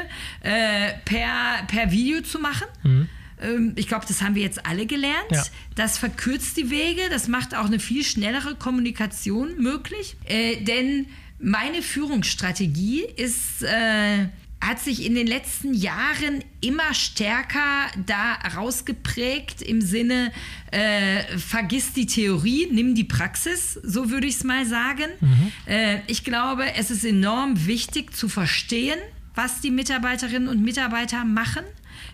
äh, 0.41 0.95
per, 1.05 1.65
per 1.69 1.93
Video 1.93 2.23
zu 2.23 2.41
machen. 2.41 2.67
Mhm. 2.83 3.09
Ähm, 3.41 3.73
ich 3.77 3.89
glaube, 3.89 4.07
das 4.07 4.23
haben 4.23 4.35
wir 4.35 4.43
jetzt 4.43 4.67
alle 4.67 4.87
gelernt. 4.87 5.31
Ja. 5.31 5.45
Das 5.75 5.99
verkürzt 5.99 6.57
die 6.57 6.71
Wege, 6.71 7.03
das 7.11 7.29
macht 7.29 7.55
auch 7.55 7.67
eine 7.67 7.79
viel 7.79 8.05
schnellere 8.05 8.55
Kommunikation 8.55 9.59
möglich. 9.59 10.17
Äh, 10.25 10.57
denn 10.63 11.07
meine 11.39 11.83
Führungsstrategie 11.83 13.05
ist... 13.17 13.63
Äh, 13.63 14.29
hat 14.61 14.81
sich 14.81 15.05
in 15.05 15.15
den 15.15 15.27
letzten 15.27 15.75
Jahren 15.75 16.43
immer 16.61 16.95
stärker 16.95 17.87
da 18.07 18.35
rausgeprägt 18.57 19.63
im 19.63 19.81
Sinne, 19.81 20.33
äh, 20.71 21.39
vergiss 21.39 21.93
die 21.93 22.07
Theorie, 22.07 22.69
nimm 22.73 22.95
die 22.95 23.05
Praxis, 23.05 23.75
so 23.83 24.11
würde 24.11 24.27
ich 24.27 24.37
es 24.37 24.45
mal 24.45 24.67
sagen. 24.67 25.07
Mhm. 25.21 25.53
Äh, 25.67 26.01
ich 26.07 26.25
glaube, 26.25 26.65
es 26.75 26.91
ist 26.91 27.05
enorm 27.05 27.67
wichtig 27.67 28.15
zu 28.17 28.29
verstehen, 28.29 28.99
was 29.35 29.61
die 29.61 29.71
Mitarbeiterinnen 29.71 30.49
und 30.49 30.63
Mitarbeiter 30.63 31.25
machen 31.25 31.65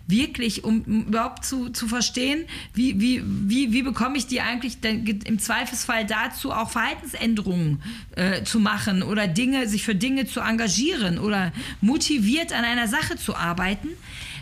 wirklich, 0.07 0.65
um, 0.65 0.83
überhaupt 0.85 1.45
zu, 1.45 1.71
zu 1.71 1.89
verstehen, 1.89 2.45
wie, 2.75 3.01
wie, 3.01 3.23
wie, 3.25 3.73
wie 3.73 3.83
bekomme 3.83 4.17
ich 4.19 4.27
die 4.27 4.41
eigentlich 4.41 4.81
denn 4.81 5.07
im 5.07 5.39
Zweifelsfall 5.39 6.07
dazu, 6.07 6.53
auch 6.53 6.71
Verhaltensänderungen 6.71 7.83
äh, 8.17 8.43
zu 8.45 8.61
machen 8.61 9.03
oder 9.03 9.29
Dinge, 9.29 9.69
sich 9.69 9.85
für 9.85 9.95
Dinge 9.95 10.27
zu 10.27 10.41
engagieren 10.41 11.19
oder 11.19 11.53
motiviert 11.81 12.53
an 12.53 12.65
einer 12.65 12.89
Sache 12.89 13.17
zu 13.17 13.37
arbeiten. 13.37 13.89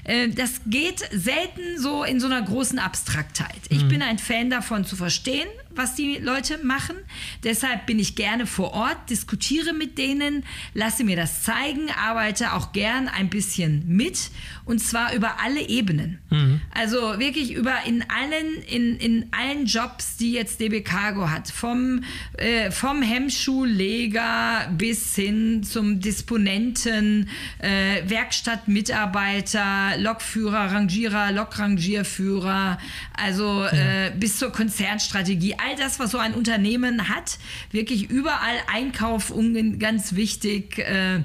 Äh, 0.04 0.28
das 0.28 0.62
geht 0.66 1.00
selten 1.12 1.78
so 1.78 2.04
in 2.04 2.20
so 2.20 2.26
einer 2.26 2.42
großen 2.42 2.78
Abstraktheit. 2.78 3.60
Ich 3.68 3.84
mhm. 3.84 3.88
bin 3.88 4.02
ein 4.02 4.18
Fan 4.18 4.50
davon 4.50 4.84
zu 4.84 4.96
verstehen, 4.96 5.48
was 5.80 5.94
die 5.94 6.16
Leute 6.16 6.58
machen. 6.62 6.96
Deshalb 7.42 7.86
bin 7.86 7.98
ich 7.98 8.14
gerne 8.14 8.46
vor 8.46 8.72
Ort, 8.74 9.08
diskutiere 9.08 9.72
mit 9.72 9.96
denen, 9.96 10.44
lasse 10.74 11.04
mir 11.04 11.16
das 11.16 11.42
zeigen, 11.42 11.90
arbeite 11.90 12.52
auch 12.52 12.72
gern 12.72 13.08
ein 13.08 13.30
bisschen 13.30 13.84
mit 13.88 14.30
und 14.66 14.78
zwar 14.78 15.14
über 15.14 15.40
alle 15.40 15.68
Ebenen. 15.68 16.18
Mhm. 16.30 16.60
Also 16.72 17.18
wirklich 17.18 17.54
über 17.54 17.74
in 17.86 18.04
allen, 18.08 18.62
in, 18.68 18.96
in 18.98 19.26
allen 19.32 19.66
Jobs, 19.66 20.16
die 20.16 20.32
jetzt 20.32 20.60
DB 20.60 20.82
Cargo 20.82 21.28
hat. 21.28 21.50
Vom, 21.50 22.04
äh, 22.36 22.70
vom 22.70 23.02
Hemmschuhleger 23.02 24.70
bis 24.76 25.16
hin 25.16 25.64
zum 25.64 26.00
Disponenten, 26.00 27.28
äh, 27.58 28.08
Werkstattmitarbeiter, 28.08 29.98
Lokführer, 29.98 30.72
Rangierer, 30.72 31.32
Lokrangierführer, 31.32 32.78
also 33.14 33.64
äh, 33.64 34.12
bis 34.16 34.38
zur 34.38 34.52
Konzernstrategie 34.52 35.56
all 35.70 35.76
das, 35.76 35.98
was 35.98 36.10
so 36.10 36.18
ein 36.18 36.34
Unternehmen 36.34 37.08
hat, 37.08 37.38
wirklich 37.70 38.10
überall 38.10 38.56
Einkauf 38.72 39.32
ganz 39.78 40.14
wichtig. 40.14 40.78
Äh, 40.78 41.18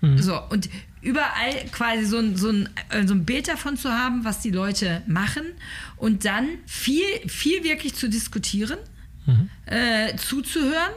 mhm. 0.00 0.18
So, 0.18 0.40
und 0.50 0.68
überall 1.00 1.54
quasi 1.72 2.04
so 2.04 2.18
ein, 2.18 2.36
so, 2.36 2.50
ein, 2.50 2.68
äh, 2.90 3.06
so 3.06 3.14
ein 3.14 3.24
Bild 3.24 3.48
davon 3.48 3.76
zu 3.76 3.90
haben, 3.92 4.24
was 4.24 4.40
die 4.40 4.50
Leute 4.50 5.02
machen 5.06 5.44
und 5.96 6.24
dann 6.24 6.48
viel, 6.66 7.04
viel 7.26 7.64
wirklich 7.64 7.94
zu 7.94 8.08
diskutieren, 8.08 8.78
mhm. 9.26 9.48
äh, 9.66 10.16
zuzuhören, 10.16 10.92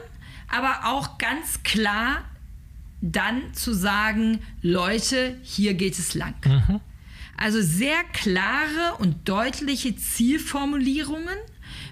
aber 0.48 0.86
auch 0.86 1.18
ganz 1.18 1.62
klar 1.62 2.24
dann 3.00 3.52
zu 3.52 3.72
sagen, 3.74 4.40
Leute, 4.62 5.36
hier 5.42 5.74
geht 5.74 5.98
es 5.98 6.14
lang. 6.14 6.34
Mhm. 6.44 6.80
Also 7.36 7.60
sehr 7.60 8.02
klare 8.14 8.96
und 8.98 9.28
deutliche 9.28 9.94
Zielformulierungen 9.94 11.36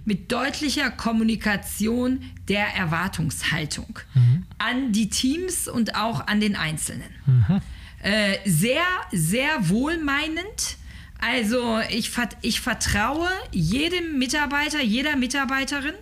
mit 0.04 0.30
deutlicher 0.32 0.90
Kommunikation 0.90 2.30
der 2.48 2.66
Erwartungshaltung 2.74 3.98
mhm. 4.14 4.46
an 4.58 4.92
die 4.92 5.08
Teams 5.08 5.68
und 5.68 5.96
auch 5.96 6.26
an 6.26 6.40
den 6.40 6.56
Einzelnen. 6.56 7.10
Mhm. 7.26 7.60
Äh, 8.02 8.38
sehr, 8.44 8.84
sehr 9.12 9.68
wohlmeinend. 9.68 10.76
Also 11.18 11.80
ich, 11.88 12.10
ich 12.42 12.60
vertraue 12.60 13.28
jedem 13.50 14.18
Mitarbeiter, 14.18 14.82
jeder 14.82 15.16
Mitarbeiterin 15.16 15.94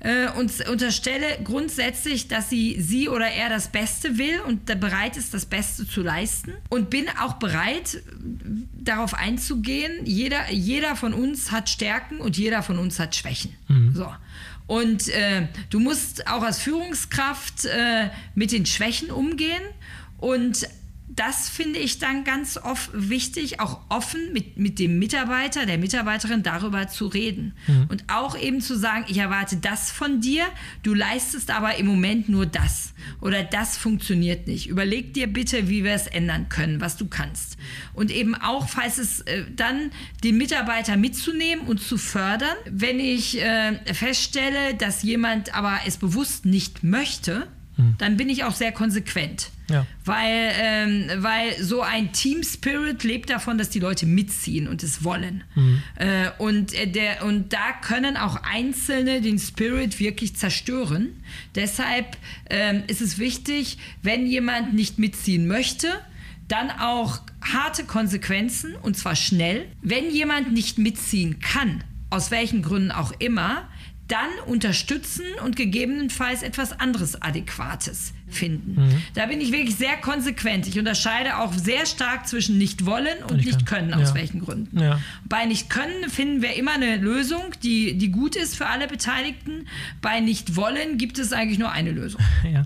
äh, 0.00 0.28
und 0.30 0.68
unterstelle 0.68 1.38
grundsätzlich, 1.42 2.28
dass 2.28 2.50
sie 2.50 2.80
sie 2.80 3.08
oder 3.08 3.28
er 3.28 3.48
das 3.48 3.68
Beste 3.68 4.18
will 4.18 4.40
und 4.46 4.66
bereit 4.80 5.16
ist, 5.16 5.32
das 5.32 5.46
Beste 5.46 5.88
zu 5.88 6.02
leisten. 6.02 6.52
Und 6.68 6.90
bin 6.90 7.06
auch 7.20 7.34
bereit, 7.34 8.02
darauf 8.74 9.14
einzugehen, 9.14 10.04
jeder, 10.04 10.50
jeder 10.50 10.96
von 10.96 11.14
uns 11.14 11.50
hat 11.50 11.68
Stärken 11.68 12.18
und 12.18 12.36
jeder 12.36 12.62
von 12.62 12.78
uns 12.78 12.98
hat 12.98 13.16
Schwächen. 13.16 13.54
Mhm. 13.68 13.94
So. 13.94 14.12
Und 14.66 15.08
äh, 15.08 15.46
du 15.70 15.80
musst 15.80 16.26
auch 16.26 16.42
als 16.42 16.58
Führungskraft 16.58 17.64
äh, 17.66 18.10
mit 18.34 18.52
den 18.52 18.66
Schwächen 18.66 19.10
umgehen 19.10 19.62
und 20.18 20.68
das 21.16 21.48
finde 21.48 21.78
ich 21.78 21.98
dann 21.98 22.24
ganz 22.24 22.58
oft 22.58 22.90
wichtig, 22.92 23.58
auch 23.58 23.80
offen 23.88 24.32
mit, 24.34 24.58
mit 24.58 24.78
dem 24.78 24.98
Mitarbeiter, 24.98 25.64
der 25.64 25.78
Mitarbeiterin 25.78 26.42
darüber 26.42 26.88
zu 26.88 27.06
reden. 27.06 27.54
Mhm. 27.66 27.86
Und 27.88 28.04
auch 28.08 28.38
eben 28.38 28.60
zu 28.60 28.76
sagen, 28.76 29.06
ich 29.08 29.16
erwarte 29.16 29.56
das 29.56 29.90
von 29.90 30.20
dir, 30.20 30.44
du 30.82 30.92
leistest 30.92 31.50
aber 31.50 31.76
im 31.76 31.86
Moment 31.86 32.28
nur 32.28 32.44
das. 32.44 32.92
Oder 33.22 33.42
das 33.42 33.78
funktioniert 33.78 34.46
nicht. 34.46 34.68
Überleg 34.68 35.14
dir 35.14 35.26
bitte, 35.26 35.68
wie 35.68 35.84
wir 35.84 35.92
es 35.92 36.06
ändern 36.06 36.50
können, 36.50 36.82
was 36.82 36.98
du 36.98 37.06
kannst. 37.06 37.56
Und 37.94 38.10
eben 38.10 38.34
auch, 38.34 38.68
falls 38.68 38.98
es 38.98 39.20
äh, 39.22 39.44
dann 39.56 39.90
den 40.22 40.36
Mitarbeiter 40.36 40.98
mitzunehmen 40.98 41.66
und 41.66 41.80
zu 41.80 41.96
fördern, 41.96 42.56
wenn 42.70 43.00
ich 43.00 43.40
äh, 43.40 43.74
feststelle, 43.94 44.74
dass 44.74 45.02
jemand 45.02 45.54
aber 45.54 45.80
es 45.86 45.96
bewusst 45.96 46.44
nicht 46.44 46.84
möchte, 46.84 47.46
mhm. 47.76 47.94
dann 47.98 48.16
bin 48.16 48.28
ich 48.28 48.44
auch 48.44 48.54
sehr 48.54 48.72
konsequent. 48.72 49.50
Ja. 49.68 49.84
Weil, 50.04 50.52
ähm, 50.60 51.10
weil 51.16 51.60
so 51.60 51.82
ein 51.82 52.12
Team 52.12 52.44
Spirit 52.44 53.02
lebt 53.02 53.30
davon, 53.30 53.58
dass 53.58 53.68
die 53.68 53.80
Leute 53.80 54.06
mitziehen 54.06 54.68
und 54.68 54.82
es 54.82 55.02
wollen. 55.02 55.42
Mhm. 55.56 55.82
Äh, 55.96 56.30
und, 56.38 56.72
äh, 56.74 56.86
der, 56.86 57.24
und 57.24 57.52
da 57.52 57.72
können 57.82 58.16
auch 58.16 58.42
Einzelne 58.44 59.20
den 59.20 59.38
Spirit 59.38 59.98
wirklich 59.98 60.36
zerstören. 60.36 61.08
Deshalb 61.56 62.16
ähm, 62.48 62.84
ist 62.86 63.00
es 63.00 63.18
wichtig, 63.18 63.78
wenn 64.02 64.26
jemand 64.26 64.74
nicht 64.74 64.98
mitziehen 64.98 65.48
möchte, 65.48 65.88
dann 66.48 66.70
auch 66.70 67.20
harte 67.42 67.84
Konsequenzen 67.84 68.76
und 68.76 68.96
zwar 68.96 69.16
schnell. 69.16 69.66
Wenn 69.82 70.10
jemand 70.10 70.52
nicht 70.52 70.78
mitziehen 70.78 71.40
kann, 71.40 71.82
aus 72.10 72.30
welchen 72.30 72.62
Gründen 72.62 72.92
auch 72.92 73.12
immer, 73.18 73.68
dann 74.08 74.28
unterstützen 74.46 75.24
und 75.44 75.56
gegebenenfalls 75.56 76.42
etwas 76.42 76.78
anderes 76.78 77.20
Adäquates 77.20 78.12
finden. 78.28 78.74
Mhm. 78.74 79.02
Da 79.14 79.26
bin 79.26 79.40
ich 79.40 79.52
wirklich 79.52 79.76
sehr 79.76 79.96
konsequent. 79.96 80.66
Ich 80.66 80.78
unterscheide 80.78 81.38
auch 81.38 81.52
sehr 81.52 81.86
stark 81.86 82.26
zwischen 82.28 82.58
nicht 82.58 82.86
wollen 82.86 83.22
und 83.28 83.38
ich 83.40 83.46
nicht 83.46 83.66
kann. 83.66 83.90
können, 83.90 83.94
aus 83.94 84.10
ja. 84.10 84.14
welchen 84.14 84.40
Gründen. 84.40 84.80
Ja. 84.80 85.00
Bei 85.24 85.44
nicht 85.44 85.70
können 85.70 86.08
finden 86.08 86.42
wir 86.42 86.54
immer 86.54 86.72
eine 86.72 86.96
Lösung, 86.96 87.52
die, 87.62 87.96
die 87.98 88.10
gut 88.10 88.36
ist 88.36 88.56
für 88.56 88.66
alle 88.66 88.88
Beteiligten. 88.88 89.66
Bei 90.02 90.20
nicht 90.20 90.56
wollen 90.56 90.98
gibt 90.98 91.18
es 91.18 91.32
eigentlich 91.32 91.58
nur 91.58 91.72
eine 91.72 91.90
Lösung. 91.90 92.20
Ja. 92.52 92.64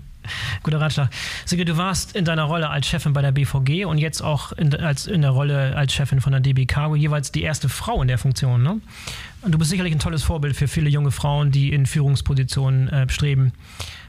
Guter 0.63 0.79
Ratschlag. 0.79 1.09
Sigrid, 1.45 1.67
du 1.69 1.77
warst 1.77 2.15
in 2.15 2.25
deiner 2.25 2.43
Rolle 2.43 2.69
als 2.69 2.87
Chefin 2.87 3.13
bei 3.13 3.21
der 3.21 3.31
BVG 3.31 3.85
und 3.85 3.97
jetzt 3.97 4.21
auch 4.21 4.51
in, 4.51 4.73
als, 4.75 5.07
in 5.07 5.21
der 5.21 5.31
Rolle 5.31 5.75
als 5.75 5.93
Chefin 5.93 6.21
von 6.21 6.31
der 6.31 6.41
DB 6.41 6.65
Cargo 6.65 6.95
jeweils 6.95 7.31
die 7.31 7.41
erste 7.41 7.69
Frau 7.69 8.01
in 8.01 8.07
der 8.07 8.17
Funktion. 8.17 8.61
Ne? 8.61 8.79
Und 9.41 9.51
du 9.51 9.57
bist 9.57 9.71
sicherlich 9.71 9.93
ein 9.93 9.99
tolles 9.99 10.23
Vorbild 10.23 10.55
für 10.55 10.67
viele 10.67 10.89
junge 10.89 11.11
Frauen, 11.11 11.51
die 11.51 11.73
in 11.73 11.85
Führungspositionen 11.85 12.89
äh, 12.89 13.09
streben. 13.09 13.53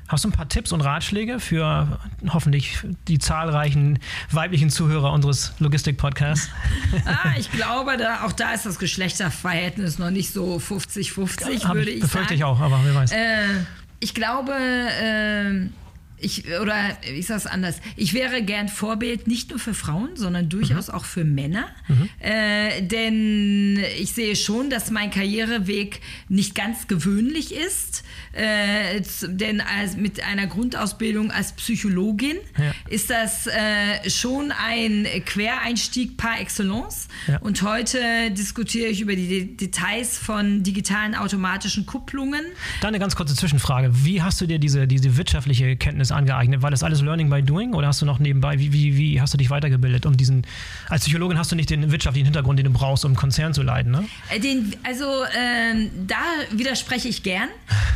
Hast 0.08 0.24
du 0.24 0.28
ein 0.28 0.32
paar 0.32 0.48
Tipps 0.48 0.72
und 0.72 0.82
Ratschläge 0.82 1.40
für 1.40 1.98
hoffentlich 2.28 2.80
die 3.08 3.18
zahlreichen 3.18 3.98
weiblichen 4.30 4.68
Zuhörer 4.68 5.10
unseres 5.10 5.54
Logistik-Podcasts? 5.58 6.50
ah, 7.06 7.30
ich 7.38 7.50
glaube, 7.50 7.96
da, 7.96 8.24
auch 8.24 8.32
da 8.32 8.52
ist 8.52 8.66
das 8.66 8.78
Geschlechterverhältnis 8.78 9.98
noch 9.98 10.10
nicht 10.10 10.32
so 10.32 10.56
50-50, 10.56 11.72
würde 11.72 11.90
ich, 11.90 11.96
ich 11.96 12.00
befürchte 12.02 12.10
sagen. 12.10 12.34
ich 12.34 12.44
auch, 12.44 12.60
aber 12.60 12.80
wer 12.84 12.94
weiß. 12.94 13.12
Äh, 13.12 13.46
ich 14.00 14.12
glaube, 14.12 14.52
äh, 14.52 15.68
ich, 16.22 16.44
oder 16.60 16.96
ich 17.14 17.26
sage 17.26 17.38
es 17.38 17.46
anders, 17.46 17.76
ich 17.96 18.14
wäre 18.14 18.42
gern 18.42 18.68
Vorbild 18.68 19.26
nicht 19.26 19.50
nur 19.50 19.58
für 19.58 19.74
Frauen, 19.74 20.16
sondern 20.16 20.48
durchaus 20.48 20.88
mhm. 20.88 20.94
auch 20.94 21.04
für 21.04 21.24
Männer. 21.24 21.66
Mhm. 21.88 22.08
Äh, 22.20 22.82
denn 22.82 23.84
ich 23.98 24.12
sehe 24.12 24.36
schon, 24.36 24.70
dass 24.70 24.90
mein 24.90 25.10
Karriereweg 25.10 26.00
nicht 26.28 26.54
ganz 26.54 26.86
gewöhnlich 26.88 27.54
ist. 27.54 28.04
Äh, 28.32 29.02
denn 29.26 29.60
als, 29.60 29.96
mit 29.96 30.22
einer 30.24 30.46
Grundausbildung 30.46 31.30
als 31.30 31.52
Psychologin 31.52 32.36
ja. 32.58 32.72
ist 32.88 33.10
das 33.10 33.46
äh, 33.46 34.08
schon 34.08 34.52
ein 34.52 35.06
Quereinstieg 35.26 36.16
par 36.16 36.40
excellence. 36.40 37.08
Ja. 37.26 37.38
Und 37.38 37.62
heute 37.62 37.98
diskutiere 38.30 38.88
ich 38.88 39.00
über 39.00 39.16
die 39.16 39.56
Details 39.56 40.16
von 40.18 40.62
digitalen 40.62 41.14
automatischen 41.14 41.84
Kupplungen. 41.84 42.44
Da 42.80 42.88
eine 42.88 42.98
ganz 42.98 43.16
kurze 43.16 43.34
Zwischenfrage. 43.34 43.90
Wie 44.04 44.22
hast 44.22 44.40
du 44.40 44.46
dir 44.46 44.58
diese, 44.58 44.86
diese 44.86 45.16
wirtschaftliche 45.16 45.76
Kenntnis 45.76 46.11
angeeignet? 46.12 46.62
War 46.62 46.70
das 46.70 46.82
alles 46.82 47.00
Learning 47.00 47.30
by 47.30 47.42
Doing 47.42 47.74
oder 47.74 47.88
hast 47.88 48.02
du 48.02 48.06
noch 48.06 48.18
nebenbei, 48.18 48.58
wie, 48.58 48.72
wie, 48.72 48.96
wie 48.96 49.20
hast 49.20 49.34
du 49.34 49.38
dich 49.38 49.50
weitergebildet, 49.50 50.06
um 50.06 50.16
diesen, 50.16 50.46
als 50.88 51.04
Psychologin 51.04 51.38
hast 51.38 51.52
du 51.52 51.56
nicht 51.56 51.70
den 51.70 51.90
wirtschaftlichen 51.90 52.26
Hintergrund, 52.26 52.58
den 52.58 52.66
du 52.66 52.72
brauchst, 52.72 53.04
um 53.04 53.10
einen 53.10 53.16
Konzern 53.16 53.54
zu 53.54 53.62
leiten, 53.62 53.92
ne? 53.92 54.04
Äh, 54.30 54.40
den, 54.40 54.74
also 54.82 55.04
ähm, 55.36 55.90
da 56.06 56.22
widerspreche 56.50 57.08
ich 57.08 57.22
gern. 57.22 57.48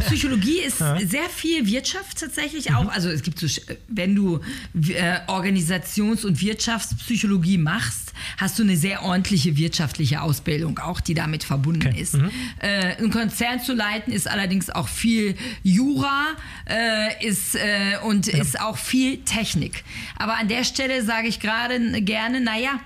Psychologie 0.06 0.58
ist 0.66 0.80
ja. 0.80 0.98
sehr 0.98 1.28
viel 1.28 1.66
Wirtschaft 1.66 2.18
tatsächlich 2.18 2.74
auch. 2.74 2.84
Mhm. 2.84 2.90
Also 2.90 3.08
es 3.08 3.22
gibt 3.22 3.38
so, 3.38 3.46
wenn 3.88 4.14
du 4.14 4.40
äh, 4.74 5.18
Organisations- 5.26 6.24
und 6.24 6.40
Wirtschaftspsychologie 6.40 7.58
machst, 7.58 8.12
hast 8.38 8.58
du 8.58 8.62
eine 8.62 8.76
sehr 8.76 9.02
ordentliche 9.02 9.56
wirtschaftliche 9.56 10.22
Ausbildung 10.22 10.78
auch, 10.78 11.00
die 11.00 11.14
damit 11.14 11.44
verbunden 11.44 11.88
okay. 11.88 12.00
ist. 12.00 12.14
Mhm. 12.14 12.30
Äh, 12.58 12.96
ein 12.96 13.10
Konzern 13.10 13.60
zu 13.60 13.74
leiten 13.74 14.12
ist 14.12 14.28
allerdings 14.28 14.70
auch 14.70 14.88
viel 14.88 15.36
Jura 15.62 16.26
äh, 16.68 17.26
ist, 17.26 17.54
äh, 17.54 17.98
und 18.06 18.26
ja. 18.26 18.38
ist 18.38 18.60
auch 18.60 18.78
viel 18.78 19.18
Technik. 19.18 19.84
Aber 20.16 20.38
an 20.38 20.48
der 20.48 20.64
Stelle 20.64 21.02
sage 21.02 21.28
ich 21.28 21.40
gerade 21.40 22.02
gerne, 22.02 22.40
naja, 22.40 22.80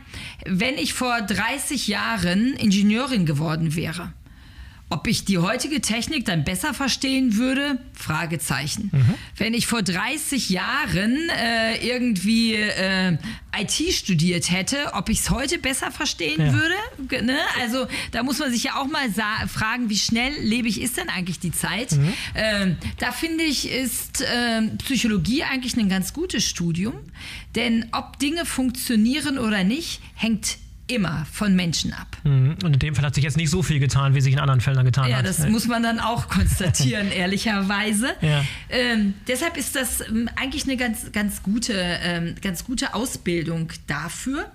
wenn 0.46 0.78
ich 0.78 0.94
vor 0.94 1.20
30 1.20 1.88
Jahren 1.88 2.54
Ingenieurin 2.54 3.26
geworden 3.26 3.76
wäre, 3.76 4.12
ob 4.88 5.06
ich 5.06 5.24
die 5.24 5.38
heutige 5.38 5.80
Technik 5.80 6.24
dann 6.24 6.42
besser 6.42 6.74
verstehen 6.74 7.36
würde? 7.36 7.78
Fragezeichen. 7.92 8.90
Mhm. 8.92 9.14
Wenn 9.36 9.54
ich 9.54 9.68
vor 9.68 9.82
30 9.82 10.50
Jahren 10.50 11.16
äh, 11.30 11.76
irgendwie 11.86 12.54
äh, 12.54 13.16
IT 13.60 13.92
studiert 13.92 14.50
hätte, 14.50 14.92
ob 14.94 15.08
ich 15.08 15.20
es 15.20 15.30
heute 15.30 15.58
besser 15.58 15.90
verstehen 15.90 16.40
ja. 16.40 16.52
würde? 16.52 17.24
Ne? 17.24 17.38
Also 17.60 17.86
da 18.12 18.22
muss 18.22 18.38
man 18.38 18.50
sich 18.50 18.64
ja 18.64 18.76
auch 18.76 18.86
mal 18.86 19.08
fragen, 19.48 19.90
wie 19.90 19.98
schnell 19.98 20.32
lebig 20.40 20.80
ist 20.80 20.96
denn 20.96 21.08
eigentlich 21.08 21.38
die 21.40 21.52
Zeit? 21.52 21.92
Mhm. 21.92 22.12
Ähm, 22.34 22.76
da 22.98 23.12
finde 23.12 23.44
ich, 23.44 23.70
ist 23.70 24.22
äh, 24.22 24.62
Psychologie 24.84 25.44
eigentlich 25.44 25.76
ein 25.76 25.88
ganz 25.88 26.12
gutes 26.12 26.44
Studium. 26.44 26.94
Denn 27.54 27.86
ob 27.92 28.18
Dinge 28.18 28.46
funktionieren 28.46 29.38
oder 29.38 29.64
nicht, 29.64 30.00
hängt 30.14 30.58
immer 30.90 31.26
von 31.32 31.54
Menschen 31.54 31.92
ab. 31.92 32.16
Mhm. 32.24 32.56
Und 32.64 32.74
in 32.74 32.78
dem 32.78 32.94
Fall 32.94 33.04
hat 33.04 33.14
sich 33.14 33.24
jetzt 33.24 33.36
nicht 33.36 33.50
so 33.50 33.62
viel 33.62 33.78
getan, 33.78 34.14
wie 34.14 34.20
sich 34.20 34.32
in 34.32 34.38
anderen 34.38 34.60
Fällen 34.60 34.84
getan 34.84 35.08
ja, 35.08 35.18
hat. 35.18 35.24
Ja, 35.24 35.28
das 35.30 35.46
muss 35.48 35.66
man 35.66 35.82
dann 35.82 36.00
auch 36.00 36.28
konstatieren, 36.28 37.10
ehrlicherweise. 37.10 38.10
Ja. 38.20 38.44
Ähm, 38.68 39.14
deshalb 39.28 39.56
ist 39.56 39.76
das 39.76 40.00
ähm, 40.00 40.28
eigentlich 40.36 40.64
eine 40.64 40.76
ganz, 40.76 41.12
ganz, 41.12 41.42
gute, 41.42 41.74
ähm, 41.74 42.34
ganz 42.42 42.64
gute 42.64 42.94
Ausbildung 42.94 43.72
dafür. 43.86 44.50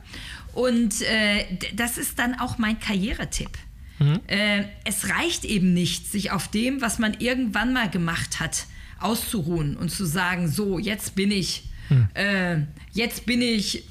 Und 0.53 1.01
äh, 1.01 1.45
das 1.75 1.97
ist 1.97 2.19
dann 2.19 2.39
auch 2.39 2.57
mein 2.57 2.79
Karrieretipp. 2.79 3.51
Mhm. 3.99 4.19
Äh, 4.27 4.65
es 4.83 5.09
reicht 5.09 5.45
eben 5.45 5.73
nicht, 5.73 6.11
sich 6.11 6.31
auf 6.31 6.49
dem, 6.49 6.81
was 6.81 6.99
man 6.99 7.15
irgendwann 7.19 7.73
mal 7.73 7.89
gemacht 7.89 8.39
hat, 8.39 8.65
auszuruhen 8.99 9.77
und 9.77 9.89
zu 9.89 10.05
sagen, 10.05 10.47
so, 10.47 10.79
jetzt 10.79 11.15
bin 11.15 11.31
ich, 11.31 11.63
mhm. 11.89 12.07
äh, 12.13 12.57
jetzt 12.93 13.25
bin 13.25 13.41
ich 13.41 13.83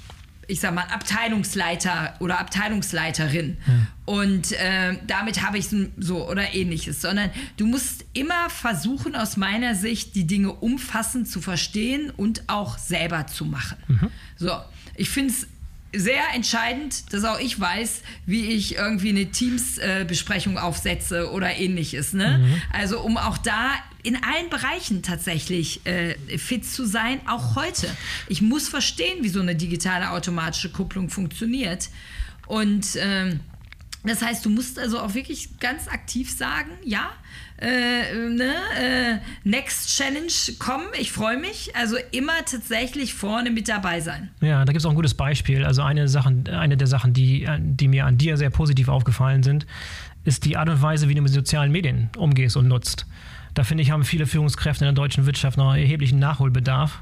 ich 0.47 0.61
sag 0.61 0.74
mal, 0.74 0.84
Abteilungsleiter 0.84 2.14
oder 2.20 2.38
Abteilungsleiterin. 2.38 3.57
Ja. 3.66 3.72
Und 4.05 4.53
äh, 4.53 4.97
damit 5.07 5.42
habe 5.42 5.59
ich 5.59 5.68
so 5.99 6.28
oder 6.28 6.55
ähnliches, 6.55 7.01
sondern 7.01 7.30
du 7.57 7.66
musst 7.66 8.05
immer 8.12 8.51
versuchen, 8.51 9.16
aus 9.16 9.36
meiner 9.36 9.74
Sicht, 9.74 10.14
die 10.14 10.26
Dinge 10.26 10.53
umfassend 10.53 11.28
zu 11.28 11.40
verstehen 11.40 12.11
und 12.11 12.45
auch 12.49 12.78
selber 12.78 13.26
zu 13.26 13.45
machen. 13.45 13.78
Mhm. 13.88 14.11
So, 14.36 14.53
ich 14.97 15.11
finde 15.11 15.32
es 15.32 15.47
sehr 15.97 16.22
entscheidend, 16.34 17.12
dass 17.12 17.24
auch 17.24 17.38
ich 17.38 17.59
weiß, 17.59 18.03
wie 18.26 18.47
ich 18.49 18.76
irgendwie 18.76 19.11
eine 19.11 19.26
Teams-Besprechung 19.26 20.57
äh, 20.57 20.61
aufsetze 20.61 21.30
oder 21.30 21.57
ähnliches. 21.57 22.12
Ne? 22.12 22.38
Mhm. 22.38 22.62
Also 22.72 23.01
um 23.01 23.16
auch 23.16 23.38
da 23.38 23.74
in 24.05 24.17
allen 24.17 24.51
Bereichen 24.51 25.03
tatsächlich 25.03 25.85
äh, 25.87 26.15
fit 26.39 26.65
zu 26.65 26.87
sein, 26.87 27.21
auch 27.27 27.57
heute. 27.57 27.89
Ich 28.29 28.43
muss 28.43 28.69
verstehen, 28.69 29.25
wie 29.25 29.31
so 29.31 29.41
eine 29.41 29.57
digitale 29.57 30.11
automatische 30.11 30.71
Kupplung 30.71 31.09
funktioniert. 31.09 31.89
Und 32.47 32.97
ähm, 32.97 33.41
das 34.05 34.23
heißt, 34.23 34.45
du 34.45 34.51
musst 34.51 34.79
also 34.79 35.01
auch 35.01 35.15
wirklich 35.15 35.59
ganz 35.59 35.89
aktiv 35.89 36.31
sagen, 36.31 36.71
ja, 36.85 37.11
äh, 37.59 38.29
ne, 38.29 38.53
äh, 38.79 39.49
Next 39.49 39.97
Challenge 39.97 40.59
kommen, 40.59 40.89
ich 41.01 41.11
freue 41.11 41.39
mich. 41.39 41.75
Also 41.75 41.97
immer 42.11 42.45
tatsächlich 42.45 43.15
vorne 43.15 43.51
mit 43.51 43.69
dabei 43.69 44.01
sein. 44.01 44.29
Ja, 44.43 44.67
da 44.67 44.73
gibt 44.73 44.81
es 44.81 44.85
auch 44.85 44.91
ein 44.91 44.97
gutes 44.97 45.15
Beispiel. 45.15 45.65
Also 45.65 45.81
eine, 45.81 46.09
Sachen, 46.09 46.47
eine 46.47 46.77
der 46.77 46.87
Sachen, 46.87 47.15
die, 47.15 47.49
die 47.59 47.89
mir 47.89 48.05
an 48.05 48.19
dir 48.19 48.37
sehr 48.37 48.51
positiv 48.51 48.89
aufgefallen 48.89 49.43
sind, 49.43 49.67
ist 50.25 50.45
die 50.45 50.59
Art 50.59 50.69
und 50.69 50.83
Weise, 50.83 51.09
wie 51.09 51.15
du 51.15 51.23
mit 51.23 51.33
sozialen 51.33 51.73
Medien 51.73 52.11
umgehst 52.19 52.59
und 52.59 52.69
nutzt. 52.69 53.07
Da 53.55 53.63
finde 53.63 53.83
ich, 53.83 53.91
haben 53.93 54.05
viele 54.05 54.27
Führungskräfte 54.27 54.85
in 54.85 54.95
der 54.95 54.95
deutschen 54.95 55.27
Wirtschaft 55.27 55.57
noch 55.57 55.75
erheblichen 55.75 56.19
Nachholbedarf. 56.19 57.01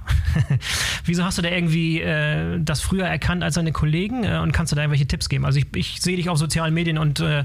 Wieso 1.04 1.24
hast 1.24 1.38
du 1.38 1.42
da 1.42 1.48
irgendwie 1.48 2.00
äh, 2.00 2.60
das 2.60 2.82
früher 2.82 3.06
erkannt 3.06 3.42
als 3.42 3.54
deine 3.54 3.72
Kollegen 3.72 4.24
äh, 4.24 4.36
und 4.36 4.52
kannst 4.52 4.70
du 4.70 4.76
da 4.76 4.82
irgendwelche 4.82 5.06
Tipps 5.06 5.28
geben? 5.28 5.46
Also 5.46 5.58
ich, 5.58 5.66
ich 5.74 6.00
sehe 6.00 6.16
dich 6.16 6.28
auf 6.28 6.36
sozialen 6.38 6.74
Medien 6.74 6.98
und 6.98 7.20
äh, 7.20 7.44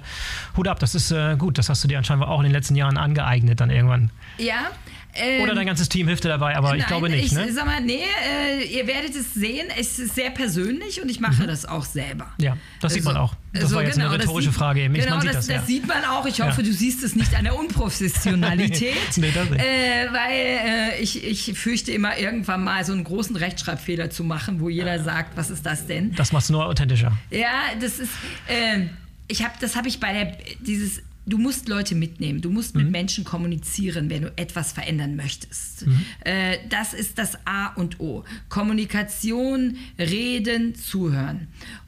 Hut 0.58 0.68
ab, 0.68 0.80
das 0.80 0.94
ist 0.94 1.12
äh, 1.12 1.38
gut. 1.38 1.58
Das 1.58 1.70
hast 1.70 1.84
du 1.84 1.88
dir 1.88 1.98
anscheinend 1.98 2.26
auch 2.26 2.40
in 2.40 2.44
den 2.44 2.54
letzten 2.54 2.76
Jahren 2.76 2.98
angeeignet 2.98 3.62
dann 3.62 3.70
irgendwann. 3.70 4.12
Ja, 4.38 4.72
ähm, 5.18 5.42
Oder 5.42 5.56
dein 5.56 5.66
ganzes 5.66 5.90
Team 5.90 6.08
hilft 6.08 6.24
dir 6.24 6.30
dabei, 6.30 6.56
aber 6.56 6.70
nein, 6.70 6.80
ich 6.80 6.88
glaube 6.88 7.10
nicht. 7.10 7.26
Ich 7.26 7.32
ne? 7.32 7.52
sag 7.52 7.66
mal, 7.66 7.82
nee, 7.82 8.04
äh, 8.26 8.64
ihr 8.64 8.88
werdet 8.88 9.16
es 9.16 9.34
sehen. 9.34 9.68
Es 9.78 10.00
ist 10.00 10.16
sehr 10.16 10.30
persönlich 10.30 11.02
und 11.02 11.10
ich 11.10 11.20
mache 11.20 11.44
mhm. 11.44 11.48
das 11.48 11.66
auch 11.66 11.86
selber. 11.86 12.28
Ja, 12.40 12.58
das 12.82 12.94
sieht 12.94 13.04
man 13.04 13.18
auch. 13.18 13.36
Das 13.54 13.64
also, 13.64 13.76
war 13.76 13.84
jetzt 13.84 13.96
genau, 13.96 14.10
eine 14.10 14.20
rhetorische 14.20 14.50
sieht, 14.50 14.58
Frage. 14.58 14.90
Genau, 14.90 15.10
man 15.16 15.22
sieht 15.22 15.30
das, 15.30 15.48
das, 15.48 15.56
ja. 15.56 15.62
sieht 15.64 15.88
man 15.88 16.04
auch. 16.06 16.26
Ich 16.26 16.42
hoffe, 16.42 16.62
ja. 16.62 16.68
du 16.68 16.74
siehst 16.74 17.04
es 17.04 17.16
nicht 17.16 17.36
an 17.36 17.46
der 17.46 17.58
Unprofessionalität. 17.58 18.96
nee, 19.18 19.32
das 19.34 19.50
nicht. 19.50 19.64
Äh, 19.64 20.08
weil 20.12 20.98
äh, 20.98 21.02
ich, 21.02 21.24
ich 21.24 21.58
fürchte 21.58 21.92
immer, 21.92 22.18
irgendwann 22.18 22.64
mal 22.64 22.86
so 22.86 22.94
einen 22.94 23.04
großen 23.04 23.36
Rechtschreibfehler 23.36 24.10
zu 24.10 24.24
machen, 24.24 24.60
wo 24.60 24.70
jeder 24.70 25.02
sagt, 25.04 25.38
was 25.38 25.50
ist 25.50 25.66
das 25.66 25.88
denn? 25.88 26.14
Das 26.14 26.32
machst 26.32 26.50
du 26.50 26.54
nur 26.54 26.66
authentischer. 26.66 27.18
Ja, 27.32 27.62
das 27.80 28.00
ist. 28.00 28.12
Ähm, 28.48 28.90
ich 29.28 29.44
habe, 29.44 29.56
das 29.60 29.76
habe 29.76 29.88
ich 29.88 30.00
bei 30.00 30.14
der 30.14 30.38
dieses 30.60 31.02
du 31.28 31.38
musst 31.38 31.68
Leute 31.68 31.94
mitnehmen, 31.94 32.42
du 32.42 32.50
musst 32.50 32.74
mhm. 32.74 32.84
mit 32.84 32.92
Menschen 32.92 33.24
kommunizieren, 33.24 34.10
wenn 34.10 34.24
du 34.24 34.34
etwas 34.38 34.72
verändern 34.72 35.16
möchtest. 35.16 35.86
Mhm. 35.86 36.06
Äh, 36.24 36.58
das 36.70 36.94
ist 36.94 37.18
das 37.20 37.38
A 37.46 37.68
und 37.76 38.00
O. 38.00 38.24
Kommunikation, 38.50 39.78
reden, 40.00 40.74
zuhören. 40.74 41.48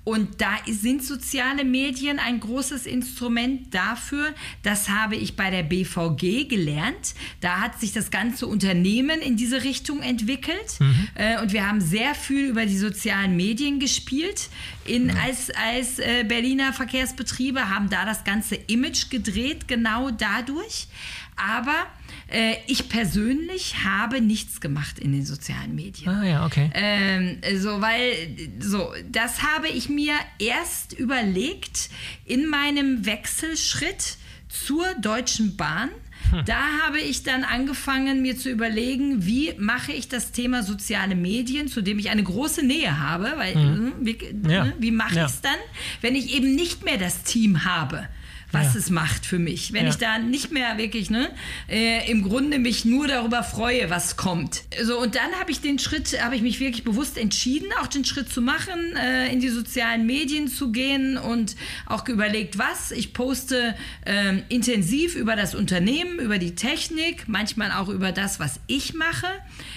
Und 0.09 0.41
da 0.41 0.57
sind 0.65 1.03
soziale 1.03 1.63
Medien 1.63 2.17
ein 2.17 2.39
großes 2.39 2.87
Instrument 2.87 3.71
dafür. 3.75 4.33
Das 4.63 4.89
habe 4.89 5.15
ich 5.15 5.35
bei 5.35 5.51
der 5.51 5.61
BVG 5.61 6.47
gelernt. 6.47 7.13
Da 7.41 7.61
hat 7.61 7.79
sich 7.79 7.93
das 7.93 8.09
ganze 8.09 8.47
Unternehmen 8.47 9.21
in 9.21 9.37
diese 9.37 9.63
Richtung 9.63 10.01
entwickelt. 10.01 10.79
Mhm. 10.79 11.07
Äh, 11.13 11.39
und 11.39 11.53
wir 11.53 11.67
haben 11.67 11.79
sehr 11.79 12.15
viel 12.15 12.47
über 12.47 12.65
die 12.65 12.79
sozialen 12.79 13.35
Medien 13.35 13.79
gespielt. 13.79 14.49
In, 14.83 15.09
ja. 15.09 15.15
Als, 15.23 15.51
als 15.51 15.99
äh, 15.99 16.25
Berliner 16.27 16.73
Verkehrsbetriebe 16.73 17.69
haben 17.69 17.91
da 17.91 18.03
das 18.03 18.23
ganze 18.23 18.55
Image 18.55 19.11
gedreht, 19.11 19.67
genau 19.67 20.09
dadurch. 20.09 20.87
Aber 21.35 21.85
äh, 22.31 22.55
ich 22.67 22.89
persönlich 22.89 23.83
habe 23.83 24.21
nichts 24.21 24.61
gemacht 24.61 24.99
in 24.99 25.11
den 25.11 25.25
sozialen 25.25 25.75
Medien. 25.75 26.09
Ah 26.09 26.25
ja, 26.25 26.45
okay. 26.45 26.69
Ähm, 26.73 27.37
so, 27.57 27.81
weil, 27.81 28.13
so, 28.59 28.91
das 29.11 29.43
habe 29.43 29.67
ich 29.67 29.89
mir 29.89 30.13
erst 30.37 30.93
überlegt 30.93 31.89
in 32.25 32.47
meinem 32.47 33.05
Wechselschritt 33.05 34.17
zur 34.47 34.85
Deutschen 35.01 35.55
Bahn. 35.55 35.89
Hm. 36.31 36.43
Da 36.45 36.59
habe 36.83 36.99
ich 36.99 37.23
dann 37.23 37.43
angefangen, 37.43 38.21
mir 38.21 38.37
zu 38.37 38.49
überlegen, 38.49 39.25
wie 39.25 39.53
mache 39.57 39.91
ich 39.91 40.09
das 40.09 40.31
Thema 40.31 40.63
soziale 40.63 41.15
Medien, 41.15 41.67
zu 41.67 41.81
dem 41.81 41.97
ich 41.97 42.09
eine 42.09 42.23
große 42.23 42.65
Nähe 42.65 42.99
habe, 42.99 43.33
weil 43.37 43.53
hm. 43.55 43.93
wie, 44.01 44.17
ja. 44.47 44.65
Ne, 44.65 44.73
wie 44.79 44.91
mache 44.91 45.15
ja. 45.15 45.25
ich 45.25 45.31
es 45.31 45.41
dann, 45.41 45.57
wenn 46.01 46.15
ich 46.15 46.35
eben 46.35 46.55
nicht 46.55 46.83
mehr 46.83 46.97
das 46.97 47.23
Team 47.23 47.65
habe? 47.65 48.07
Was 48.51 48.73
ja. 48.73 48.79
es 48.79 48.89
macht 48.89 49.25
für 49.25 49.39
mich. 49.39 49.73
Wenn 49.73 49.85
ja. 49.85 49.89
ich 49.89 49.97
da 49.97 50.17
nicht 50.17 50.51
mehr 50.51 50.77
wirklich, 50.77 51.09
ne, 51.09 51.29
äh, 51.69 52.09
im 52.09 52.23
Grunde 52.23 52.59
mich 52.59 52.85
nur 52.85 53.07
darüber 53.07 53.43
freue, 53.43 53.89
was 53.89 54.17
kommt. 54.17 54.63
So, 54.81 54.99
und 54.99 55.15
dann 55.15 55.31
habe 55.39 55.51
ich 55.51 55.61
den 55.61 55.79
Schritt, 55.79 56.21
habe 56.21 56.35
ich 56.35 56.41
mich 56.41 56.59
wirklich 56.59 56.83
bewusst 56.83 57.17
entschieden, 57.17 57.67
auch 57.81 57.87
den 57.87 58.05
Schritt 58.05 58.31
zu 58.31 58.41
machen, 58.41 58.95
äh, 58.95 59.31
in 59.31 59.39
die 59.39 59.49
sozialen 59.49 60.05
Medien 60.05 60.47
zu 60.47 60.71
gehen 60.71 61.17
und 61.17 61.55
auch 61.85 62.07
überlegt, 62.07 62.57
was. 62.57 62.91
Ich 62.91 63.13
poste 63.13 63.75
äh, 64.05 64.39
intensiv 64.49 65.15
über 65.15 65.35
das 65.35 65.53
Unternehmen, 65.53 66.19
über 66.19 66.37
die 66.37 66.55
Technik, 66.55 67.27
manchmal 67.27 67.71
auch 67.71 67.89
über 67.89 68.11
das, 68.11 68.39
was 68.39 68.59
ich 68.67 68.93
mache. 68.93 69.27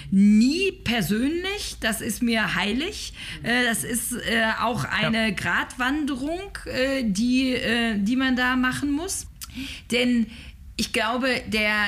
Nie 0.09 0.71
persönlich, 0.71 1.77
das 1.79 2.01
ist 2.01 2.21
mir 2.23 2.55
heilig. 2.55 3.13
Äh, 3.43 3.65
das 3.65 3.83
ist 3.83 4.13
äh, 4.13 4.43
auch 4.61 4.85
eine 4.85 5.29
ja. 5.29 5.33
Gratwanderung, 5.33 6.57
äh, 6.65 7.03
die, 7.03 7.57
die 7.97 8.15
man 8.15 8.35
da 8.35 8.55
machen 8.63 8.91
muss. 8.91 9.27
Denn 9.91 10.27
ich 10.77 10.93
glaube, 10.93 11.41
der, 11.47 11.87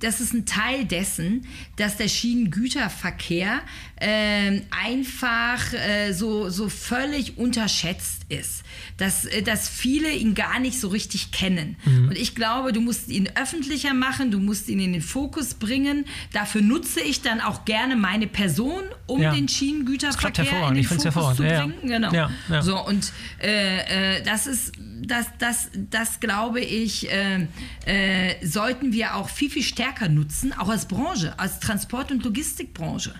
das 0.00 0.20
ist 0.20 0.32
ein 0.32 0.46
Teil 0.46 0.84
dessen, 0.86 1.46
dass 1.76 1.96
der 1.96 2.08
Schienengüterverkehr 2.08 3.60
äh, 4.00 4.60
einfach 4.70 5.72
äh, 5.72 6.12
so, 6.12 6.48
so 6.50 6.68
völlig 6.68 7.38
unterschätzt 7.38 8.22
ist. 8.28 8.62
Dass, 8.96 9.24
äh, 9.24 9.42
dass 9.42 9.68
viele 9.68 10.10
ihn 10.10 10.34
gar 10.34 10.60
nicht 10.60 10.80
so 10.80 10.88
richtig 10.88 11.30
kennen. 11.32 11.76
Mhm. 11.84 12.08
Und 12.08 12.18
ich 12.18 12.34
glaube, 12.34 12.72
du 12.72 12.80
musst 12.80 13.08
ihn 13.08 13.28
öffentlicher 13.34 13.94
machen, 13.94 14.30
du 14.30 14.38
musst 14.38 14.68
ihn 14.68 14.80
in 14.80 14.92
den 14.92 15.02
Fokus 15.02 15.54
bringen. 15.54 16.04
Dafür 16.32 16.62
nutze 16.62 17.00
ich 17.00 17.22
dann 17.22 17.40
auch 17.40 17.64
gerne 17.64 17.96
meine 17.96 18.26
Person, 18.26 18.82
um 19.06 19.20
ja. 19.20 19.32
den 19.32 19.48
Schienengüterverkehr 19.48 20.68
in 20.68 20.74
den 20.74 20.84
Fokus 20.84 21.36
zu 21.36 21.42
bringen. 21.42 21.74
Ja, 21.82 21.98
Genau. 21.98 22.12
Ja, 22.12 22.62
so, 22.62 22.84
und 22.84 23.12
äh, 23.42 24.18
äh, 24.18 24.22
das 24.22 24.46
ist 24.46 24.72
das, 25.08 25.26
das, 25.38 25.70
das 25.74 26.20
glaube 26.20 26.60
ich, 26.60 27.10
äh, 27.10 27.46
äh, 27.86 28.46
sollten 28.46 28.92
wir 28.92 29.14
auch 29.14 29.28
viel, 29.28 29.50
viel 29.50 29.62
stärker 29.62 30.08
nutzen, 30.08 30.52
auch 30.52 30.68
als 30.68 30.86
Branche, 30.86 31.38
als 31.38 31.60
Transport- 31.60 32.10
und 32.10 32.24
Logistikbranche. 32.24 33.14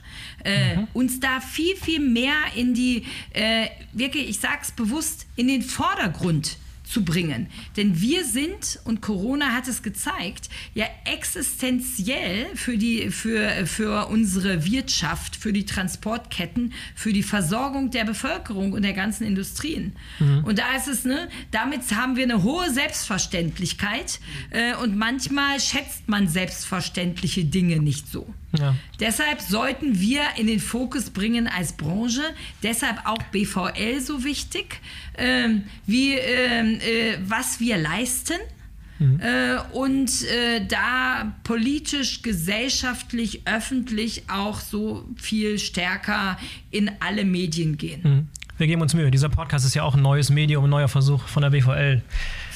Äh. 0.74 0.86
Uns 0.92 1.20
da 1.20 1.40
viel, 1.40 1.76
viel 1.76 2.00
mehr 2.00 2.36
in 2.54 2.74
die, 2.74 3.04
äh, 3.32 3.66
wirklich, 3.92 4.28
ich 4.28 4.38
sage 4.38 4.58
es 4.62 4.72
bewusst, 4.72 5.26
in 5.36 5.48
den 5.48 5.62
Vordergrund 5.62 6.58
zu 6.88 7.04
bringen. 7.04 7.48
Denn 7.76 8.00
wir 8.00 8.24
sind, 8.24 8.80
und 8.84 9.00
Corona 9.00 9.52
hat 9.52 9.68
es 9.68 9.82
gezeigt, 9.82 10.48
ja 10.74 10.86
existenziell 11.04 12.46
für, 12.54 12.78
die, 12.78 13.10
für, 13.10 13.66
für 13.66 14.06
unsere 14.08 14.64
Wirtschaft, 14.64 15.36
für 15.36 15.52
die 15.52 15.64
Transportketten, 15.64 16.72
für 16.94 17.12
die 17.12 17.22
Versorgung 17.22 17.90
der 17.90 18.04
Bevölkerung 18.04 18.72
und 18.72 18.82
der 18.82 18.94
ganzen 18.94 19.24
Industrien. 19.24 19.92
Mhm. 20.18 20.44
Und 20.44 20.58
da 20.58 20.76
ist 20.76 20.88
es, 20.88 21.04
ne, 21.04 21.28
damit 21.50 21.82
haben 21.94 22.16
wir 22.16 22.24
eine 22.24 22.42
hohe 22.42 22.70
Selbstverständlichkeit 22.70 24.20
äh, 24.50 24.74
und 24.76 24.96
manchmal 24.96 25.60
schätzt 25.60 26.08
man 26.08 26.28
selbstverständliche 26.28 27.44
Dinge 27.44 27.80
nicht 27.80 28.08
so. 28.08 28.32
Ja. 28.58 28.74
Deshalb 28.98 29.42
sollten 29.42 30.00
wir 30.00 30.22
in 30.36 30.46
den 30.46 30.60
Fokus 30.60 31.10
bringen 31.10 31.48
als 31.48 31.72
Branche, 31.72 32.22
deshalb 32.62 33.06
auch 33.06 33.22
BVL 33.24 34.00
so 34.00 34.24
wichtig, 34.24 34.80
ähm, 35.18 35.64
wie, 35.86 36.14
ähm, 36.14 36.80
äh, 36.80 37.18
was 37.26 37.60
wir 37.60 37.76
leisten. 37.76 38.38
Mhm. 38.98 39.20
Äh, 39.20 39.58
und 39.72 40.10
äh, 40.24 40.66
da 40.66 41.32
politisch, 41.44 42.22
gesellschaftlich, 42.22 43.42
öffentlich 43.44 44.24
auch 44.28 44.58
so 44.58 45.04
viel 45.16 45.58
stärker 45.58 46.36
in 46.70 46.90
alle 47.00 47.24
Medien 47.24 47.76
gehen. 47.76 48.00
Mhm. 48.02 48.28
Wir 48.58 48.66
geben 48.66 48.82
uns 48.82 48.92
Mühe. 48.94 49.10
Dieser 49.12 49.28
Podcast 49.28 49.64
ist 49.64 49.74
ja 49.74 49.84
auch 49.84 49.94
ein 49.94 50.02
neues 50.02 50.30
Medium, 50.30 50.64
ein 50.64 50.70
neuer 50.70 50.88
Versuch 50.88 51.28
von 51.28 51.42
der 51.42 51.50
BVL. 51.50 52.02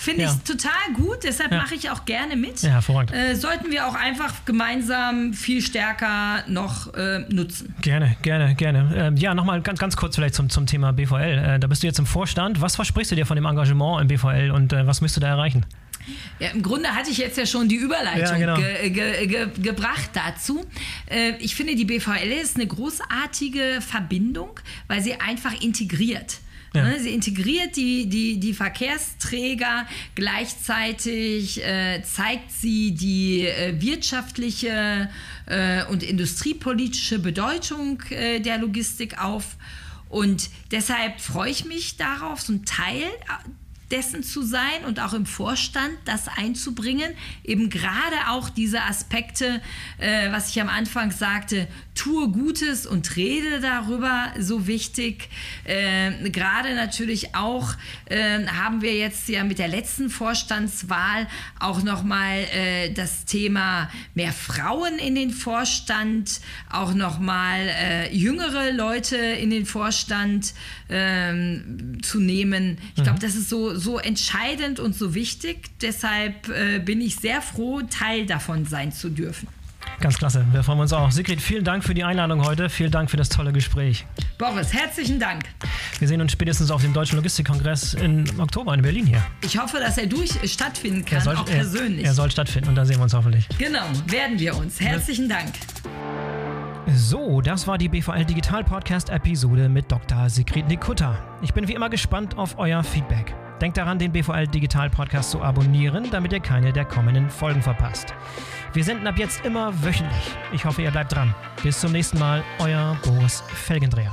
Finde 0.02 0.22
ja. 0.22 0.32
ich 0.32 0.42
total 0.42 0.72
gut, 0.94 1.18
deshalb 1.22 1.52
ja. 1.52 1.58
mache 1.58 1.76
ich 1.76 1.88
auch 1.88 2.04
gerne 2.04 2.34
mit. 2.34 2.60
Ja, 2.60 2.70
hervorragend. 2.70 3.12
Äh, 3.12 3.36
sollten 3.36 3.70
wir 3.70 3.86
auch 3.86 3.94
einfach 3.94 4.44
gemeinsam 4.44 5.32
viel 5.32 5.62
stärker 5.62 6.42
noch 6.48 6.92
äh, 6.94 7.20
nutzen. 7.28 7.72
Gerne, 7.82 8.16
gerne, 8.22 8.56
gerne. 8.56 8.92
Ähm, 8.96 9.16
ja, 9.16 9.32
nochmal 9.32 9.62
ganz, 9.62 9.78
ganz 9.78 9.96
kurz 9.96 10.16
vielleicht 10.16 10.34
zum, 10.34 10.50
zum 10.50 10.66
Thema 10.66 10.92
BVL. 10.92 11.54
Äh, 11.54 11.58
da 11.60 11.68
bist 11.68 11.84
du 11.84 11.86
jetzt 11.86 12.00
im 12.00 12.06
Vorstand. 12.06 12.60
Was 12.60 12.74
versprichst 12.74 13.12
du 13.12 13.14
dir 13.14 13.26
von 13.26 13.36
dem 13.36 13.44
Engagement 13.44 14.00
im 14.00 14.08
BVL 14.08 14.50
und 14.50 14.72
äh, 14.72 14.84
was 14.88 15.02
müsst 15.02 15.14
du 15.16 15.20
da 15.20 15.28
erreichen? 15.28 15.64
Ja, 16.40 16.48
Im 16.48 16.62
Grunde 16.62 16.88
hatte 16.88 17.10
ich 17.10 17.18
jetzt 17.18 17.38
ja 17.38 17.46
schon 17.46 17.68
die 17.68 17.76
Überleitung 17.76 18.40
ja, 18.40 18.54
genau. 18.54 18.56
ge, 18.56 18.90
ge, 18.90 19.26
ge, 19.28 19.46
gebracht 19.62 20.10
dazu. 20.14 20.64
Äh, 21.08 21.34
ich 21.38 21.54
finde, 21.54 21.76
die 21.76 21.84
BVL 21.84 22.32
ist 22.42 22.56
eine 22.56 22.66
großartige 22.66 23.78
Verbindung, 23.80 24.58
weil 24.88 25.00
sie 25.00 25.20
einfach 25.20 25.52
integriert. 25.62 26.38
Ja. 26.74 26.84
Ne, 26.84 26.98
sie 27.00 27.10
integriert 27.10 27.76
die, 27.76 28.08
die, 28.08 28.40
die 28.40 28.54
Verkehrsträger, 28.54 29.86
gleichzeitig 30.14 31.62
äh, 31.62 32.02
zeigt 32.02 32.50
sie 32.50 32.92
die 32.92 33.46
äh, 33.46 33.78
wirtschaftliche 33.78 35.10
äh, 35.46 35.84
und 35.86 36.02
industriepolitische 36.02 37.18
Bedeutung 37.18 38.02
äh, 38.10 38.40
der 38.40 38.58
Logistik 38.58 39.22
auf. 39.22 39.56
Und 40.08 40.50
deshalb 40.70 41.20
freue 41.20 41.50
ich 41.50 41.64
mich 41.66 41.96
darauf, 41.96 42.40
so 42.40 42.54
ein 42.54 42.64
Teil 42.64 43.04
dessen 43.92 44.22
zu 44.22 44.42
sein 44.42 44.84
und 44.86 44.98
auch 44.98 45.12
im 45.12 45.26
Vorstand 45.26 45.92
das 46.06 46.26
einzubringen. 46.26 47.12
Eben 47.44 47.70
gerade 47.70 48.16
auch 48.30 48.48
diese 48.48 48.82
Aspekte, 48.82 49.60
äh, 49.98 50.32
was 50.32 50.50
ich 50.50 50.60
am 50.60 50.68
Anfang 50.68 51.10
sagte, 51.10 51.68
tue 51.94 52.28
Gutes 52.28 52.86
und 52.86 53.16
rede 53.16 53.60
darüber, 53.60 54.32
so 54.38 54.66
wichtig. 54.66 55.28
Äh, 55.64 56.30
gerade 56.30 56.74
natürlich 56.74 57.34
auch 57.34 57.74
äh, 58.06 58.46
haben 58.46 58.80
wir 58.80 58.94
jetzt 58.94 59.28
ja 59.28 59.44
mit 59.44 59.58
der 59.58 59.68
letzten 59.68 60.08
Vorstandswahl 60.08 61.28
auch 61.60 61.82
nochmal 61.82 62.46
äh, 62.54 62.92
das 62.92 63.26
Thema 63.26 63.90
mehr 64.14 64.32
Frauen 64.32 64.98
in 64.98 65.14
den 65.14 65.30
Vorstand, 65.30 66.40
auch 66.70 66.94
nochmal 66.94 67.68
äh, 67.68 68.14
jüngere 68.14 68.72
Leute 68.72 69.16
in 69.16 69.50
den 69.50 69.66
Vorstand 69.66 70.54
ähm, 70.88 71.98
zu 72.02 72.20
nehmen. 72.20 72.78
Ich 72.96 73.02
glaube, 73.02 73.18
mhm. 73.18 73.22
das 73.22 73.34
ist 73.34 73.48
so, 73.48 73.74
so 73.82 73.98
entscheidend 73.98 74.80
und 74.80 74.94
so 74.94 75.14
wichtig. 75.14 75.70
Deshalb 75.80 76.48
äh, 76.48 76.78
bin 76.78 77.00
ich 77.00 77.16
sehr 77.16 77.42
froh, 77.42 77.82
Teil 77.82 78.26
davon 78.26 78.64
sein 78.64 78.92
zu 78.92 79.10
dürfen. 79.10 79.48
Ganz 80.00 80.18
klasse, 80.18 80.44
wir 80.52 80.62
freuen 80.64 80.80
uns 80.80 80.92
auch. 80.92 81.10
Sigrid, 81.10 81.40
vielen 81.40 81.64
Dank 81.64 81.84
für 81.84 81.94
die 81.94 82.02
Einladung 82.02 82.44
heute. 82.44 82.68
Vielen 82.68 82.90
Dank 82.90 83.10
für 83.10 83.16
das 83.16 83.28
tolle 83.28 83.52
Gespräch. 83.52 84.04
Boris, 84.36 84.72
herzlichen 84.72 85.20
Dank. 85.20 85.44
Wir 85.98 86.08
sehen 86.08 86.20
uns 86.20 86.32
spätestens 86.32 86.70
auf 86.70 86.82
dem 86.82 86.92
Deutschen 86.92 87.16
Logistikkongress 87.16 87.94
im 87.94 88.24
Oktober 88.38 88.74
in 88.74 88.82
Berlin 88.82 89.06
hier. 89.06 89.22
Ich 89.42 89.56
hoffe, 89.58 89.78
dass 89.78 89.98
er 89.98 90.06
durch 90.06 90.30
stattfinden 90.50 91.04
kann, 91.04 91.20
soll, 91.20 91.36
auch 91.36 91.44
persönlich. 91.44 92.04
Er, 92.04 92.10
er 92.10 92.14
soll 92.14 92.30
stattfinden 92.30 92.70
und 92.70 92.74
da 92.74 92.84
sehen 92.84 92.96
wir 92.96 93.04
uns 93.04 93.14
hoffentlich. 93.14 93.48
Genau, 93.58 93.84
werden 94.06 94.38
wir 94.38 94.56
uns. 94.56 94.80
Herzlichen 94.80 95.28
Dank. 95.28 95.52
So, 96.94 97.40
das 97.40 97.66
war 97.68 97.78
die 97.78 97.88
BVL 97.88 98.24
Digital 98.24 98.64
Podcast 98.64 99.08
Episode 99.08 99.68
mit 99.68 99.90
Dr. 99.90 100.28
Sigrid 100.28 100.66
Nikutta. 100.66 101.16
Ich 101.42 101.54
bin 101.54 101.68
wie 101.68 101.74
immer 101.74 101.88
gespannt 101.88 102.36
auf 102.36 102.58
euer 102.58 102.82
Feedback. 102.82 103.34
Denkt 103.62 103.76
daran, 103.76 103.96
den 103.96 104.10
BVL 104.10 104.48
Digital 104.48 104.90
Podcast 104.90 105.30
zu 105.30 105.40
abonnieren, 105.40 106.10
damit 106.10 106.32
ihr 106.32 106.40
keine 106.40 106.72
der 106.72 106.84
kommenden 106.84 107.30
Folgen 107.30 107.62
verpasst. 107.62 108.12
Wir 108.72 108.82
senden 108.82 109.06
ab 109.06 109.16
jetzt 109.18 109.44
immer 109.44 109.72
wöchentlich. 109.84 110.36
Ich 110.52 110.64
hoffe, 110.64 110.82
ihr 110.82 110.90
bleibt 110.90 111.14
dran. 111.14 111.32
Bis 111.62 111.78
zum 111.78 111.92
nächsten 111.92 112.18
Mal, 112.18 112.42
euer 112.58 112.96
Boris 113.04 113.40
Felgendreher. 113.46 114.12